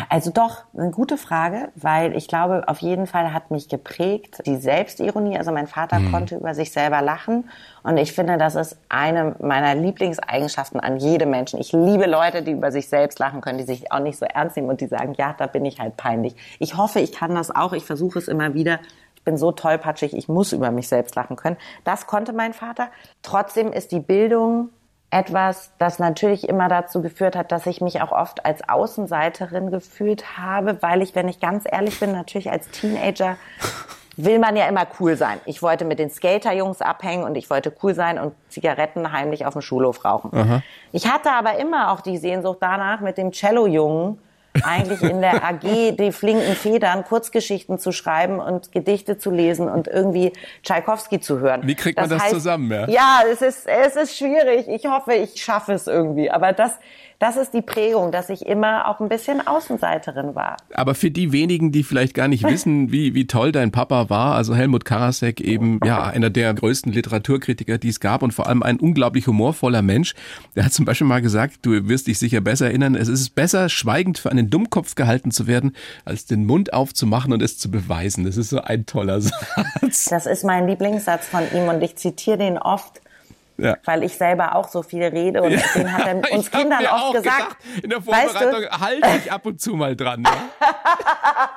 Also 0.09 0.31
doch, 0.31 0.63
eine 0.77 0.91
gute 0.91 1.17
Frage, 1.17 1.71
weil 1.75 2.17
ich 2.17 2.29
glaube, 2.29 2.63
auf 2.69 2.79
jeden 2.79 3.09
Fall 3.09 3.33
hat 3.33 3.51
mich 3.51 3.69
geprägt 3.69 4.43
die 4.47 4.57
Selbstironie. 4.57 5.37
Also 5.37 5.51
mein 5.51 5.67
Vater 5.67 5.99
mhm. 5.99 6.13
konnte 6.13 6.37
über 6.37 6.55
sich 6.55 6.71
selber 6.71 7.03
lachen 7.03 7.51
und 7.83 7.97
ich 7.97 8.13
finde, 8.13 8.39
das 8.39 8.55
ist 8.55 8.77
eine 8.89 9.35
meiner 9.41 9.75
Lieblingseigenschaften 9.75 10.79
an 10.79 10.99
jedem 10.99 11.31
Menschen. 11.31 11.59
Ich 11.59 11.73
liebe 11.73 12.07
Leute, 12.07 12.43
die 12.43 12.53
über 12.53 12.71
sich 12.71 12.89
selbst 12.89 13.19
lachen 13.19 13.41
können, 13.41 13.59
die 13.59 13.65
sich 13.65 13.91
auch 13.91 13.99
nicht 13.99 14.19
so 14.19 14.25
ernst 14.25 14.57
nehmen 14.57 14.69
und 14.69 14.81
die 14.81 14.87
sagen, 14.87 15.15
ja, 15.19 15.35
da 15.37 15.47
bin 15.49 15.65
ich 15.65 15.81
halt 15.81 15.97
peinlich. 15.97 16.37
Ich 16.61 16.77
hoffe, 16.77 17.01
ich 17.01 17.13
kann 17.13 17.35
das 17.35 17.55
auch. 17.55 17.73
Ich 17.73 17.85
versuche 17.85 18.21
es 18.21 18.29
immer 18.29 18.55
wieder. 18.55 18.79
Ich 19.17 19.25
bin 19.25 19.37
so 19.37 19.53
tollpatschig, 19.53 20.17
ich 20.17 20.29
muss 20.29 20.53
über 20.53 20.71
mich 20.71 20.89
selbst 20.89 21.15
lachen 21.15 21.37
können. 21.37 21.57
Das 21.85 22.07
konnte 22.07 22.33
mein 22.33 22.53
Vater. 22.53 22.89
Trotzdem 23.23 23.73
ist 23.73 23.93
die 23.93 24.01
Bildung 24.01 24.71
etwas, 25.13 25.71
das 25.79 25.99
natürlich 25.99 26.49
immer 26.49 26.69
dazu 26.69 27.03
geführt 27.03 27.37
hat, 27.37 27.53
dass 27.53 27.67
ich 27.67 27.83
mich 27.83 28.01
auch 28.01 28.13
oft 28.13 28.47
als 28.47 28.67
Außenseiterin 28.67 29.71
gefühlt 29.71 30.39
habe, 30.39 30.81
weil 30.81 31.03
ich, 31.03 31.15
wenn 31.15 31.29
ich 31.29 31.39
ganz 31.39 31.65
ehrlich 31.71 32.01
bin, 32.01 32.13
natürlich 32.13 32.51
als 32.51 32.71
Teenager 32.71 33.37
will 34.17 34.39
man 34.39 34.57
ja 34.57 34.67
immer 34.67 34.87
cool 35.01 35.17
sein. 35.17 35.39
Ich 35.45 35.63
wollte 35.63 35.85
mit 35.85 35.99
den 35.99 36.11
Skaterjungs 36.11 36.81
abhängen 36.81 37.25
und 37.25 37.35
ich 37.37 37.51
wollte 37.51 37.75
cool 37.83 37.95
sein 37.95 38.19
und 38.19 38.35
Zigaretten 38.49 39.13
heimlich 39.13 39.45
auf 39.45 39.53
dem 39.53 39.63
Schulhof 39.63 40.05
rauchen. 40.05 40.31
Aha. 40.35 40.63
Ich 40.93 41.07
hatte 41.07 41.31
aber 41.31 41.59
immer 41.59 41.93
auch 41.93 42.01
die 42.01 42.17
Sehnsucht 42.17 42.59
danach, 42.61 43.01
mit 43.01 43.19
dem 43.19 43.33
Cello-Jungen 43.33 44.19
eigentlich 44.63 45.03
in 45.03 45.21
der 45.21 45.45
AG 45.45 45.97
die 45.97 46.13
flinken 46.13 46.55
Federn, 46.55 47.05
Kurzgeschichten 47.05 47.79
zu 47.79 47.93
schreiben 47.93 48.39
und 48.39 48.73
Gedichte 48.73 49.19
zu 49.19 49.31
lesen 49.31 49.69
und 49.69 49.89
irgendwie 49.89 50.33
Tschaikowski 50.63 51.21
zu 51.21 51.41
hören. 51.41 51.63
Wie 51.65 51.75
kriegt 51.75 51.99
man 51.99 52.09
das, 52.09 52.19
das 52.19 52.25
heißt, 52.25 52.35
zusammen? 52.35 52.71
Ja? 52.71 52.89
ja, 52.89 53.21
es 53.31 53.43
ist, 53.43 53.67
es 53.67 53.97
ist 53.97 54.17
schwierig. 54.17 54.69
Ich 54.69 54.87
hoffe, 54.87 55.15
ich 55.15 55.43
schaffe 55.43 55.73
es 55.73 55.87
irgendwie. 55.87 56.31
Aber 56.31 56.53
das, 56.53 56.79
das 57.23 57.37
ist 57.37 57.55
die 57.55 57.63
Prägung, 57.63 58.11
dass 58.11 58.31
ich 58.31 58.47
immer 58.47 58.89
auch 58.89 58.99
ein 58.99 59.09
bisschen 59.09 59.47
Außenseiterin 59.47 60.35
war. 60.35 60.57
Aber 60.75 60.97
für 60.97 61.13
die 61.13 61.31
wenigen, 61.31 61.71
die 61.71 61.85
vielleicht 61.85 62.15
gar 62.15 62.27
nicht 62.27 62.43
wissen, 62.43 62.91
wie, 62.93 63.15
wie 63.15 63.29
toll 63.29 63.53
dein 63.53 63.71
Papa 63.71 64.11
war, 64.11 64.35
also 64.35 64.57
Helmut 64.57 64.85
Karasek 64.85 65.41
eben, 65.41 65.79
ja, 65.85 66.03
einer 66.13 66.31
der 66.31 66.53
größten 66.53 66.93
Literaturkritiker, 66.93 67.79
die 67.79 67.91
es 67.91 68.01
gab 68.01 68.23
und 68.25 68.33
vor 68.33 68.49
allem 68.49 68.65
ein 68.65 68.81
unglaublich 68.81 69.29
humorvoller 69.29 69.83
Mensch. 69.83 70.15
Der 70.57 70.65
hat 70.65 70.73
zum 70.73 70.85
Beispiel 70.85 71.07
mal 71.07 71.23
gesagt, 71.23 71.61
du 71.63 71.89
wirst 71.89 72.09
dich 72.09 72.19
sicher 72.19 72.41
besser 72.41 72.67
erinnern, 72.67 72.97
es 72.97 73.07
ist 73.07 73.37
besser, 73.37 73.69
schweigend 73.69 74.19
für 74.19 74.33
einen 74.33 74.51
Dummkopf 74.51 74.97
gehalten 74.97 75.31
zu 75.31 75.47
werden, 75.47 75.77
als 76.05 76.27
den 76.27 76.45
Mund 76.45 76.73
aufzumachen 76.73 77.33
und 77.33 77.41
es 77.41 77.57
zu 77.57 77.71
beweisen. 77.71 78.25
Das 78.25 78.37
ist 78.37 78.51
so 78.51 78.63
ein 78.63 78.85
toller 78.85 79.21
Satz. 79.21 80.07
Das 80.07 80.27
ist 80.27 80.43
mein 80.45 80.67
Lieblingssatz 80.67 81.29
von 81.29 81.43
ihm 81.55 81.69
und 81.69 81.83
ich 81.83 81.95
zitiere 81.95 82.39
den 82.39 82.59
oft 82.59 83.02
ja. 83.63 83.77
Weil 83.85 84.03
ich 84.03 84.17
selber 84.17 84.55
auch 84.55 84.69
so 84.69 84.83
viel 84.83 85.05
rede 85.05 85.43
und 85.43 85.53
ja. 85.53 85.61
den 85.75 85.93
hat 85.93 86.07
er 86.07 86.33
uns 86.33 86.51
Kindern 86.51 86.85
oft 86.85 86.93
auch 86.93 87.13
gesagt. 87.13 87.59
gesagt. 87.61 87.85
In 87.85 87.91
der 87.91 88.03
Vorbereitung 88.03 88.63
weißt 88.63 88.73
du? 88.73 88.81
halte 88.81 89.09
ich 89.19 89.33
ab 89.33 89.47
und 89.47 89.61
zu 89.61 89.75
mal 89.75 89.97
dran. 89.97 90.25
Ja? 90.25 90.33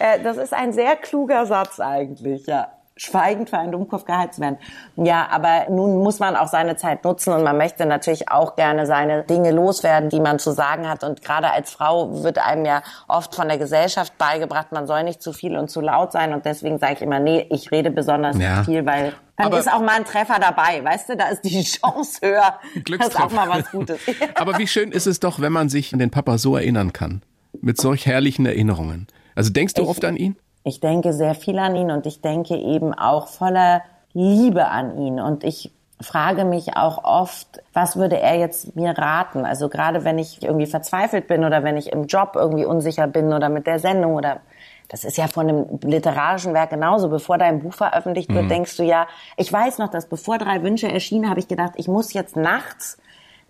Äh, 0.00 0.20
das 0.24 0.38
ist 0.38 0.52
ein 0.52 0.72
sehr 0.72 0.96
kluger 0.96 1.46
Satz 1.46 1.78
eigentlich, 1.78 2.46
ja 2.46 2.73
schweigend 2.96 3.50
für 3.50 3.58
einen 3.58 3.72
Dummkopf 3.72 4.04
geheizt 4.04 4.38
werden. 4.38 4.56
Ja, 4.96 5.26
aber 5.30 5.66
nun 5.68 6.02
muss 6.02 6.20
man 6.20 6.36
auch 6.36 6.46
seine 6.46 6.76
Zeit 6.76 7.04
nutzen 7.04 7.32
und 7.32 7.42
man 7.42 7.56
möchte 7.56 7.86
natürlich 7.86 8.28
auch 8.30 8.54
gerne 8.54 8.86
seine 8.86 9.24
Dinge 9.24 9.50
loswerden, 9.50 10.10
die 10.10 10.20
man 10.20 10.38
zu 10.38 10.52
sagen 10.52 10.88
hat. 10.88 11.02
Und 11.02 11.22
gerade 11.22 11.50
als 11.50 11.72
Frau 11.72 12.22
wird 12.22 12.38
einem 12.38 12.64
ja 12.64 12.82
oft 13.08 13.34
von 13.34 13.48
der 13.48 13.58
Gesellschaft 13.58 14.16
beigebracht, 14.16 14.70
man 14.70 14.86
soll 14.86 15.02
nicht 15.02 15.22
zu 15.22 15.32
viel 15.32 15.56
und 15.56 15.70
zu 15.70 15.80
laut 15.80 16.12
sein. 16.12 16.32
Und 16.32 16.44
deswegen 16.44 16.78
sage 16.78 16.94
ich 16.94 17.02
immer, 17.02 17.18
nee, 17.18 17.46
ich 17.50 17.72
rede 17.72 17.90
besonders 17.90 18.38
ja. 18.38 18.62
viel, 18.62 18.86
weil 18.86 19.12
dann 19.36 19.48
aber 19.48 19.58
ist 19.58 19.72
auch 19.72 19.80
mal 19.80 19.96
ein 19.96 20.04
Treffer 20.04 20.38
dabei, 20.38 20.84
weißt 20.84 21.08
du? 21.08 21.16
Da 21.16 21.28
ist 21.28 21.42
die 21.42 21.62
Chance 21.64 22.20
höher. 22.22 22.60
Das 22.98 23.08
ist 23.08 23.20
auch 23.20 23.32
mal 23.32 23.48
was 23.48 23.68
Gutes. 23.72 23.98
aber 24.36 24.58
wie 24.58 24.68
schön 24.68 24.92
ist 24.92 25.06
es 25.06 25.18
doch, 25.18 25.40
wenn 25.40 25.52
man 25.52 25.68
sich 25.68 25.92
an 25.92 25.98
den 25.98 26.10
Papa 26.10 26.38
so 26.38 26.56
erinnern 26.56 26.92
kann. 26.92 27.22
Mit 27.60 27.80
solch 27.80 28.06
herrlichen 28.06 28.46
Erinnerungen. 28.46 29.08
Also 29.34 29.50
denkst 29.50 29.74
du 29.74 29.82
ich, 29.82 29.88
oft 29.88 30.04
an 30.04 30.16
ihn? 30.16 30.36
Ich 30.64 30.80
denke 30.80 31.12
sehr 31.12 31.34
viel 31.34 31.58
an 31.58 31.76
ihn 31.76 31.90
und 31.90 32.06
ich 32.06 32.20
denke 32.22 32.56
eben 32.56 32.94
auch 32.94 33.28
voller 33.28 33.82
Liebe 34.14 34.66
an 34.66 34.98
ihn. 34.98 35.20
Und 35.20 35.44
ich 35.44 35.70
frage 36.00 36.44
mich 36.44 36.76
auch 36.76 37.04
oft, 37.04 37.62
was 37.72 37.96
würde 37.96 38.18
er 38.18 38.36
jetzt 38.38 38.74
mir 38.74 38.96
raten? 38.96 39.44
Also 39.44 39.68
gerade 39.68 40.04
wenn 40.04 40.18
ich 40.18 40.42
irgendwie 40.42 40.66
verzweifelt 40.66 41.26
bin 41.26 41.44
oder 41.44 41.62
wenn 41.62 41.76
ich 41.76 41.92
im 41.92 42.06
Job 42.06 42.32
irgendwie 42.34 42.64
unsicher 42.64 43.06
bin 43.06 43.32
oder 43.32 43.48
mit 43.48 43.66
der 43.66 43.78
Sendung 43.78 44.14
oder 44.14 44.40
das 44.88 45.04
ist 45.04 45.16
ja 45.16 45.28
von 45.28 45.48
einem 45.48 45.78
literarischen 45.82 46.52
Werk 46.54 46.70
genauso. 46.70 47.08
Bevor 47.08 47.38
dein 47.38 47.60
Buch 47.60 47.72
veröffentlicht 47.74 48.32
wird, 48.32 48.44
mhm. 48.44 48.48
denkst 48.48 48.76
du 48.76 48.82
ja, 48.82 49.06
ich 49.36 49.52
weiß 49.52 49.78
noch, 49.78 49.90
dass 49.90 50.08
bevor 50.08 50.38
drei 50.38 50.62
Wünsche 50.62 50.90
erschienen, 50.90 51.30
habe 51.30 51.40
ich 51.40 51.48
gedacht, 51.48 51.72
ich 51.76 51.88
muss 51.88 52.12
jetzt 52.12 52.36
nachts 52.36 52.98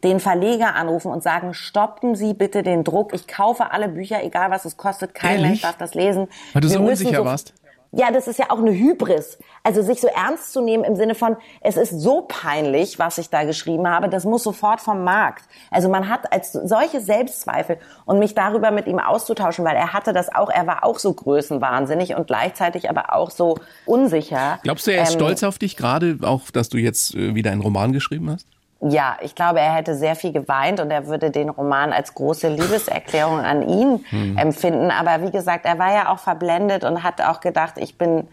den 0.05 0.21
Verleger 0.21 0.75
anrufen 0.75 1.11
und 1.11 1.23
sagen, 1.23 1.55
stoppen 1.55 2.15
Sie 2.15 2.35
bitte 2.35 2.63
den 2.63 2.85
Druck. 2.85 3.13
Ich 3.15 3.27
kaufe 3.27 3.73
alle 3.73 3.89
Bücher, 3.89 4.23
egal 4.23 4.51
was 4.51 4.65
es 4.65 4.77
kostet. 4.77 5.15
Kein 5.15 5.37
Ehrlich? 5.37 5.49
Mensch 5.49 5.63
darf 5.63 5.79
das 5.79 5.95
lesen. 5.95 6.29
Weil 6.53 6.63
du 6.63 6.69
so 6.69 6.81
unsicher 6.81 7.17
so, 7.17 7.25
warst? 7.25 7.55
Ja, 7.97 8.11
das 8.11 8.27
ist 8.27 8.41
ja 8.41 8.47
auch 8.51 8.59
eine 8.59 8.73
Hybris. 8.73 9.39
Also 9.63 9.81
sich 9.81 10.01
so 10.01 10.09
ernst 10.09 10.53
zu 10.53 10.61
nehmen 10.61 10.83
im 10.83 10.97
Sinne 10.97 11.15
von, 11.15 11.37
es 11.61 11.77
ist 11.77 12.01
so 12.01 12.23
peinlich, 12.23 12.99
was 12.99 13.19
ich 13.19 13.31
da 13.31 13.45
geschrieben 13.45 13.89
habe, 13.89 14.09
das 14.09 14.25
muss 14.25 14.43
sofort 14.43 14.81
vom 14.81 15.05
Markt. 15.05 15.45
Also 15.71 15.89
man 15.89 16.09
hat 16.09 16.33
als 16.33 16.53
solche 16.53 17.01
Selbstzweifel 17.01 17.79
und 18.05 18.19
mich 18.19 18.35
darüber 18.35 18.73
mit 18.73 18.89
ihm 18.89 18.99
auszutauschen, 18.99 19.65
weil 19.65 19.77
er 19.77 19.93
hatte 19.93 20.13
das 20.13 20.35
auch, 20.35 20.51
er 20.51 20.67
war 20.67 20.85
auch 20.85 20.99
so 20.99 21.13
größenwahnsinnig 21.13 22.17
und 22.17 22.27
gleichzeitig 22.27 22.91
aber 22.91 23.15
auch 23.15 23.31
so 23.31 23.59
unsicher. 23.87 24.59
Glaubst 24.65 24.89
du, 24.89 24.91
er 24.91 25.05
ist 25.05 25.13
ähm, 25.13 25.21
stolz 25.21 25.43
auf 25.45 25.59
dich 25.59 25.77
gerade, 25.77 26.19
auch 26.23 26.51
dass 26.51 26.69
du 26.69 26.79
jetzt 26.79 27.15
äh, 27.15 27.37
wieder 27.37 27.53
einen 27.53 27.61
Roman 27.61 27.93
geschrieben 27.93 28.29
hast? 28.29 28.49
Ja, 28.87 29.17
ich 29.23 29.35
glaube, 29.35 29.61
er 29.61 29.75
hätte 29.75 29.95
sehr 29.95 30.15
viel 30.15 30.33
geweint 30.33 30.79
und 30.79 30.91
er 30.91 31.07
würde 31.07 31.31
den 31.31 31.49
Roman 31.49 31.93
als 31.93 32.15
große 32.15 32.49
Liebeserklärung 32.49 33.41
an 33.41 33.67
ihn 33.67 34.05
hm. 34.11 34.37
empfinden. 34.37 34.91
Aber 34.91 35.23
wie 35.27 35.31
gesagt, 35.31 35.65
er 35.65 35.79
war 35.79 35.95
ja 35.95 36.13
auch 36.13 36.19
verblendet 36.19 36.85
und 36.85 37.03
hat 37.03 37.23
auch 37.23 37.41
gedacht, 37.41 37.79
ich 37.79 37.97
bin 37.97 38.29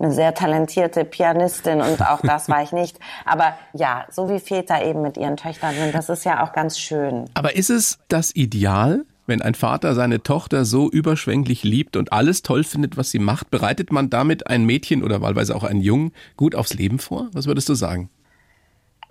eine 0.00 0.10
sehr 0.10 0.34
talentierte 0.34 1.04
Pianistin 1.04 1.80
und 1.80 2.02
auch 2.02 2.20
das 2.20 2.48
war 2.48 2.64
ich 2.64 2.72
nicht. 2.72 2.98
Aber 3.24 3.56
ja, 3.74 4.04
so 4.10 4.28
wie 4.28 4.40
Väter 4.40 4.84
eben 4.84 5.02
mit 5.02 5.16
ihren 5.16 5.36
Töchtern 5.36 5.74
sind, 5.76 5.94
das 5.94 6.08
ist 6.08 6.24
ja 6.24 6.42
auch 6.42 6.52
ganz 6.52 6.80
schön. 6.80 7.26
Aber 7.34 7.54
ist 7.54 7.70
es 7.70 8.00
das 8.08 8.34
Ideal? 8.34 9.04
Wenn 9.28 9.40
ein 9.40 9.54
Vater 9.54 9.94
seine 9.94 10.24
Tochter 10.24 10.64
so 10.64 10.90
überschwänglich 10.90 11.62
liebt 11.62 11.96
und 11.96 12.12
alles 12.12 12.42
toll 12.42 12.64
findet, 12.64 12.96
was 12.96 13.12
sie 13.12 13.20
macht, 13.20 13.52
bereitet 13.52 13.92
man 13.92 14.10
damit 14.10 14.48
ein 14.48 14.64
Mädchen 14.64 15.04
oder 15.04 15.20
wahlweise 15.20 15.54
auch 15.54 15.62
einen 15.62 15.80
Jungen 15.80 16.12
gut 16.36 16.56
aufs 16.56 16.74
Leben 16.74 16.98
vor? 16.98 17.28
Was 17.32 17.46
würdest 17.46 17.68
du 17.68 17.74
sagen? 17.74 18.10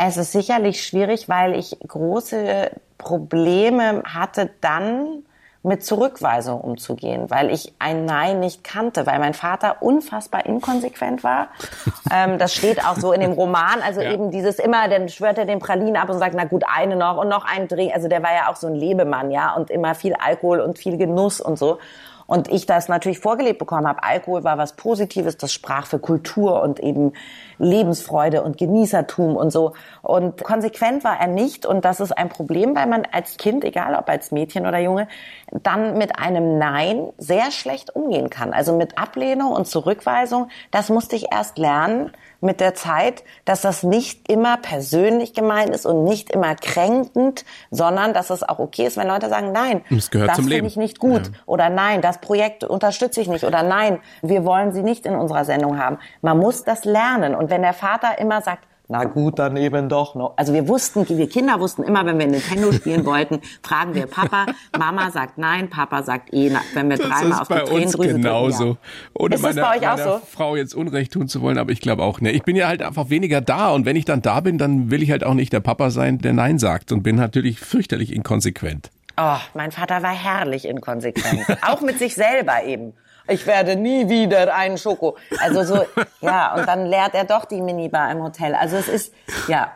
Es 0.03 0.17
ist 0.17 0.31
sicherlich 0.31 0.83
schwierig, 0.83 1.29
weil 1.29 1.55
ich 1.55 1.77
große 1.87 2.71
Probleme 2.97 4.01
hatte 4.03 4.49
dann 4.59 5.23
mit 5.61 5.85
Zurückweisung 5.85 6.59
umzugehen, 6.59 7.29
weil 7.29 7.51
ich 7.51 7.75
ein 7.77 8.05
Nein 8.05 8.39
nicht 8.39 8.63
kannte, 8.63 9.05
weil 9.05 9.19
mein 9.19 9.35
Vater 9.35 9.83
unfassbar 9.83 10.47
inkonsequent 10.47 11.23
war. 11.23 11.49
ähm, 12.11 12.39
das 12.39 12.55
steht 12.55 12.83
auch 12.83 12.95
so 12.95 13.13
in 13.13 13.21
dem 13.21 13.33
Roman. 13.33 13.79
Also 13.85 14.01
ja. 14.01 14.11
eben 14.11 14.31
dieses 14.31 14.57
immer, 14.57 14.87
dann 14.87 15.07
schwört 15.07 15.37
er 15.37 15.45
den 15.45 15.59
Pralinen 15.59 15.97
ab 15.97 16.09
und 16.09 16.17
sagt, 16.17 16.33
na 16.35 16.45
gut, 16.45 16.63
eine 16.67 16.95
noch 16.95 17.17
und 17.17 17.29
noch 17.29 17.45
ein 17.45 17.67
Dreh. 17.67 17.91
Also 17.93 18.07
der 18.07 18.23
war 18.23 18.33
ja 18.33 18.49
auch 18.49 18.55
so 18.55 18.65
ein 18.65 18.75
Lebemann, 18.75 19.29
ja, 19.29 19.53
und 19.53 19.69
immer 19.69 19.93
viel 19.93 20.15
Alkohol 20.15 20.61
und 20.61 20.79
viel 20.79 20.97
Genuss 20.97 21.39
und 21.39 21.59
so. 21.59 21.77
Und 22.25 22.47
ich 22.47 22.65
das 22.65 22.87
natürlich 22.87 23.19
vorgelebt 23.19 23.59
bekommen 23.59 23.87
habe. 23.87 24.03
Alkohol 24.03 24.43
war 24.43 24.57
was 24.57 24.73
Positives, 24.77 25.37
das 25.37 25.53
sprach 25.53 25.85
für 25.85 25.99
Kultur 25.99 26.63
und 26.63 26.79
eben 26.79 27.13
Lebensfreude 27.61 28.43
und 28.43 28.57
Genießertum 28.57 29.35
und 29.35 29.51
so. 29.51 29.73
Und 30.01 30.43
konsequent 30.43 31.03
war 31.03 31.19
er 31.19 31.27
nicht. 31.27 31.65
Und 31.65 31.85
das 31.85 31.99
ist 31.99 32.11
ein 32.11 32.29
Problem, 32.29 32.75
weil 32.75 32.87
man 32.87 33.03
als 33.11 33.37
Kind, 33.37 33.63
egal 33.63 33.95
ob 33.95 34.09
als 34.09 34.31
Mädchen 34.31 34.65
oder 34.65 34.79
Junge, 34.79 35.07
dann 35.51 35.97
mit 35.97 36.17
einem 36.17 36.57
Nein 36.57 37.09
sehr 37.17 37.51
schlecht 37.51 37.95
umgehen 37.95 38.29
kann. 38.29 38.53
Also 38.53 38.75
mit 38.75 38.97
Ablehnung 38.97 39.51
und 39.51 39.67
Zurückweisung, 39.67 40.49
das 40.71 40.89
musste 40.89 41.15
ich 41.15 41.31
erst 41.31 41.57
lernen 41.57 42.11
mit 42.41 42.59
der 42.59 42.73
Zeit, 42.73 43.23
dass 43.45 43.61
das 43.61 43.83
nicht 43.83 44.27
immer 44.29 44.57
persönlich 44.57 45.33
gemeint 45.33 45.69
ist 45.69 45.85
und 45.85 46.03
nicht 46.03 46.31
immer 46.31 46.55
kränkend, 46.55 47.45
sondern 47.69 48.13
dass 48.13 48.31
es 48.31 48.41
auch 48.41 48.57
okay 48.57 48.87
ist, 48.87 48.97
wenn 48.97 49.07
Leute 49.07 49.29
sagen, 49.29 49.51
nein, 49.51 49.83
das, 49.89 50.09
das 50.09 50.37
finde 50.37 50.65
ich 50.65 50.75
nicht 50.75 50.99
gut 50.99 51.27
ja. 51.27 51.33
oder 51.45 51.69
nein, 51.69 52.01
das 52.01 52.17
Projekt 52.17 52.63
unterstütze 52.63 53.21
ich 53.21 53.27
nicht 53.27 53.45
oder 53.45 53.61
nein, 53.61 53.99
wir 54.23 54.43
wollen 54.43 54.71
sie 54.71 54.81
nicht 54.81 55.05
in 55.05 55.15
unserer 55.15 55.45
Sendung 55.45 55.77
haben. 55.77 55.99
Man 56.21 56.39
muss 56.39 56.63
das 56.63 56.83
lernen 56.83 57.35
und 57.35 57.50
wenn 57.51 57.61
der 57.61 57.73
Vater 57.73 58.17
immer 58.17 58.41
sagt, 58.41 58.65
na 58.91 59.05
gut, 59.05 59.39
dann 59.39 59.55
eben 59.55 59.87
doch 59.87 60.15
noch. 60.15 60.33
Also 60.35 60.53
wir 60.53 60.67
wussten, 60.67 61.07
wir 61.07 61.29
Kinder 61.29 61.61
wussten 61.61 61.83
immer, 61.83 62.05
wenn 62.05 62.19
wir 62.19 62.27
Nintendo 62.27 62.73
spielen 62.73 63.05
wollten, 63.05 63.39
fragen 63.63 63.95
wir 63.95 64.05
Papa, 64.05 64.47
Mama 64.77 65.11
sagt 65.11 65.37
nein, 65.37 65.69
Papa 65.69 66.03
sagt 66.03 66.33
eh, 66.33 66.51
wenn 66.73 66.89
wir 66.89 66.97
das 66.97 67.07
dreimal 67.07 67.39
auf 67.39 67.47
die 67.47 67.53
Tränendrüse 67.53 68.13
genauso. 68.15 68.57
Drücken, 68.57 68.79
ja. 68.83 69.21
Ohne 69.21 69.35
ist 69.35 69.41
meiner, 69.43 69.61
meiner 69.61 69.97
so? 69.97 70.21
Frau 70.29 70.57
jetzt 70.57 70.75
Unrecht 70.75 71.13
tun 71.13 71.29
zu 71.29 71.41
wollen, 71.41 71.57
aber 71.57 71.71
ich 71.71 71.79
glaube 71.79 72.03
auch, 72.03 72.19
ne. 72.19 72.31
Ich 72.31 72.43
bin 72.43 72.57
ja 72.57 72.67
halt 72.67 72.81
einfach 72.81 73.09
weniger 73.09 73.39
da 73.39 73.69
und 73.69 73.85
wenn 73.85 73.95
ich 73.95 74.03
dann 74.03 74.21
da 74.21 74.41
bin, 74.41 74.57
dann 74.57 74.91
will 74.91 75.01
ich 75.01 75.11
halt 75.11 75.23
auch 75.23 75.35
nicht 75.35 75.53
der 75.53 75.61
Papa 75.61 75.89
sein, 75.89 76.17
der 76.17 76.33
nein 76.33 76.59
sagt 76.59 76.91
und 76.91 77.01
bin 77.01 77.15
natürlich 77.15 77.61
fürchterlich 77.61 78.13
inkonsequent. 78.13 78.89
Oh, 79.15 79.37
mein 79.53 79.71
Vater 79.71 80.03
war 80.03 80.13
herrlich 80.13 80.65
inkonsequent. 80.65 81.45
auch 81.61 81.79
mit 81.79 81.97
sich 81.97 82.13
selber 82.15 82.65
eben 82.65 82.91
ich 83.31 83.47
werde 83.47 83.75
nie 83.75 84.09
wieder 84.09 84.53
einen 84.55 84.77
Schoko. 84.77 85.17
Also 85.39 85.63
so, 85.63 85.85
ja, 86.21 86.55
und 86.55 86.67
dann 86.67 86.85
leert 86.85 87.13
er 87.13 87.25
doch 87.25 87.45
die 87.45 87.61
Minibar 87.61 88.11
im 88.11 88.21
Hotel. 88.21 88.55
Also 88.55 88.77
es 88.77 88.87
ist, 88.87 89.13
ja. 89.47 89.71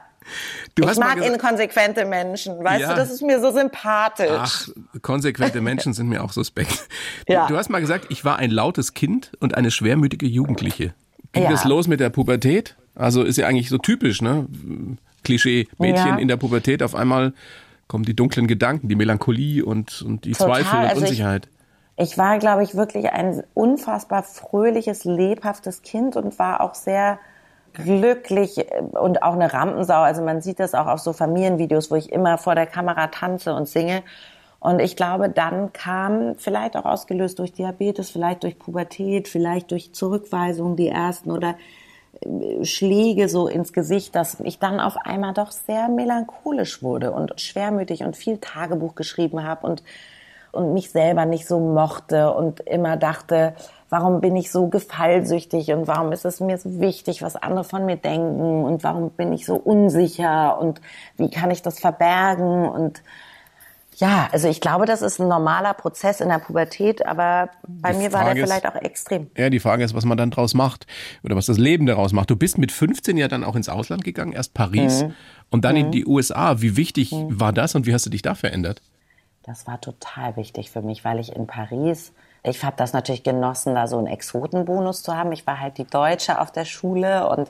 Du 0.74 0.90
ich 0.90 0.98
mag 0.98 1.24
inkonsequente 1.24 2.04
Menschen, 2.04 2.64
weißt 2.64 2.82
ja. 2.82 2.90
du, 2.90 2.96
das 2.96 3.12
ist 3.12 3.22
mir 3.22 3.40
so 3.40 3.52
sympathisch. 3.52 4.28
Ach, 4.32 4.68
konsequente 5.02 5.62
Menschen 5.62 5.94
sind 5.94 6.10
mir 6.10 6.24
auch 6.24 6.34
suspekt. 6.34 6.88
Ja. 7.28 7.48
Du 7.48 7.56
hast 7.56 7.70
mal 7.70 7.80
gesagt, 7.80 8.08
ich 8.10 8.26
war 8.26 8.38
ein 8.38 8.52
lautes 8.52 8.94
Kind 8.94 9.32
und 9.40 9.56
eine 9.56 9.72
schwermütige 9.72 10.26
Jugendliche. 10.26 10.94
Ging 11.32 11.44
ja. 11.44 11.52
das 11.52 11.64
los 11.64 11.88
mit 11.88 12.00
der 12.00 12.10
Pubertät? 12.10 12.76
Also 12.96 13.24
ist 13.24 13.38
ja 13.38 13.48
eigentlich 13.48 13.70
so 13.70 13.78
typisch, 13.78 14.22
ne? 14.22 14.48
Klischee, 15.24 15.68
Mädchen 15.78 16.08
ja. 16.08 16.18
in 16.18 16.28
der 16.28 16.38
Pubertät, 16.38 16.82
auf 16.82 16.96
einmal 16.96 17.34
kommen 17.88 18.06
die 18.06 18.16
dunklen 18.16 18.48
Gedanken, 18.48 18.88
die 18.88 18.96
Melancholie 18.96 19.64
und, 19.64 20.02
und 20.02 20.26
die 20.26 20.32
Total. 20.32 20.64
Zweifel 20.64 20.80
und 20.80 20.86
also 20.86 21.02
Unsicherheit. 21.02 21.48
Ich, 21.98 22.18
war, 22.18 22.40
glaube 22.40 22.64
ich, 22.64 22.76
wirklich 22.76 23.12
ein 23.12 23.44
unfassbar 23.54 24.24
fröhliches, 24.24 25.06
lebhaftes 25.06 25.82
Kind 25.82 26.18
und 26.18 26.38
war 26.40 26.62
auch 26.62 26.76
sehr 26.76 27.20
glücklich 27.74 28.58
äh, 28.58 28.82
und 29.00 29.24
auch 29.24 29.34
eine 29.34 29.54
Rampensau. 29.54 30.02
Also 30.02 30.22
man 30.22 30.42
sieht 30.42 30.60
das 30.60 30.74
auch 30.74 30.88
auf 30.88 31.00
so 31.00 31.14
Familienvideos, 31.14 31.92
wo 31.92 31.96
ich 31.96 32.12
immer 32.12 32.38
vor 32.38 32.56
der 32.56 32.68
Kamera 32.68 33.08
tanze 33.08 33.54
und 33.54 33.68
singe. 33.68 34.04
Und 34.60 34.80
ich 34.80 34.96
glaube, 34.96 35.30
dann 35.30 35.74
kam 35.74 36.36
vielleicht 36.38 36.76
auch 36.76 36.86
ausgelöst 36.86 37.40
durch 37.40 37.54
Diabetes, 37.54 38.10
vielleicht 38.10 38.44
durch 38.44 38.58
Pubertät, 38.58 39.28
vielleicht 39.28 39.72
durch 39.72 39.94
Zurückweisungen, 39.94 40.76
die 40.76 40.90
ersten 40.90 41.32
oder 41.32 41.56
äh, 42.22 42.66
Schläge 42.66 43.30
so 43.30 43.48
ins 43.48 43.74
Gesicht, 43.74 44.16
dass 44.16 44.40
ich 44.42 44.60
dann 44.60 44.80
auf 44.80 44.98
einmal 44.98 45.34
doch 45.34 45.52
sehr 45.52 45.88
melancholisch 45.88 46.82
wurde 46.84 47.12
und 47.12 47.40
schwermütig 47.40 48.04
und 48.04 48.18
viel 48.18 48.40
Tagebuch 48.40 48.96
geschrieben 48.96 49.44
habe 49.44 49.68
und 49.68 49.84
und 50.56 50.74
mich 50.74 50.92
selber 50.92 51.26
nicht 51.26 51.48
so 51.48 51.60
mochte 51.60 52.34
und 52.34 52.62
immer 52.62 52.98
dachte, 52.98 53.54
warum 53.90 54.22
bin 54.22 54.36
ich 54.36 54.52
so 54.52 54.68
gefallsüchtig 54.68 55.72
und 55.72 55.88
warum 55.88 56.12
ist 56.12 56.26
es 56.26 56.40
mir 56.40 56.58
so 56.58 56.80
wichtig, 56.80 57.22
was 57.22 57.36
andere 57.36 57.64
von 57.64 57.86
mir 57.86 57.98
denken 57.98 58.64
und 58.64 58.84
warum 58.84 59.12
bin 59.12 59.32
ich 59.34 59.46
so 59.46 59.56
unsicher 59.56 60.60
und 60.60 60.82
wie 61.18 61.30
kann 61.30 61.52
ich 61.52 61.62
das 61.62 61.80
verbergen 61.80 62.68
und 62.68 63.02
ja, 63.98 64.28
also 64.34 64.50
ich 64.50 64.60
glaube, 64.60 64.86
das 64.86 65.02
ist 65.02 65.20
ein 65.20 65.30
normaler 65.30 65.74
Prozess 65.74 66.20
in 66.20 66.28
der 66.28 66.40
Pubertät, 66.40 67.06
aber 67.06 67.50
bei 67.66 67.94
die 67.94 68.00
mir 68.00 68.14
war 68.14 68.34
der 68.34 68.46
vielleicht 68.46 68.68
auch 68.68 68.76
extrem. 68.76 69.28
Ja, 69.38 69.50
die 69.50 69.60
Frage 69.60 69.86
ist, 69.86 69.96
was 69.96 70.04
man 70.04 70.18
dann 70.18 70.32
draus 70.32 70.54
macht 70.54 70.86
oder 71.24 71.36
was 71.36 71.46
das 71.46 71.58
Leben 71.58 71.86
daraus 71.86 72.12
macht. 72.12 72.30
Du 72.30 72.36
bist 72.36 72.58
mit 72.58 72.74
15 72.74 73.16
ja 73.16 73.30
dann 73.30 73.46
auch 73.46 73.56
ins 73.56 73.70
Ausland 73.70 74.04
gegangen, 74.04 74.34
erst 74.34 74.54
Paris 74.54 75.04
mhm. 75.04 75.14
und 75.50 75.64
dann 75.64 75.76
mhm. 75.76 75.82
in 75.86 75.92
die 75.92 76.06
USA. 76.06 76.62
Wie 76.62 76.76
wichtig 76.76 77.14
mhm. 77.14 77.40
war 77.40 77.54
das 77.54 77.76
und 77.76 77.86
wie 77.86 77.94
hast 77.94 78.06
du 78.06 78.10
dich 78.10 78.22
da 78.22 78.36
verändert? 78.36 78.82
Das 79.46 79.68
war 79.68 79.80
total 79.80 80.36
wichtig 80.38 80.72
für 80.72 80.82
mich, 80.82 81.06
weil 81.06 81.20
ich 81.20 81.36
in 81.36 81.46
Paris, 81.46 82.14
ich 82.42 82.64
habe 82.64 82.76
das 82.78 82.94
natürlich 82.94 83.22
genossen, 83.22 83.76
da 83.76 83.88
so 83.88 83.98
einen 83.98 84.08
Exotenbonus 84.08 85.04
zu 85.04 85.16
haben. 85.16 85.32
Ich 85.32 85.46
war 85.46 85.60
halt 85.60 85.78
die 85.78 85.86
Deutsche 85.86 86.40
auf 86.42 86.52
der 86.52 86.66
Schule 86.66 87.28
und 87.30 87.50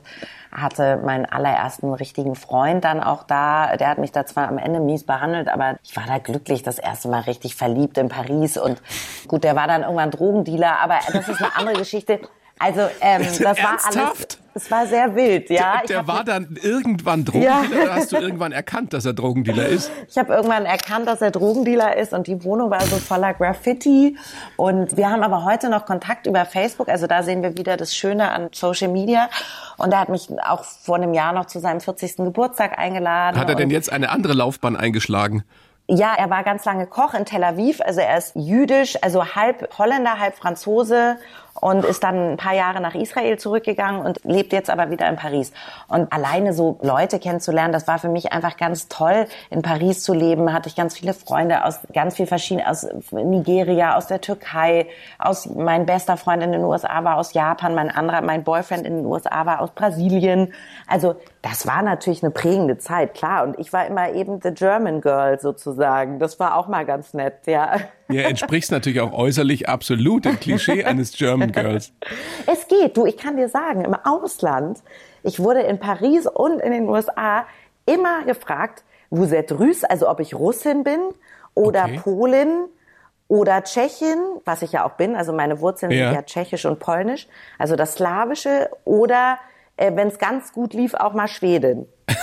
hatte 0.52 0.98
meinen 0.98 1.24
allerersten 1.24 1.92
richtigen 1.92 2.34
Freund 2.34 2.84
dann 2.84 3.02
auch 3.02 3.22
da. 3.22 3.76
Der 3.76 3.88
hat 3.88 3.98
mich 3.98 4.12
da 4.12 4.26
zwar 4.26 4.48
am 4.48 4.58
Ende 4.58 4.80
mies 4.80 5.04
behandelt, 5.04 5.48
aber 5.48 5.76
ich 5.82 5.96
war 5.96 6.04
da 6.06 6.18
glücklich, 6.18 6.62
das 6.62 6.78
erste 6.78 7.08
Mal 7.08 7.22
richtig 7.22 7.56
verliebt 7.56 7.96
in 7.98 8.08
Paris. 8.08 8.58
Und 8.58 8.82
gut, 9.26 9.44
der 9.44 9.56
war 9.56 9.66
dann 9.66 9.82
irgendwann 9.82 10.10
Drogendealer, 10.10 10.80
aber 10.80 10.98
das 11.12 11.28
ist 11.28 11.42
eine 11.42 11.56
andere 11.56 11.76
Geschichte. 11.76 12.20
Also 12.58 12.82
ähm, 13.00 13.22
das 13.40 13.58
war 13.62 13.78
alles. 13.84 14.38
Es 14.56 14.70
war 14.70 14.86
sehr 14.86 15.14
wild, 15.14 15.50
ja. 15.50 15.82
Der, 15.86 15.98
der 15.98 16.08
war 16.08 16.24
dann 16.24 16.56
irgendwann 16.62 17.26
Drogendealer. 17.26 17.84
Ja. 17.84 17.94
Hast 17.94 18.10
du 18.12 18.16
irgendwann 18.16 18.52
erkannt, 18.52 18.94
dass 18.94 19.04
er 19.04 19.12
Drogendealer 19.12 19.66
ist? 19.66 19.92
Ich 20.08 20.16
habe 20.16 20.32
irgendwann 20.32 20.64
erkannt, 20.64 21.06
dass 21.08 21.20
er 21.20 21.30
Drogendealer 21.30 21.96
ist 21.98 22.14
und 22.14 22.26
die 22.26 22.42
Wohnung 22.42 22.70
war 22.70 22.80
so 22.80 22.96
voller 22.96 23.34
Graffiti. 23.34 24.16
Und 24.56 24.96
wir 24.96 25.10
haben 25.10 25.22
aber 25.22 25.44
heute 25.44 25.68
noch 25.68 25.84
Kontakt 25.84 26.26
über 26.26 26.46
Facebook. 26.46 26.88
Also 26.88 27.06
da 27.06 27.22
sehen 27.22 27.42
wir 27.42 27.58
wieder 27.58 27.76
das 27.76 27.94
Schöne 27.94 28.30
an 28.30 28.48
Social 28.52 28.88
Media. 28.88 29.28
Und 29.76 29.92
er 29.92 30.00
hat 30.00 30.08
mich 30.08 30.28
auch 30.42 30.64
vor 30.64 30.96
einem 30.96 31.12
Jahr 31.12 31.34
noch 31.34 31.44
zu 31.46 31.58
seinem 31.58 31.82
40. 31.82 32.16
Geburtstag 32.16 32.78
eingeladen. 32.78 33.38
Hat 33.38 33.50
er 33.50 33.56
denn 33.56 33.68
jetzt 33.68 33.92
eine 33.92 34.08
andere 34.08 34.32
Laufbahn 34.32 34.74
eingeschlagen? 34.74 35.44
Ja, 35.88 36.14
er 36.16 36.30
war 36.30 36.42
ganz 36.44 36.64
lange 36.64 36.86
Koch 36.86 37.12
in 37.12 37.26
Tel 37.26 37.44
Aviv. 37.44 37.80
Also 37.80 38.00
er 38.00 38.16
ist 38.16 38.32
jüdisch, 38.34 38.96
also 39.02 39.34
halb 39.34 39.76
Holländer, 39.78 40.18
halb 40.18 40.36
Franzose 40.36 41.18
und 41.60 41.84
ist 41.84 42.02
dann 42.02 42.32
ein 42.32 42.36
paar 42.36 42.54
Jahre 42.54 42.80
nach 42.80 42.94
Israel 42.94 43.38
zurückgegangen 43.38 44.02
und 44.02 44.20
lebt 44.24 44.52
jetzt 44.52 44.70
aber 44.70 44.90
wieder 44.90 45.08
in 45.08 45.16
Paris. 45.16 45.52
Und 45.88 46.12
alleine 46.12 46.52
so 46.52 46.78
Leute 46.82 47.18
kennenzulernen, 47.18 47.72
das 47.72 47.86
war 47.88 47.98
für 47.98 48.08
mich 48.08 48.32
einfach 48.32 48.56
ganz 48.56 48.88
toll, 48.88 49.26
in 49.50 49.62
Paris 49.62 50.02
zu 50.02 50.14
leben. 50.14 50.52
Hatte 50.52 50.68
ich 50.68 50.76
ganz 50.76 50.96
viele 50.96 51.14
Freunde 51.14 51.64
aus 51.64 51.80
ganz 51.92 52.16
viel 52.16 52.26
verschiedenen, 52.26 52.66
aus 52.66 52.86
Nigeria, 53.10 53.96
aus 53.96 54.06
der 54.06 54.20
Türkei, 54.20 54.86
aus 55.18 55.46
mein 55.46 55.86
bester 55.86 56.16
Freund 56.16 56.42
in 56.42 56.52
den 56.52 56.64
USA 56.64 57.04
war 57.04 57.16
aus 57.16 57.32
Japan, 57.32 57.74
mein 57.74 57.90
anderer, 57.90 58.20
mein 58.22 58.44
Boyfriend 58.44 58.86
in 58.86 58.96
den 58.96 59.06
USA 59.06 59.46
war 59.46 59.60
aus 59.60 59.70
Brasilien. 59.70 60.52
Also 60.86 61.16
das 61.42 61.66
war 61.66 61.82
natürlich 61.82 62.22
eine 62.22 62.32
prägende 62.32 62.78
Zeit, 62.78 63.14
klar. 63.14 63.44
Und 63.44 63.58
ich 63.58 63.72
war 63.72 63.86
immer 63.86 64.10
eben 64.10 64.40
the 64.42 64.52
German 64.52 65.00
Girl 65.00 65.38
sozusagen. 65.40 66.18
Das 66.18 66.38
war 66.40 66.56
auch 66.56 66.68
mal 66.68 66.84
ganz 66.84 67.14
nett, 67.14 67.46
ja. 67.46 67.76
Ja, 68.08 68.22
entsprichst 68.22 68.70
natürlich 68.70 69.00
auch 69.00 69.12
äußerlich 69.12 69.68
absolut 69.68 70.24
dem 70.24 70.38
Klischee 70.38 70.84
eines 70.84 71.12
German 71.12 71.52
Girls. 71.52 71.92
Es 72.46 72.68
geht, 72.68 72.96
du, 72.96 73.06
ich 73.06 73.16
kann 73.16 73.36
dir 73.36 73.48
sagen, 73.48 73.84
im 73.84 73.94
Ausland, 73.94 74.78
ich 75.22 75.40
wurde 75.40 75.60
in 75.60 75.78
Paris 75.80 76.26
und 76.26 76.60
in 76.60 76.72
den 76.72 76.88
USA 76.88 77.46
immer 77.84 78.24
gefragt, 78.24 78.84
vous 79.10 79.32
êtes 79.32 79.52
russe, 79.58 79.88
also 79.88 80.08
ob 80.08 80.20
ich 80.20 80.34
Russin 80.34 80.84
bin 80.84 81.00
oder 81.54 81.84
okay. 81.84 82.00
Polin 82.02 82.66
oder 83.28 83.64
Tschechin, 83.64 84.18
was 84.44 84.62
ich 84.62 84.72
ja 84.72 84.84
auch 84.84 84.92
bin, 84.92 85.16
also 85.16 85.32
meine 85.32 85.60
Wurzeln 85.60 85.90
ja. 85.90 86.06
sind 86.06 86.14
ja 86.14 86.22
tschechisch 86.22 86.64
und 86.64 86.78
polnisch, 86.78 87.26
also 87.58 87.74
das 87.74 87.94
Slawische 87.94 88.70
oder 88.84 89.38
äh, 89.76 89.90
wenn 89.94 90.08
es 90.08 90.18
ganz 90.18 90.52
gut 90.52 90.74
lief, 90.74 90.94
auch 90.94 91.12
mal 91.12 91.28
Schwedin. 91.28 91.86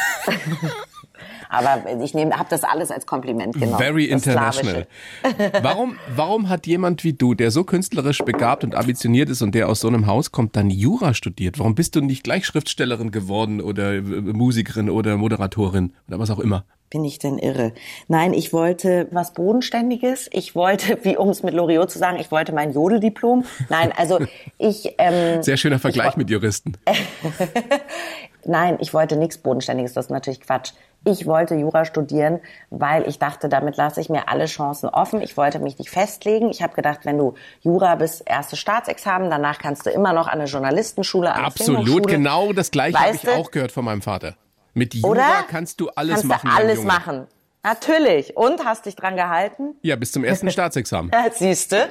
Aber 1.50 1.84
ich 2.02 2.14
nehme, 2.14 2.38
habe 2.38 2.50
das 2.50 2.64
alles 2.64 2.92
als 2.92 3.06
Kompliment 3.06 3.54
genommen. 3.56 3.78
Very 3.78 4.06
international. 4.06 4.88
warum, 5.62 5.98
warum 6.16 6.50
hat 6.50 6.68
jemand 6.68 7.04
wie 7.04 7.14
du, 7.14 7.34
der 7.34 7.52
so 7.52 7.64
künstlerisch 7.64 8.20
begabt 8.20 8.64
und 8.64 8.76
ambitioniert 8.76 9.30
ist 9.30 9.42
und 9.42 9.54
der 9.56 9.70
aus 9.70 9.80
so 9.80 9.88
einem 9.88 10.08
Haus 10.08 10.32
kommt, 10.32 10.56
dann 10.56 10.70
Jura 10.70 11.14
studiert? 11.14 11.60
Warum 11.60 11.76
bist 11.76 11.96
du 11.96 12.02
nicht 12.02 12.24
gleich 12.24 12.46
Schriftstellerin 12.46 13.12
geworden 13.12 13.62
oder 13.62 13.94
äh, 13.94 14.02
Musikerin 14.02 14.90
oder 14.90 15.18
Moderatorin 15.18 15.94
oder 16.08 16.20
was 16.20 16.32
auch 16.32 16.40
immer? 16.40 16.66
Bin 16.94 17.06
ich 17.06 17.18
denn 17.18 17.40
irre? 17.40 17.74
Nein, 18.08 18.34
ich 18.34 18.54
wollte 18.54 19.08
was 19.10 19.34
Bodenständiges. 19.34 20.30
Ich 20.32 20.54
wollte, 20.54 21.00
wie 21.04 21.18
um 21.18 21.30
es 21.30 21.42
mit 21.42 21.56
Loriot 21.56 21.90
zu 21.90 21.98
sagen, 21.98 22.20
ich 22.20 22.30
wollte 22.30 22.54
mein 22.54 22.72
Jodeldiplom. 22.72 23.46
Nein, 23.70 23.92
also 23.98 24.20
ich. 24.60 24.94
Ähm, 25.00 25.42
Sehr 25.42 25.58
schöner 25.58 25.80
Vergleich 25.80 26.12
ich, 26.12 26.18
mit 26.18 26.30
Juristen. 26.30 26.78
nein, 28.46 28.78
ich 28.80 28.94
wollte 28.94 29.16
nichts 29.16 29.38
Bodenständiges, 29.38 29.94
das 29.94 30.06
ist 30.06 30.12
natürlich 30.12 30.42
Quatsch. 30.42 30.72
Ich 31.06 31.26
wollte 31.26 31.56
Jura 31.56 31.84
studieren, 31.84 32.40
weil 32.70 33.08
ich 33.10 33.20
dachte, 33.20 33.50
damit 33.50 33.76
lasse 33.76 34.00
ich 34.00 34.10
mir 34.10 34.30
alle 34.30 34.46
Chancen 34.46 34.88
offen. 34.88 35.22
Ich 35.22 35.36
wollte 35.36 35.60
mich 35.60 35.78
nicht 35.78 35.90
festlegen. 35.90 36.50
Ich 36.50 36.62
habe 36.62 36.74
gedacht, 36.76 37.00
wenn 37.04 37.18
du 37.18 37.34
Jura 37.60 37.96
bis 37.96 38.22
erste 38.22 38.56
Staatsexamen, 38.56 39.30
danach 39.30 39.60
kannst 39.60 39.86
du 39.86 39.90
immer 39.90 40.14
noch 40.14 40.28
an 40.28 40.40
eine 40.40 40.46
Journalistenschule, 40.46 41.34
an 41.34 41.44
Absolut, 41.44 42.08
genau 42.08 42.54
das 42.54 42.72
gleiche 42.72 42.98
habe 42.98 43.16
ich 43.16 43.28
auch 43.28 43.52
gehört 43.52 43.74
von 43.74 43.84
meinem 43.84 44.02
Vater. 44.02 44.36
Mit 44.74 44.94
Jura 44.94 45.12
Oder? 45.12 45.46
kannst 45.50 45.82
du 45.82 45.90
alles 45.90 46.22
kannst 46.22 46.28
machen. 46.28 46.50
Du 46.50 46.56
alles 46.56 46.84
machen. 46.84 47.28
Natürlich. 47.64 48.36
Und 48.38 48.64
hast 48.66 48.86
dich 48.86 48.96
dran 48.96 49.16
gehalten? 49.16 49.76
Ja, 49.82 49.98
bis 49.98 50.12
zum 50.14 50.24
ersten 50.24 50.50
Staatsexamen. 50.52 51.12
ja, 51.14 51.32
siehste. 51.32 51.90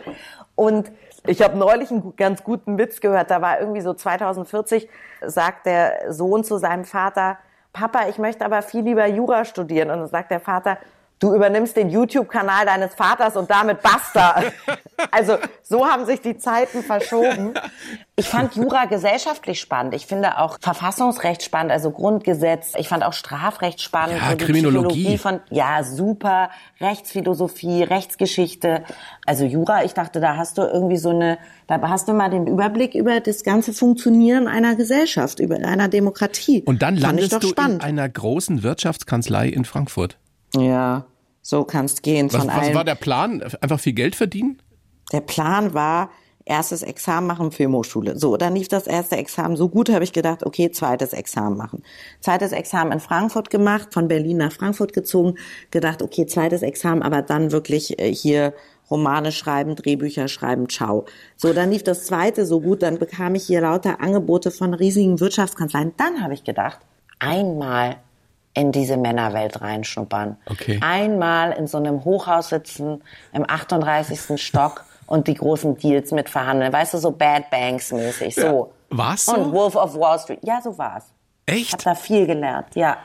Und 0.54 0.90
ich 1.26 1.42
habe 1.42 1.56
neulich 1.56 1.90
einen 1.90 2.16
ganz 2.16 2.42
guten 2.42 2.78
Witz 2.78 3.00
gehört. 3.00 3.30
Da 3.30 3.40
war 3.40 3.60
irgendwie 3.60 3.80
so 3.80 3.94
2040, 3.94 4.88
sagt 5.24 5.66
der 5.66 6.12
Sohn 6.12 6.44
zu 6.44 6.58
seinem 6.58 6.84
Vater, 6.84 7.38
Papa, 7.72 8.08
ich 8.08 8.18
möchte 8.18 8.44
aber 8.44 8.62
viel 8.62 8.82
lieber 8.82 9.06
Jura 9.06 9.44
studieren. 9.44 9.90
Und 9.90 9.98
dann 10.00 10.08
sagt 10.08 10.30
der 10.30 10.40
Vater, 10.40 10.78
du 11.22 11.34
übernimmst 11.34 11.76
den 11.76 11.88
YouTube-Kanal 11.88 12.66
deines 12.66 12.94
Vaters 12.94 13.36
und 13.36 13.50
damit 13.50 13.82
basta. 13.82 14.42
Also 15.10 15.36
so 15.62 15.84
haben 15.86 16.06
sich 16.06 16.20
die 16.20 16.38
Zeiten 16.38 16.84
verschoben. 16.84 17.54
Ich 18.14 18.28
fand 18.28 18.54
Jura 18.54 18.84
gesellschaftlich 18.84 19.58
spannend. 19.58 19.94
Ich 19.94 20.06
finde 20.06 20.38
auch 20.38 20.58
Verfassungsrecht 20.60 21.42
spannend, 21.42 21.72
also 21.72 21.90
Grundgesetz. 21.90 22.74
Ich 22.78 22.88
fand 22.88 23.02
auch 23.02 23.12
Strafrecht 23.12 23.80
spannend. 23.80 24.18
Ja, 24.18 24.30
so 24.30 24.36
Kriminologie. 24.36 25.18
Von, 25.18 25.40
ja, 25.50 25.82
super. 25.82 26.50
Rechtsphilosophie, 26.80 27.82
Rechtsgeschichte. 27.82 28.84
Also 29.26 29.44
Jura, 29.44 29.84
ich 29.84 29.92
dachte, 29.92 30.20
da 30.20 30.36
hast 30.36 30.56
du 30.56 30.62
irgendwie 30.62 30.98
so 30.98 31.10
eine, 31.10 31.38
da 31.66 31.80
hast 31.82 32.06
du 32.06 32.12
mal 32.12 32.30
den 32.30 32.46
Überblick 32.46 32.94
über 32.94 33.18
das 33.18 33.42
ganze 33.42 33.72
Funktionieren 33.72 34.46
einer 34.46 34.76
Gesellschaft, 34.76 35.40
über 35.40 35.56
einer 35.56 35.88
Demokratie. 35.88 36.62
Und 36.62 36.80
dann 36.80 36.96
landest 36.96 37.42
du 37.42 37.48
spannend. 37.48 37.82
in 37.82 37.88
einer 37.88 38.08
großen 38.08 38.62
Wirtschaftskanzlei 38.62 39.48
in 39.48 39.64
Frankfurt. 39.64 40.16
Ja. 40.54 41.06
So 41.42 41.64
kannst 41.64 42.02
gehen 42.02 42.30
von 42.30 42.46
was, 42.46 42.56
was 42.56 42.74
war 42.74 42.84
der 42.84 42.94
Plan? 42.94 43.42
Einfach 43.60 43.80
viel 43.80 43.92
Geld 43.92 44.14
verdienen? 44.14 44.62
Der 45.12 45.20
Plan 45.20 45.74
war, 45.74 46.10
erstes 46.44 46.82
Examen 46.82 47.26
machen, 47.26 47.50
Filmhochschule. 47.52 48.18
So, 48.18 48.36
dann 48.36 48.54
lief 48.54 48.68
das 48.68 48.86
erste 48.86 49.16
Examen 49.16 49.56
so 49.56 49.68
gut, 49.68 49.90
habe 49.90 50.04
ich 50.04 50.12
gedacht, 50.12 50.44
okay, 50.44 50.70
zweites 50.70 51.12
Examen 51.12 51.56
machen. 51.56 51.82
Zweites 52.20 52.52
Examen 52.52 52.92
in 52.92 53.00
Frankfurt 53.00 53.50
gemacht, 53.50 53.92
von 53.92 54.08
Berlin 54.08 54.38
nach 54.38 54.52
Frankfurt 54.52 54.92
gezogen, 54.92 55.34
gedacht, 55.70 56.02
okay, 56.02 56.26
zweites 56.26 56.62
Examen, 56.62 57.02
aber 57.02 57.22
dann 57.22 57.52
wirklich 57.52 57.98
äh, 57.98 58.12
hier 58.12 58.54
Romane 58.90 59.32
schreiben, 59.32 59.76
Drehbücher 59.76 60.28
schreiben, 60.28 60.68
ciao. 60.68 61.06
So, 61.36 61.52
dann 61.52 61.70
lief 61.70 61.82
das 61.82 62.04
zweite 62.04 62.44
so 62.44 62.60
gut, 62.60 62.82
dann 62.82 62.98
bekam 62.98 63.34
ich 63.34 63.44
hier 63.44 63.60
lauter 63.60 64.00
Angebote 64.00 64.50
von 64.50 64.74
riesigen 64.74 65.20
Wirtschaftskanzleien. 65.20 65.94
Dann 65.96 66.22
habe 66.22 66.34
ich 66.34 66.44
gedacht, 66.44 66.78
einmal 67.18 67.96
in 68.54 68.72
diese 68.72 68.96
Männerwelt 68.96 69.60
reinschnuppern. 69.60 70.36
Okay. 70.46 70.78
Einmal 70.82 71.52
in 71.52 71.66
so 71.66 71.78
einem 71.78 72.04
Hochhaus 72.04 72.48
sitzen, 72.48 73.02
im 73.32 73.48
38. 73.48 74.40
Stock 74.40 74.84
und 75.06 75.26
die 75.26 75.34
großen 75.34 75.76
Deals 75.78 76.10
mit 76.10 76.28
verhandeln. 76.28 76.72
Weißt 76.72 76.94
du, 76.94 76.98
so 76.98 77.10
Bad 77.10 77.50
Banks 77.50 77.92
mäßig, 77.92 78.34
so. 78.34 78.40
Ja. 78.90 78.96
War's 78.96 79.26
so? 79.26 79.34
Und 79.34 79.52
Wolf 79.52 79.74
of 79.74 79.94
Wall 79.94 80.18
Street. 80.18 80.40
Ja, 80.42 80.60
so 80.62 80.76
war's. 80.76 81.04
Echt? 81.46 81.60
Ich 81.60 81.72
hab 81.72 81.82
da 81.82 81.94
viel 81.94 82.26
gelernt, 82.26 82.68
ja. 82.74 82.98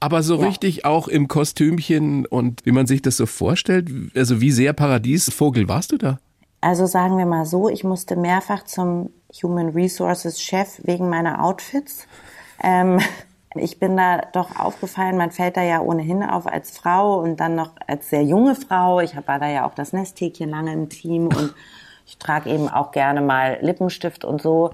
Aber 0.00 0.22
so 0.22 0.38
ja. 0.38 0.46
richtig 0.46 0.84
auch 0.84 1.08
im 1.08 1.28
Kostümchen 1.28 2.26
und 2.26 2.64
wie 2.64 2.72
man 2.72 2.86
sich 2.86 3.02
das 3.02 3.16
so 3.16 3.26
vorstellt, 3.26 3.88
also 4.14 4.40
wie 4.40 4.50
sehr 4.50 4.72
Paradiesvogel 4.72 5.68
warst 5.68 5.92
du 5.92 5.98
da? 5.98 6.18
Also 6.60 6.86
sagen 6.86 7.16
wir 7.16 7.26
mal 7.26 7.46
so, 7.46 7.68
ich 7.68 7.84
musste 7.84 8.16
mehrfach 8.16 8.64
zum 8.64 9.10
Human 9.42 9.70
Resources 9.70 10.42
Chef 10.42 10.80
wegen 10.82 11.08
meiner 11.08 11.44
Outfits. 11.44 12.06
Ähm, 12.62 13.00
ich 13.58 13.78
bin 13.78 13.96
da 13.96 14.22
doch 14.32 14.58
aufgefallen, 14.58 15.16
man 15.16 15.30
fällt 15.30 15.56
da 15.56 15.62
ja 15.62 15.80
ohnehin 15.80 16.22
auf 16.22 16.46
als 16.46 16.76
Frau 16.76 17.20
und 17.20 17.38
dann 17.38 17.54
noch 17.54 17.70
als 17.86 18.10
sehr 18.10 18.22
junge 18.22 18.54
Frau. 18.54 19.00
Ich 19.00 19.16
war 19.26 19.38
da 19.38 19.48
ja 19.48 19.66
auch 19.66 19.74
das 19.74 19.92
Nesthäkchen 19.92 20.50
lange 20.50 20.72
im 20.72 20.88
Team 20.88 21.26
und 21.26 21.54
ich 22.06 22.18
trage 22.18 22.50
eben 22.50 22.68
auch 22.68 22.92
gerne 22.92 23.20
mal 23.20 23.58
Lippenstift 23.60 24.24
und 24.24 24.40
so, 24.40 24.70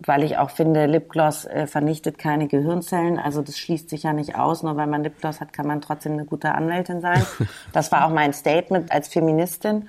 weil 0.00 0.22
ich 0.22 0.36
auch 0.36 0.50
finde, 0.50 0.86
Lipgloss 0.86 1.46
äh, 1.46 1.66
vernichtet 1.66 2.18
keine 2.18 2.46
Gehirnzellen. 2.46 3.18
Also 3.18 3.42
das 3.42 3.58
schließt 3.58 3.88
sich 3.88 4.02
ja 4.02 4.12
nicht 4.12 4.36
aus. 4.36 4.62
Nur 4.62 4.76
weil 4.76 4.86
man 4.86 5.02
Lipgloss 5.02 5.40
hat, 5.40 5.52
kann 5.52 5.66
man 5.66 5.80
trotzdem 5.80 6.12
eine 6.12 6.24
gute 6.24 6.52
Anwältin 6.52 7.00
sein. 7.00 7.24
Das 7.72 7.90
war 7.90 8.06
auch 8.06 8.10
mein 8.10 8.32
Statement 8.32 8.92
als 8.92 9.08
Feministin 9.08 9.88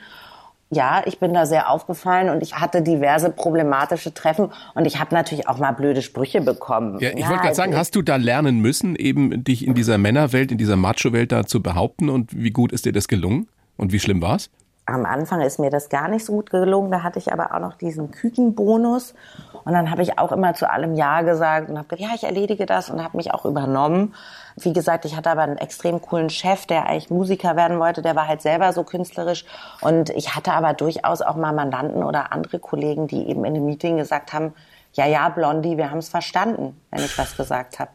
ja, 0.76 1.02
ich 1.06 1.20
bin 1.20 1.34
da 1.34 1.46
sehr 1.46 1.70
aufgefallen 1.70 2.30
und 2.30 2.44
ich 2.44 2.56
hatte 2.56 2.82
diverse 2.82 3.32
problematische 3.32 4.14
Treffen 4.14 4.52
und 4.76 4.86
ich 4.86 5.00
habe 5.00 5.16
natürlich 5.16 5.48
auch 5.48 5.58
mal 5.58 5.72
blöde 5.72 6.02
Sprüche 6.02 6.42
bekommen. 6.42 7.00
Ja, 7.00 7.10
ich 7.10 7.20
ja, 7.20 7.30
wollte 7.30 7.42
gerade 7.42 7.56
sagen, 7.56 7.76
hast 7.76 7.96
du 7.96 8.02
da 8.02 8.18
lernen 8.18 8.60
müssen, 8.60 8.96
eben 8.96 9.44
dich 9.44 9.66
in 9.66 9.74
dieser 9.74 9.98
Männerwelt, 9.98 10.52
in 10.52 10.58
dieser 10.58 10.76
Macho-Welt 10.76 11.32
da 11.32 11.46
zu 11.46 11.64
behaupten 11.64 12.10
und 12.10 12.36
wie 12.36 12.52
gut 12.52 12.72
ist 12.72 12.86
dir 12.86 12.94
das 12.94 13.08
gelungen 13.08 13.48
und 13.78 13.92
wie 13.92 14.00
schlimm 14.00 14.22
war's? 14.22 14.52
Am 14.88 15.06
Anfang 15.06 15.42
ist 15.42 15.58
mir 15.58 15.72
das 15.72 15.90
gar 15.90 16.08
nicht 16.08 16.26
so 16.26 16.34
gut 16.34 16.52
gelungen, 16.52 16.92
da 16.92 17.02
hatte 17.02 17.18
ich 17.18 17.34
aber 17.34 17.56
auch 17.56 17.60
noch 17.60 17.74
diesen 17.74 18.12
Kükenbonus 18.12 19.16
und 19.64 19.74
dann 19.74 19.90
habe 19.90 20.04
ich 20.04 20.20
auch 20.20 20.32
immer 20.32 20.54
zu 20.54 20.70
allem 20.70 20.94
Ja 20.94 21.22
gesagt 21.22 21.70
und 21.70 21.78
habe 21.78 21.88
gesagt, 21.88 22.08
ja, 22.08 22.16
ich 22.16 22.24
erledige 22.24 22.68
das 22.68 22.92
und 22.92 23.04
habe 23.04 23.18
mich 23.18 23.34
auch 23.34 23.46
übernommen. 23.46 24.14
Wie 24.56 24.74
gesagt, 24.74 25.06
ich 25.06 25.16
hatte 25.16 25.32
aber 25.32 25.42
einen 25.42 25.58
extrem 25.58 26.02
coolen 26.02 26.30
Chef, 26.30 26.68
der 26.68 26.86
eigentlich 26.88 27.10
Musiker 27.10 27.56
werden 27.56 27.80
wollte, 27.80 28.04
der 28.04 28.16
war 28.16 28.28
halt 28.28 28.44
selber 28.44 28.74
so 28.74 28.84
künstlerisch. 28.84 29.44
Und 29.82 30.12
ich 30.12 30.36
hatte 30.36 30.54
aber 30.54 30.74
durchaus 30.74 31.24
auch 31.24 31.36
mal 31.36 31.52
Mandanten 31.52 32.04
oder 32.04 32.32
andere 32.32 32.60
Kollegen, 32.60 33.08
die 33.08 33.28
eben 33.28 33.44
in 33.44 33.56
einem 33.56 33.66
Meeting 33.66 33.98
gesagt 33.98 34.34
haben, 34.34 34.54
ja, 34.94 35.08
ja, 35.08 35.28
Blondie, 35.30 35.78
wir 35.78 35.90
haben 35.90 35.98
es 35.98 36.10
verstanden, 36.10 36.80
wenn 36.92 37.04
ich 37.04 37.18
was 37.18 37.36
gesagt 37.36 37.80
habe. 37.80 37.90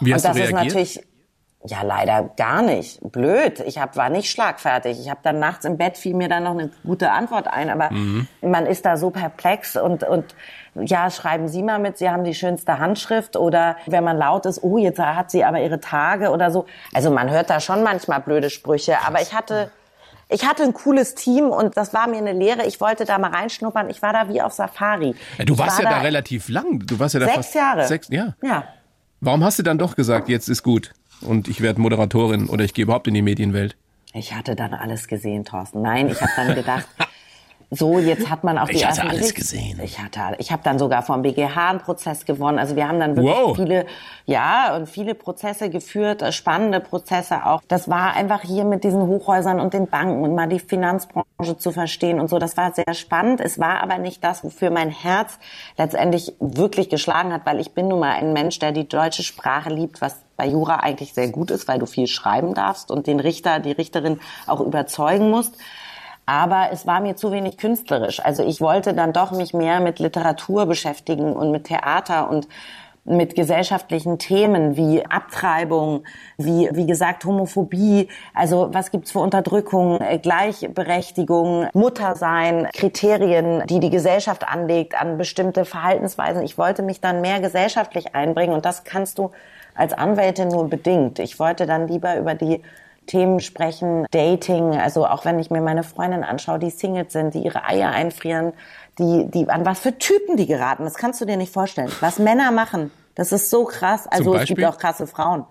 Wie 0.00 0.14
hast 0.14 0.24
und 0.24 0.28
das 0.28 0.36
du 0.36 0.42
reagiert? 0.42 0.66
ist 0.66 0.74
natürlich 0.74 1.08
ja, 1.64 1.82
leider 1.82 2.30
gar 2.36 2.62
nicht. 2.62 3.00
Blöd. 3.10 3.60
Ich 3.60 3.78
hab, 3.78 3.96
war 3.96 4.10
nicht 4.10 4.30
schlagfertig. 4.30 5.00
Ich 5.00 5.10
habe 5.10 5.20
dann 5.22 5.40
nachts 5.40 5.64
im 5.64 5.76
Bett 5.76 5.98
fiel 5.98 6.14
mir 6.14 6.28
dann 6.28 6.44
noch 6.44 6.52
eine 6.52 6.70
gute 6.84 7.10
Antwort 7.10 7.48
ein, 7.48 7.68
aber 7.68 7.90
mhm. 7.90 8.28
man 8.42 8.64
ist 8.66 8.86
da 8.86 8.96
so 8.96 9.10
perplex 9.10 9.76
und 9.76 10.04
und 10.04 10.34
ja, 10.76 11.10
schreiben 11.10 11.48
Sie 11.48 11.64
mal 11.64 11.80
mit, 11.80 11.98
Sie 11.98 12.08
haben 12.08 12.22
die 12.22 12.34
schönste 12.34 12.78
Handschrift 12.78 13.36
oder 13.36 13.76
wenn 13.86 14.04
man 14.04 14.16
laut 14.16 14.46
ist, 14.46 14.62
oh, 14.62 14.78
jetzt 14.78 15.00
hat 15.00 15.32
sie 15.32 15.44
aber 15.44 15.60
ihre 15.60 15.80
Tage 15.80 16.30
oder 16.30 16.52
so. 16.52 16.66
Also 16.94 17.10
man 17.10 17.28
hört 17.28 17.50
da 17.50 17.58
schon 17.58 17.82
manchmal 17.82 18.20
blöde 18.20 18.50
Sprüche, 18.50 18.98
aber 19.04 19.20
ich 19.20 19.34
hatte 19.34 19.72
ich 20.30 20.46
hatte 20.46 20.62
ein 20.62 20.74
cooles 20.74 21.14
Team 21.14 21.46
und 21.46 21.76
das 21.76 21.94
war 21.94 22.06
mir 22.06 22.18
eine 22.18 22.34
Lehre. 22.34 22.66
Ich 22.66 22.80
wollte 22.80 23.06
da 23.06 23.18
mal 23.18 23.30
reinschnuppern. 23.30 23.88
Ich 23.88 24.02
war 24.02 24.12
da 24.12 24.28
wie 24.28 24.42
auf 24.42 24.52
Safari. 24.52 25.16
Du 25.44 25.58
warst 25.58 25.78
war 25.78 25.84
ja 25.84 25.90
da, 25.90 25.96
da 25.96 26.02
relativ 26.02 26.50
lang. 26.50 26.86
Du 26.86 26.98
warst 26.98 27.14
ja 27.14 27.20
da 27.20 27.26
sechs 27.26 27.36
fast 27.36 27.54
Jahre. 27.54 27.86
Sechs, 27.86 28.08
ja. 28.10 28.34
Ja. 28.42 28.64
Warum 29.20 29.42
hast 29.42 29.58
du 29.58 29.62
dann 29.62 29.78
doch 29.78 29.96
gesagt, 29.96 30.28
jetzt 30.28 30.48
ist 30.48 30.62
gut 30.62 30.92
und 31.20 31.48
ich 31.48 31.60
werde 31.60 31.80
Moderatorin 31.80 32.48
oder 32.48 32.64
ich 32.64 32.74
gehe 32.74 32.84
überhaupt 32.84 33.06
in 33.08 33.14
die 33.14 33.22
Medienwelt? 33.22 33.76
Ich 34.14 34.34
hatte 34.34 34.56
dann 34.56 34.74
alles 34.74 35.06
gesehen, 35.06 35.44
Thorsten. 35.44 35.82
Nein, 35.82 36.08
ich 36.08 36.20
habe 36.20 36.32
dann 36.36 36.54
gedacht, 36.54 36.86
so, 37.70 37.98
jetzt 37.98 38.30
hat 38.30 38.44
man 38.44 38.56
auch 38.56 38.68
die 38.68 38.76
ich 38.76 38.86
hatte 38.86 39.06
alles 39.06 39.34
gesehen. 39.34 39.78
Ich 39.82 39.98
hatte, 39.98 40.36
ich 40.38 40.50
habe 40.50 40.62
dann 40.62 40.78
sogar 40.78 41.02
vom 41.02 41.20
BGH 41.20 41.68
einen 41.68 41.80
Prozess 41.80 42.24
gewonnen. 42.24 42.58
Also 42.58 42.76
wir 42.76 42.88
haben 42.88 42.98
dann 42.98 43.14
wirklich 43.16 43.36
wow. 43.36 43.54
viele, 43.54 43.84
ja, 44.24 44.74
und 44.74 44.88
viele 44.88 45.14
Prozesse 45.14 45.68
geführt, 45.68 46.22
äh, 46.22 46.32
spannende 46.32 46.80
Prozesse 46.80 47.44
auch. 47.44 47.60
Das 47.68 47.90
war 47.90 48.14
einfach 48.14 48.40
hier 48.40 48.64
mit 48.64 48.84
diesen 48.84 49.02
Hochhäusern 49.02 49.60
und 49.60 49.74
den 49.74 49.86
Banken 49.86 50.22
und 50.22 50.34
mal 50.34 50.48
die 50.48 50.60
Finanzbranche 50.60 51.58
zu 51.58 51.70
verstehen 51.70 52.20
und 52.20 52.30
so. 52.30 52.38
Das 52.38 52.56
war 52.56 52.72
sehr 52.72 52.94
spannend. 52.94 53.42
Es 53.42 53.58
war 53.58 53.82
aber 53.82 53.98
nicht 53.98 54.24
das, 54.24 54.42
wofür 54.42 54.70
mein 54.70 54.90
Herz 54.90 55.38
letztendlich 55.76 56.32
wirklich 56.40 56.88
geschlagen 56.88 57.34
hat, 57.34 57.44
weil 57.44 57.60
ich 57.60 57.72
bin 57.72 57.88
nun 57.88 58.00
mal 58.00 58.12
ein 58.12 58.32
Mensch, 58.32 58.58
der 58.58 58.72
die 58.72 58.88
deutsche 58.88 59.22
Sprache 59.22 59.68
liebt, 59.68 60.00
was 60.00 60.16
bei 60.38 60.46
Jura 60.46 60.76
eigentlich 60.76 61.12
sehr 61.12 61.28
gut 61.28 61.50
ist, 61.50 61.68
weil 61.68 61.78
du 61.78 61.84
viel 61.84 62.06
schreiben 62.06 62.54
darfst 62.54 62.90
und 62.90 63.06
den 63.06 63.20
Richter, 63.20 63.60
die 63.60 63.72
Richterin 63.72 64.20
auch 64.46 64.60
überzeugen 64.60 65.28
musst 65.28 65.54
aber 66.28 66.68
es 66.72 66.86
war 66.86 67.00
mir 67.00 67.16
zu 67.16 67.32
wenig 67.32 67.56
künstlerisch. 67.56 68.20
Also 68.22 68.44
ich 68.44 68.60
wollte 68.60 68.92
dann 68.92 69.14
doch 69.14 69.30
mich 69.30 69.54
mehr 69.54 69.80
mit 69.80 69.98
Literatur 69.98 70.66
beschäftigen 70.66 71.32
und 71.32 71.50
mit 71.50 71.64
Theater 71.64 72.28
und 72.28 72.48
mit 73.08 73.34
gesellschaftlichen 73.34 74.18
Themen 74.18 74.76
wie 74.76 75.06
Abtreibung, 75.06 76.04
wie, 76.36 76.68
wie 76.72 76.86
gesagt, 76.86 77.24
Homophobie, 77.24 78.08
also 78.34 78.68
was 78.72 78.90
gibt's 78.90 79.12
für 79.12 79.20
Unterdrückung, 79.20 80.02
äh, 80.02 80.18
Gleichberechtigung, 80.18 81.68
Muttersein, 81.72 82.68
Kriterien, 82.74 83.62
die 83.66 83.80
die 83.80 83.88
Gesellschaft 83.88 84.46
anlegt 84.46 85.00
an 85.00 85.16
bestimmte 85.16 85.64
Verhaltensweisen. 85.64 86.42
Ich 86.42 86.58
wollte 86.58 86.82
mich 86.82 87.00
dann 87.00 87.22
mehr 87.22 87.40
gesellschaftlich 87.40 88.14
einbringen 88.14 88.52
und 88.52 88.66
das 88.66 88.84
kannst 88.84 89.18
du 89.18 89.30
als 89.78 89.92
Anwältin 89.92 90.48
nur 90.48 90.68
bedingt. 90.68 91.18
Ich 91.18 91.38
wollte 91.38 91.66
dann 91.66 91.88
lieber 91.88 92.18
über 92.18 92.34
die 92.34 92.62
Themen 93.06 93.40
sprechen, 93.40 94.06
Dating, 94.10 94.76
also 94.76 95.06
auch 95.06 95.24
wenn 95.24 95.38
ich 95.38 95.50
mir 95.50 95.62
meine 95.62 95.82
Freundin 95.82 96.24
anschaue, 96.24 96.58
die 96.58 96.70
Singles 96.70 97.12
sind, 97.12 97.32
die 97.32 97.44
ihre 97.44 97.64
Eier 97.64 97.90
einfrieren, 97.90 98.52
die, 98.98 99.30
die, 99.30 99.48
an 99.48 99.64
was 99.64 99.78
für 99.78 99.96
Typen 99.96 100.36
die 100.36 100.46
geraten, 100.46 100.84
das 100.84 100.94
kannst 100.94 101.20
du 101.20 101.24
dir 101.24 101.36
nicht 101.36 101.52
vorstellen. 101.52 101.90
Was 102.00 102.18
Männer 102.18 102.50
machen, 102.50 102.90
das 103.14 103.32
ist 103.32 103.50
so 103.50 103.64
krass. 103.64 104.06
Also 104.06 104.34
es 104.34 104.46
gibt 104.46 104.62
auch 104.64 104.76
krasse 104.76 105.06
Frauen. 105.06 105.46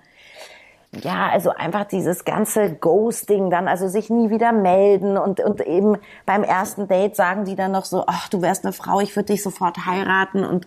Ja, 0.93 1.29
also 1.29 1.49
einfach 1.49 1.85
dieses 1.85 2.23
ganze 2.23 2.73
Ghosting 2.73 3.49
dann, 3.49 3.67
also 3.67 3.87
sich 3.87 4.09
nie 4.09 4.29
wieder 4.29 4.53
melden 4.53 5.17
und, 5.17 5.41
und 5.41 5.61
eben 5.61 5.97
beim 6.25 6.43
ersten 6.43 6.87
Date 6.87 7.15
sagen 7.15 7.43
die 7.45 7.55
dann 7.55 7.73
noch 7.73 7.85
so, 7.85 8.05
ach, 8.07 8.29
du 8.29 8.41
wärst 8.41 8.63
eine 8.63 8.71
Frau, 8.71 9.01
ich 9.01 9.15
würde 9.15 9.33
dich 9.33 9.43
sofort 9.43 9.85
heiraten 9.85 10.45
und 10.45 10.65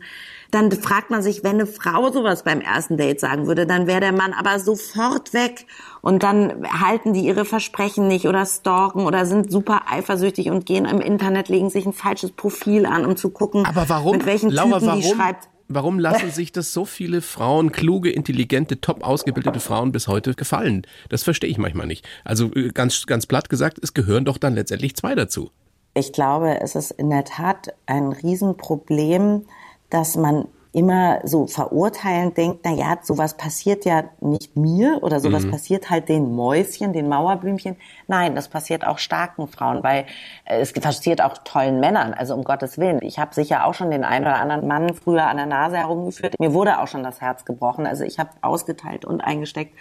dann 0.51 0.71
fragt 0.73 1.11
man 1.11 1.23
sich, 1.23 1.43
wenn 1.43 1.55
eine 1.55 1.67
Frau 1.67 2.11
sowas 2.11 2.43
beim 2.43 2.61
ersten 2.61 2.97
Date 2.97 3.19
sagen 3.19 3.47
würde, 3.47 3.67
dann 3.67 3.87
wäre 3.87 4.01
der 4.01 4.13
Mann 4.13 4.33
aber 4.33 4.59
sofort 4.59 5.33
weg 5.33 5.67
und 6.03 6.23
dann 6.23 6.67
halten 6.69 7.15
die 7.15 7.25
ihre 7.25 7.47
Versprechen 7.47 8.07
nicht 8.07 8.27
oder 8.27 8.45
stalken 8.45 9.07
oder 9.07 9.25
sind 9.25 9.51
super 9.51 9.83
eifersüchtig 9.89 10.51
und 10.51 10.67
gehen 10.67 10.85
im 10.85 11.01
Internet, 11.01 11.49
legen 11.49 11.71
sich 11.71 11.87
ein 11.87 11.93
falsches 11.93 12.33
Profil 12.33 12.85
an, 12.85 13.07
um 13.07 13.17
zu 13.17 13.31
gucken, 13.31 13.65
aber 13.65 13.89
warum, 13.89 14.19
mit 14.19 14.27
welchen 14.27 14.51
Laura, 14.51 14.79
Typen 14.79 14.87
warum? 14.87 15.01
die 15.01 15.09
schreibt. 15.09 15.49
Warum 15.73 16.01
lassen 16.01 16.33
sich 16.33 16.51
das 16.51 16.73
so 16.73 16.85
viele 16.85 17.23
Frauen, 17.23 17.71
kluge, 17.71 18.11
intelligente, 18.11 18.81
top 18.81 19.05
ausgebildete 19.05 19.61
Frauen 19.61 19.93
bis 19.93 20.09
heute 20.09 20.35
gefallen? 20.35 20.83
Das 21.11 21.23
verstehe 21.23 21.49
ich 21.49 21.59
manchmal 21.59 21.87
nicht. 21.87 22.05
Also 22.25 22.53
äh, 22.57 22.71
ganz, 22.71 23.07
ganz 23.07 23.27
platt 23.27 23.49
gesagt, 23.49 23.79
es 23.81 23.95
gehören 23.95 24.25
doch 24.25 24.37
dann 24.37 24.57
letztendlich 24.57 24.97
zwei 24.97 25.15
dazu. 25.15 25.53
Ich 25.95 26.13
glaube, 26.13 26.61
es 26.61 26.75
ist 26.75 26.91
in 26.91 27.09
der 27.09 27.25
Tat 27.25 27.73
ein 27.87 28.11
Riesenproblem, 28.11 29.47
dass 29.91 30.17
man 30.17 30.49
immer 30.73 31.21
so 31.25 31.47
verurteilend 31.47 32.37
denkt, 32.37 32.61
na 32.65 32.73
ja, 32.73 32.99
sowas 33.03 33.37
passiert 33.37 33.85
ja 33.85 34.05
nicht 34.21 34.57
mir 34.57 35.01
oder 35.03 35.19
sowas 35.19 35.45
mhm. 35.45 35.51
passiert 35.51 35.91
halt 35.91 36.09
den 36.09 36.35
Mäuschen, 36.35 36.93
den 36.93 37.09
Mauerblümchen. 37.09 37.77
Nein, 38.07 38.37
das 38.37 38.49
passiert 38.49 38.87
auch 38.87 38.99
starken 38.99 39.49
Frauen, 39.49 39.83
weil 39.83 40.07
äh, 40.45 40.61
es 40.61 40.73
passiert 40.73 41.23
auch 41.23 41.39
tollen 41.39 41.81
Männern, 41.81 42.15
also 42.15 42.35
um 42.35 42.45
Gottes 42.45 42.79
Willen. 42.79 43.01
Ich 43.03 43.19
habe 43.19 43.35
sicher 43.35 43.67
auch 43.67 43.75
schon 43.75 43.91
den 43.91 44.05
einen 44.05 44.25
oder 44.25 44.37
anderen 44.37 44.67
Mann 44.69 44.95
früher 44.95 45.27
an 45.27 45.39
der 45.39 45.47
Nase 45.47 45.79
herumgeführt. 45.79 46.39
Mir 46.39 46.53
wurde 46.55 46.79
auch 46.79 46.87
schon 46.87 47.03
das 47.03 47.21
Herz 47.21 47.45
gebrochen, 47.45 47.87
also 47.87 48.05
ich 48.05 48.21
habe 48.21 48.31
ausgeteilt 48.41 49.05
und 49.05 49.21
eingesteckt. 49.21 49.75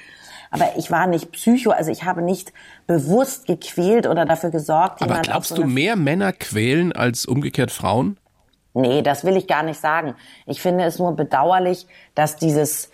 Aber 0.52 0.78
ich 0.78 0.90
war 0.90 1.06
nicht 1.06 1.32
psycho, 1.32 1.70
also 1.70 1.92
ich 1.92 2.04
habe 2.04 2.24
nicht 2.24 2.54
bewusst 2.88 3.46
gequält 3.46 4.08
oder 4.08 4.26
dafür 4.26 4.50
gesorgt. 4.50 5.04
Aber 5.04 5.22
glaubst 5.22 5.50
so 5.50 5.58
du, 5.58 5.66
mehr 5.66 5.96
Männer 5.96 6.34
quälen 6.34 6.92
als 6.92 7.28
umgekehrt 7.28 7.70
Frauen? 7.70 8.18
Nee, 8.74 9.02
das 9.02 9.24
will 9.26 9.36
ich 9.36 9.48
gar 9.48 9.64
nicht 9.64 9.80
sagen. 9.80 10.16
Ich 10.46 10.62
finde 10.62 10.84
es 10.84 11.00
nur 11.00 11.16
bedauerlich, 11.16 11.88
dass 12.16 12.36
dieses 12.36 12.92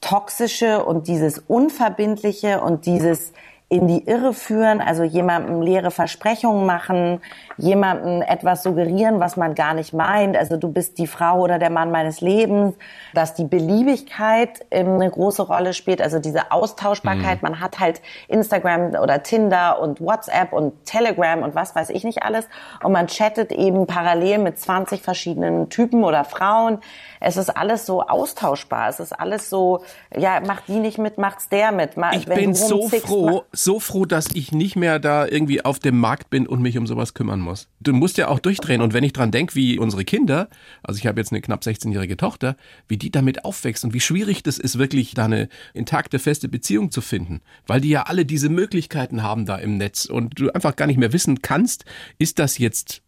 toxische 0.00 0.84
und 0.84 1.08
dieses 1.08 1.38
unverbindliche 1.38 2.60
und 2.60 2.86
dieses 2.86 3.32
in 3.74 3.88
die 3.88 4.06
Irre 4.06 4.32
führen, 4.32 4.80
also 4.80 5.02
jemandem 5.02 5.60
leere 5.60 5.90
Versprechungen 5.90 6.64
machen, 6.64 7.20
jemandem 7.56 8.22
etwas 8.22 8.62
suggerieren, 8.62 9.18
was 9.18 9.36
man 9.36 9.56
gar 9.56 9.74
nicht 9.74 9.92
meint. 9.92 10.36
Also 10.36 10.56
du 10.56 10.70
bist 10.70 10.98
die 10.98 11.08
Frau 11.08 11.40
oder 11.40 11.58
der 11.58 11.70
Mann 11.70 11.90
meines 11.90 12.20
Lebens, 12.20 12.76
dass 13.14 13.34
die 13.34 13.42
Beliebigkeit 13.42 14.64
eine 14.72 15.10
große 15.10 15.42
Rolle 15.42 15.74
spielt, 15.74 16.00
also 16.00 16.20
diese 16.20 16.52
Austauschbarkeit. 16.52 17.42
Mhm. 17.42 17.50
Man 17.50 17.60
hat 17.60 17.80
halt 17.80 18.00
Instagram 18.28 18.94
oder 18.94 19.24
Tinder 19.24 19.80
und 19.80 20.00
WhatsApp 20.00 20.52
und 20.52 20.84
Telegram 20.84 21.42
und 21.42 21.56
was 21.56 21.74
weiß 21.74 21.90
ich 21.90 22.04
nicht 22.04 22.22
alles 22.22 22.46
und 22.80 22.92
man 22.92 23.08
chattet 23.08 23.50
eben 23.50 23.88
parallel 23.88 24.38
mit 24.38 24.56
20 24.56 25.02
verschiedenen 25.02 25.68
Typen 25.68 26.04
oder 26.04 26.22
Frauen. 26.22 26.78
Es 27.24 27.38
ist 27.38 27.48
alles 27.48 27.86
so 27.86 28.02
austauschbar. 28.02 28.90
Es 28.90 29.00
ist 29.00 29.12
alles 29.12 29.48
so, 29.48 29.82
ja, 30.14 30.40
macht 30.40 30.68
die 30.68 30.78
nicht 30.78 30.98
mit, 30.98 31.16
macht's 31.16 31.48
der 31.48 31.72
mit. 31.72 31.92
Ich 32.12 32.28
Wenn 32.28 32.36
bin 32.36 32.54
so 32.54 32.88
froh, 32.88 33.44
so 33.50 33.80
froh, 33.80 34.04
dass 34.04 34.28
ich 34.34 34.52
nicht 34.52 34.76
mehr 34.76 34.98
da 34.98 35.26
irgendwie 35.26 35.64
auf 35.64 35.78
dem 35.78 35.98
Markt 35.98 36.28
bin 36.28 36.46
und 36.46 36.60
mich 36.60 36.76
um 36.76 36.86
sowas 36.86 37.14
kümmern 37.14 37.40
muss. 37.40 37.68
Du 37.80 37.94
musst 37.94 38.18
ja 38.18 38.28
auch 38.28 38.40
durchdrehen. 38.40 38.82
Und 38.82 38.92
wenn 38.92 39.04
ich 39.04 39.14
dran 39.14 39.30
denke, 39.30 39.54
wie 39.54 39.78
unsere 39.78 40.04
Kinder, 40.04 40.48
also 40.82 40.98
ich 40.98 41.06
habe 41.06 41.18
jetzt 41.18 41.32
eine 41.32 41.40
knapp 41.40 41.62
16-jährige 41.62 42.18
Tochter, 42.18 42.56
wie 42.88 42.98
die 42.98 43.10
damit 43.10 43.44
aufwächst 43.44 43.84
und 43.84 43.94
wie 43.94 44.00
schwierig 44.00 44.42
das 44.42 44.58
ist, 44.58 44.78
wirklich 44.78 45.14
da 45.14 45.24
eine 45.24 45.48
intakte, 45.72 46.18
feste 46.18 46.48
Beziehung 46.48 46.90
zu 46.90 47.00
finden. 47.00 47.40
Weil 47.66 47.80
die 47.80 47.88
ja 47.88 48.02
alle 48.02 48.26
diese 48.26 48.50
Möglichkeiten 48.50 49.22
haben 49.22 49.46
da 49.46 49.56
im 49.56 49.78
Netz 49.78 50.04
und 50.04 50.38
du 50.38 50.50
einfach 50.50 50.76
gar 50.76 50.86
nicht 50.86 50.98
mehr 50.98 51.14
wissen 51.14 51.40
kannst, 51.40 51.86
ist 52.18 52.38
das 52.38 52.58
jetzt 52.58 53.00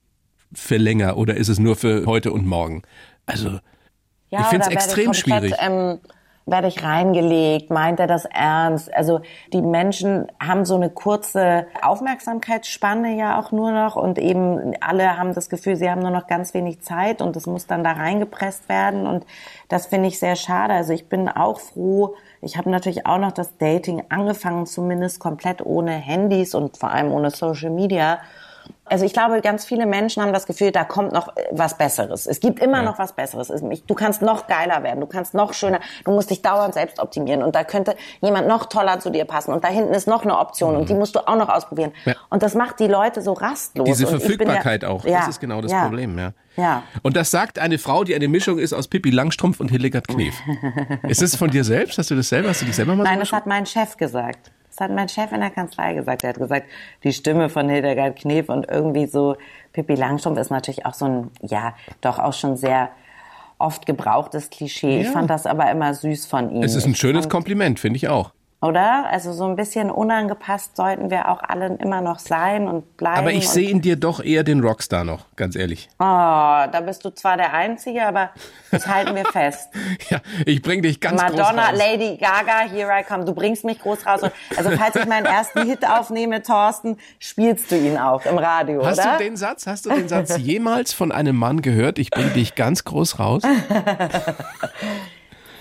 für 0.55 0.79
länger 0.79 1.19
oder 1.19 1.37
ist 1.37 1.49
es 1.49 1.59
nur 1.59 1.77
für 1.77 2.07
heute 2.07 2.33
und 2.33 2.47
morgen? 2.47 2.83
Also, 3.27 3.59
ja, 4.31 4.41
ich 4.41 4.47
finde 4.47 4.67
es 4.67 4.73
extrem 4.73 5.07
komplett, 5.07 5.17
schwierig. 5.17 5.55
Ähm 5.59 6.01
werde 6.47 6.69
ich 6.69 6.83
reingelegt? 6.83 7.71
Meint 7.71 7.99
er 7.99 8.07
das 8.07 8.25
ernst? 8.25 8.93
Also 8.95 9.21
die 9.53 9.61
Menschen 9.61 10.31
haben 10.41 10.65
so 10.65 10.77
eine 10.77 10.91
kurze 10.91 11.67
Aufmerksamkeitsspanne 11.83 13.17
ja 13.17 13.41
auch 13.41 13.51
nur 13.51 13.73
noch 13.73 13.97
und 13.97 14.19
eben 14.19 14.75
alle 14.81 15.19
haben 15.19 15.35
das 15.35 15.49
Gefühl, 15.49 15.75
sie 15.75 15.91
haben 15.91 16.03
nur 16.03 16.13
noch 16.13 16.29
ganz 16.29 16.55
wenig 16.55 16.81
Zeit 16.83 17.21
und 17.21 17.35
es 17.35 17.47
muss 17.47 17.67
dann 17.67 17.83
da 17.83 17.93
reingepresst 17.93 18.69
werden 18.69 19.09
und 19.09 19.27
das 19.69 19.87
finde 19.87 20.09
ich 20.09 20.21
sehr 20.21 20.37
schade. 20.37 20.73
Also 20.73 20.93
ich 20.93 21.09
bin 21.09 21.29
auch 21.29 21.59
froh. 21.59 22.15
Ich 22.41 22.57
habe 22.57 22.71
natürlich 22.71 23.07
auch 23.07 23.19
noch 23.19 23.33
das 23.33 23.59
Dating 23.59 24.05
angefangen, 24.09 24.67
zumindest 24.67 25.19
komplett 25.19 25.67
ohne 25.67 25.91
Handys 25.91 26.55
und 26.55 26.77
vor 26.77 26.93
allem 26.93 27.11
ohne 27.11 27.31
Social 27.31 27.71
Media. 27.71 28.21
Also 28.89 29.05
ich 29.05 29.13
glaube, 29.13 29.41
ganz 29.41 29.65
viele 29.65 29.85
Menschen 29.85 30.23
haben 30.23 30.33
das 30.33 30.47
Gefühl, 30.47 30.71
da 30.71 30.85
kommt 30.85 31.13
noch 31.13 31.29
äh, 31.37 31.45
was 31.51 31.77
Besseres. 31.77 32.27
Es 32.27 32.41
gibt 32.41 32.61
immer 32.61 32.79
ja. 32.79 32.83
noch 32.85 32.99
was 32.99 33.13
Besseres. 33.13 33.53
Du 33.87 33.95
kannst 33.95 34.23
noch 34.23 34.47
geiler 34.47 34.83
werden, 34.83 35.01
du 35.01 35.07
kannst 35.07 35.35
noch 35.35 35.53
schöner, 35.53 35.81
du 36.05 36.13
musst 36.13 36.31
dich 36.31 36.41
dauernd 36.41 36.75
selbst 36.75 37.01
optimieren 37.01 37.43
und 37.43 37.55
da 37.55 37.65
könnte 37.65 37.97
jemand 38.21 38.47
noch 38.47 38.67
toller 38.67 39.01
zu 39.01 39.11
dir 39.11 39.25
passen 39.25 39.53
und 39.53 39.65
da 39.65 39.69
hinten 39.69 39.93
ist 39.93 40.07
noch 40.07 40.23
eine 40.23 40.39
Option 40.39 40.75
mhm. 40.75 40.81
und 40.81 40.89
die 40.89 40.95
mhm. 40.95 41.01
musst 41.01 41.17
du 41.17 41.27
auch 41.27 41.37
noch 41.37 41.49
ausprobieren. 41.49 41.93
Ja. 42.05 42.15
Und 42.31 42.43
das 42.43 42.55
macht 42.55 42.79
die 42.79 42.87
Leute 42.87 43.23
so 43.23 43.33
rastlos. 43.33 43.87
Diese 43.87 44.07
Verfügbarkeit 44.07 44.85
ja, 44.85 44.89
auch, 44.89 45.05
das 45.05 45.29
ist 45.29 45.41
genau 45.41 45.61
das 45.61 45.73
Problem, 45.73 46.19
ja. 46.19 46.33
Ja. 46.57 46.85
Und 47.03 47.17
das 47.17 47.31
sagt 47.31 47.59
eine 47.59 47.77
Frau, 47.79 48.05
die 48.05 48.15
eine 48.15 48.29
Mischung 48.29 48.59
ist 48.59 48.73
aus 48.73 48.89
Pippi 48.89 49.11
Langstrumpf 49.11 49.61
und 49.61 49.71
Hildegard 49.71 50.09
Knef. 50.09 50.35
ist 51.09 51.21
es 51.21 51.37
von 51.37 51.51
dir 51.51 51.65
selbst? 51.65 51.99
Hast 51.99 52.11
du 52.11 52.15
das 52.15 52.31
selber? 52.31 52.49
Hast 52.49 52.63
du 52.63 52.67
dich 52.67 52.77
selber 52.77 52.97
mal 52.97 53.05
Nein, 53.05 53.17
so 53.17 53.21
das 53.21 53.33
hat 53.33 53.47
mein 53.47 53.67
Chef 53.67 53.97
gesagt. 53.99 54.53
Das 54.77 54.89
hat 54.89 54.95
mein 54.95 55.09
Chef 55.09 55.33
in 55.33 55.41
der 55.41 55.51
Kanzlei 55.51 55.95
gesagt. 55.95 56.23
Er 56.23 56.31
hat 56.31 56.39
gesagt, 56.39 56.67
die 57.03 57.13
Stimme 57.13 57.49
von 57.49 57.69
Hildegard 57.69 58.17
Knef 58.17 58.51
und 58.51 58.69
irgendwie 58.69 59.07
so 59.07 59.37
Pippi 59.73 59.95
Langstrumpf 59.95 60.39
ist 60.39 60.51
natürlich 60.51 60.85
auch 60.85 60.95
so 60.95 61.07
ein, 61.07 61.31
ja, 61.43 61.75
doch 62.03 62.19
auch 62.19 62.35
schon 62.35 62.57
sehr 62.57 62.91
oft 63.59 63.87
gebrauchtes 63.87 64.51
Klischee. 64.51 64.97
Ja. 64.97 65.01
Ich 65.03 65.09
fand 65.09 65.31
das 65.31 65.47
aber 65.47 65.71
immer 65.71 65.95
süß 65.95 66.27
von 66.27 66.51
ihm. 66.51 66.63
Es 66.63 66.75
ist 66.75 66.87
ein 66.87 66.95
schönes 66.95 67.31
Kompliment, 67.31 67.81
finde 67.81 67.97
ich 67.97 68.09
auch. 68.09 68.33
Oder? 68.63 69.07
Also 69.11 69.35
so 69.35 69.45
ein 69.45 69.55
bisschen 69.55 69.91
unangepasst 69.91 70.77
sollten 70.77 71.11
wir 71.11 71.29
auch 71.29 71.43
alle 71.43 71.77
immer 71.79 72.01
noch 72.01 72.19
sein 72.19 72.67
und 72.67 72.97
bleiben. 72.97 73.19
Aber 73.19 73.33
ich 73.33 73.49
sehe 73.49 73.69
in 73.69 73.83
dir 73.83 73.97
doch 73.97 74.25
eher 74.25 74.45
den 74.45 74.61
Rockstar 74.61 75.05
noch, 75.05 75.27
ganz 75.37 75.57
ehrlich. 75.57 75.89
Oh, 75.99 76.03
da 76.05 76.83
bist 76.85 77.05
du 77.05 77.11
zwar 77.11 77.37
der 77.37 77.53
Einzige, 77.53 78.07
aber 78.07 78.31
das 78.71 78.87
halten 78.87 79.15
wir 79.15 79.27
fest. 79.27 79.69
ja, 80.09 80.21
ich 80.47 80.63
bring 80.63 80.81
dich 80.81 81.01
ganz 81.01 81.21
Madonna, 81.21 81.43
groß 81.43 81.51
raus. 81.51 81.57
Madonna, 81.57 81.85
Lady 81.85 82.17
Gaga, 82.17 82.61
Here 82.71 82.91
I 82.99 83.03
Come. 83.03 83.27
Du 83.27 83.35
bringst 83.35 83.65
mich 83.65 83.79
groß 83.79 84.07
raus. 84.07 84.23
Also 84.57 84.71
falls 84.71 84.97
ich 84.97 85.07
meinen 85.07 85.27
ersten 85.27 85.67
Hit 85.67 85.87
aufnehme, 85.87 86.43
Thorsten, 86.43 86.97
spielst 87.19 87.71
du 87.71 87.77
ihn 87.77 87.99
auch 87.99 88.25
im 88.25 88.39
Radio, 88.39 88.85
Hast 88.87 88.99
oder? 88.99 89.19
du 89.19 89.25
den 89.25 89.37
Satz, 89.37 89.67
hast 89.67 89.85
du 89.85 89.91
den 89.91 90.09
Satz 90.09 90.39
jemals 90.39 90.95
von 90.95 91.13
einem 91.13 91.37
Mann 91.37 91.61
gehört? 91.61 91.99
Ich 91.99 92.11
bring 92.11 92.33
dich 92.33 92.55
ganz 92.55 92.85
groß 92.85 93.19
raus. 93.19 93.43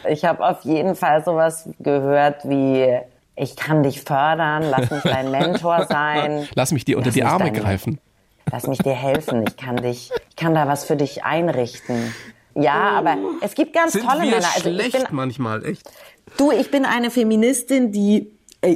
Ich 0.09 0.25
habe 0.25 0.45
auf 0.45 0.63
jeden 0.63 0.95
Fall 0.95 1.23
sowas 1.23 1.69
gehört 1.79 2.47
wie 2.47 2.99
ich 3.37 3.55
kann 3.55 3.83
dich 3.83 4.01
fördern, 4.01 4.63
lass 4.69 4.89
mich 4.89 5.03
dein 5.03 5.31
Mentor 5.31 5.85
sein. 5.87 6.47
Lass 6.55 6.71
mich 6.71 6.85
dir 6.85 6.97
unter 6.97 7.11
die 7.11 7.23
Arme 7.23 7.45
dein, 7.45 7.53
greifen. 7.53 7.99
Lass 8.51 8.67
mich 8.67 8.77
dir 8.79 8.93
helfen. 8.93 9.43
Ich 9.47 9.57
kann 9.57 9.77
dich, 9.77 10.11
ich 10.29 10.35
kann 10.35 10.53
da 10.55 10.67
was 10.67 10.85
für 10.85 10.95
dich 10.95 11.23
einrichten. 11.23 12.13
Ja, 12.53 12.93
oh, 12.93 12.97
aber 12.99 13.17
es 13.41 13.53
gibt 13.55 13.73
ganz 13.73 13.91
sind 13.91 14.05
tolle 14.05 14.23
wir 14.23 14.31
Männer. 14.31 14.47
Also 14.55 14.69
schlecht 14.69 14.93
bin, 14.93 15.07
manchmal, 15.11 15.65
echt. 15.65 15.89
Du, 16.37 16.51
ich 16.51 16.71
bin 16.71 16.85
eine 16.85 17.11
Feministin, 17.11 17.91
die 17.91 18.31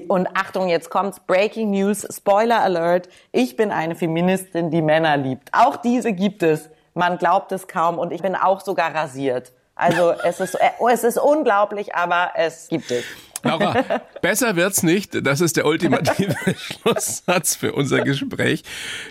und 0.08 0.28
Achtung, 0.36 0.68
jetzt 0.68 0.90
kommt's 0.90 1.20
Breaking 1.22 1.72
News, 1.72 2.06
Spoiler 2.16 2.62
Alert. 2.62 3.10
Ich 3.32 3.56
bin 3.56 3.72
eine 3.72 3.96
Feministin, 3.96 4.70
die 4.70 4.82
Männer 4.82 5.18
liebt. 5.18 5.50
Auch 5.52 5.78
diese 5.78 6.14
gibt 6.14 6.44
es. 6.44 6.70
Man 6.94 7.18
glaubt 7.18 7.52
es 7.54 7.68
kaum 7.68 7.98
und 7.98 8.12
ich 8.12 8.22
bin 8.22 8.36
auch 8.36 8.62
sogar 8.62 8.94
rasiert. 8.94 9.52
Also 9.80 10.14
es 10.26 10.42
ist, 10.42 10.56
äh, 10.56 10.72
es 10.92 11.04
ist 11.06 11.18
unglaublich, 11.18 11.96
aber 11.96 12.32
es 12.36 12.68
gibt 12.68 12.92
es. 12.92 13.06
Laura, 13.44 14.02
besser 14.22 14.58
wird's 14.58 14.84
nicht. 14.84 15.26
Das 15.26 15.40
ist 15.40 15.56
der 15.56 15.66
ultimative 15.66 16.36
Schlusssatz 16.58 17.56
für 17.56 17.72
unser 17.72 18.02
Gespräch. 18.02 18.64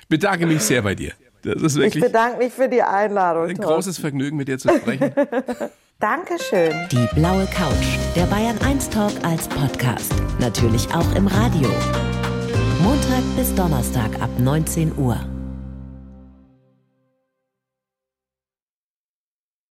Ich 0.03 0.09
bedanke 0.09 0.47
mich 0.47 0.63
sehr 0.63 0.83
bei 0.83 0.95
dir. 0.95 1.13
Das 1.43 1.63
ist 1.63 1.77
wirklich 1.77 1.97
ich 1.97 2.03
bedanke 2.03 2.37
mich 2.37 2.53
für 2.53 2.69
die 2.69 2.83
Einladung. 2.83 3.49
Ein 3.49 3.57
großes 3.57 3.99
Vergnügen, 3.99 4.37
mit 4.37 4.49
dir 4.49 4.59
zu 4.59 4.69
sprechen. 4.69 5.11
Dankeschön. 6.01 6.75
Die 6.93 7.09
blaue 7.15 7.47
Couch, 7.47 7.97
der 8.15 8.27
Bayern 8.27 8.59
1 8.63 8.91
Talk 8.91 9.13
als 9.23 9.49
Podcast. 9.49 10.13
Natürlich 10.39 10.87
auch 10.95 11.15
im 11.15 11.27
Radio. 11.29 11.71
Montag 12.83 13.23
bis 13.37 13.55
Donnerstag 13.55 14.21
ab 14.21 14.31
19 14.39 14.99
Uhr. 14.99 15.19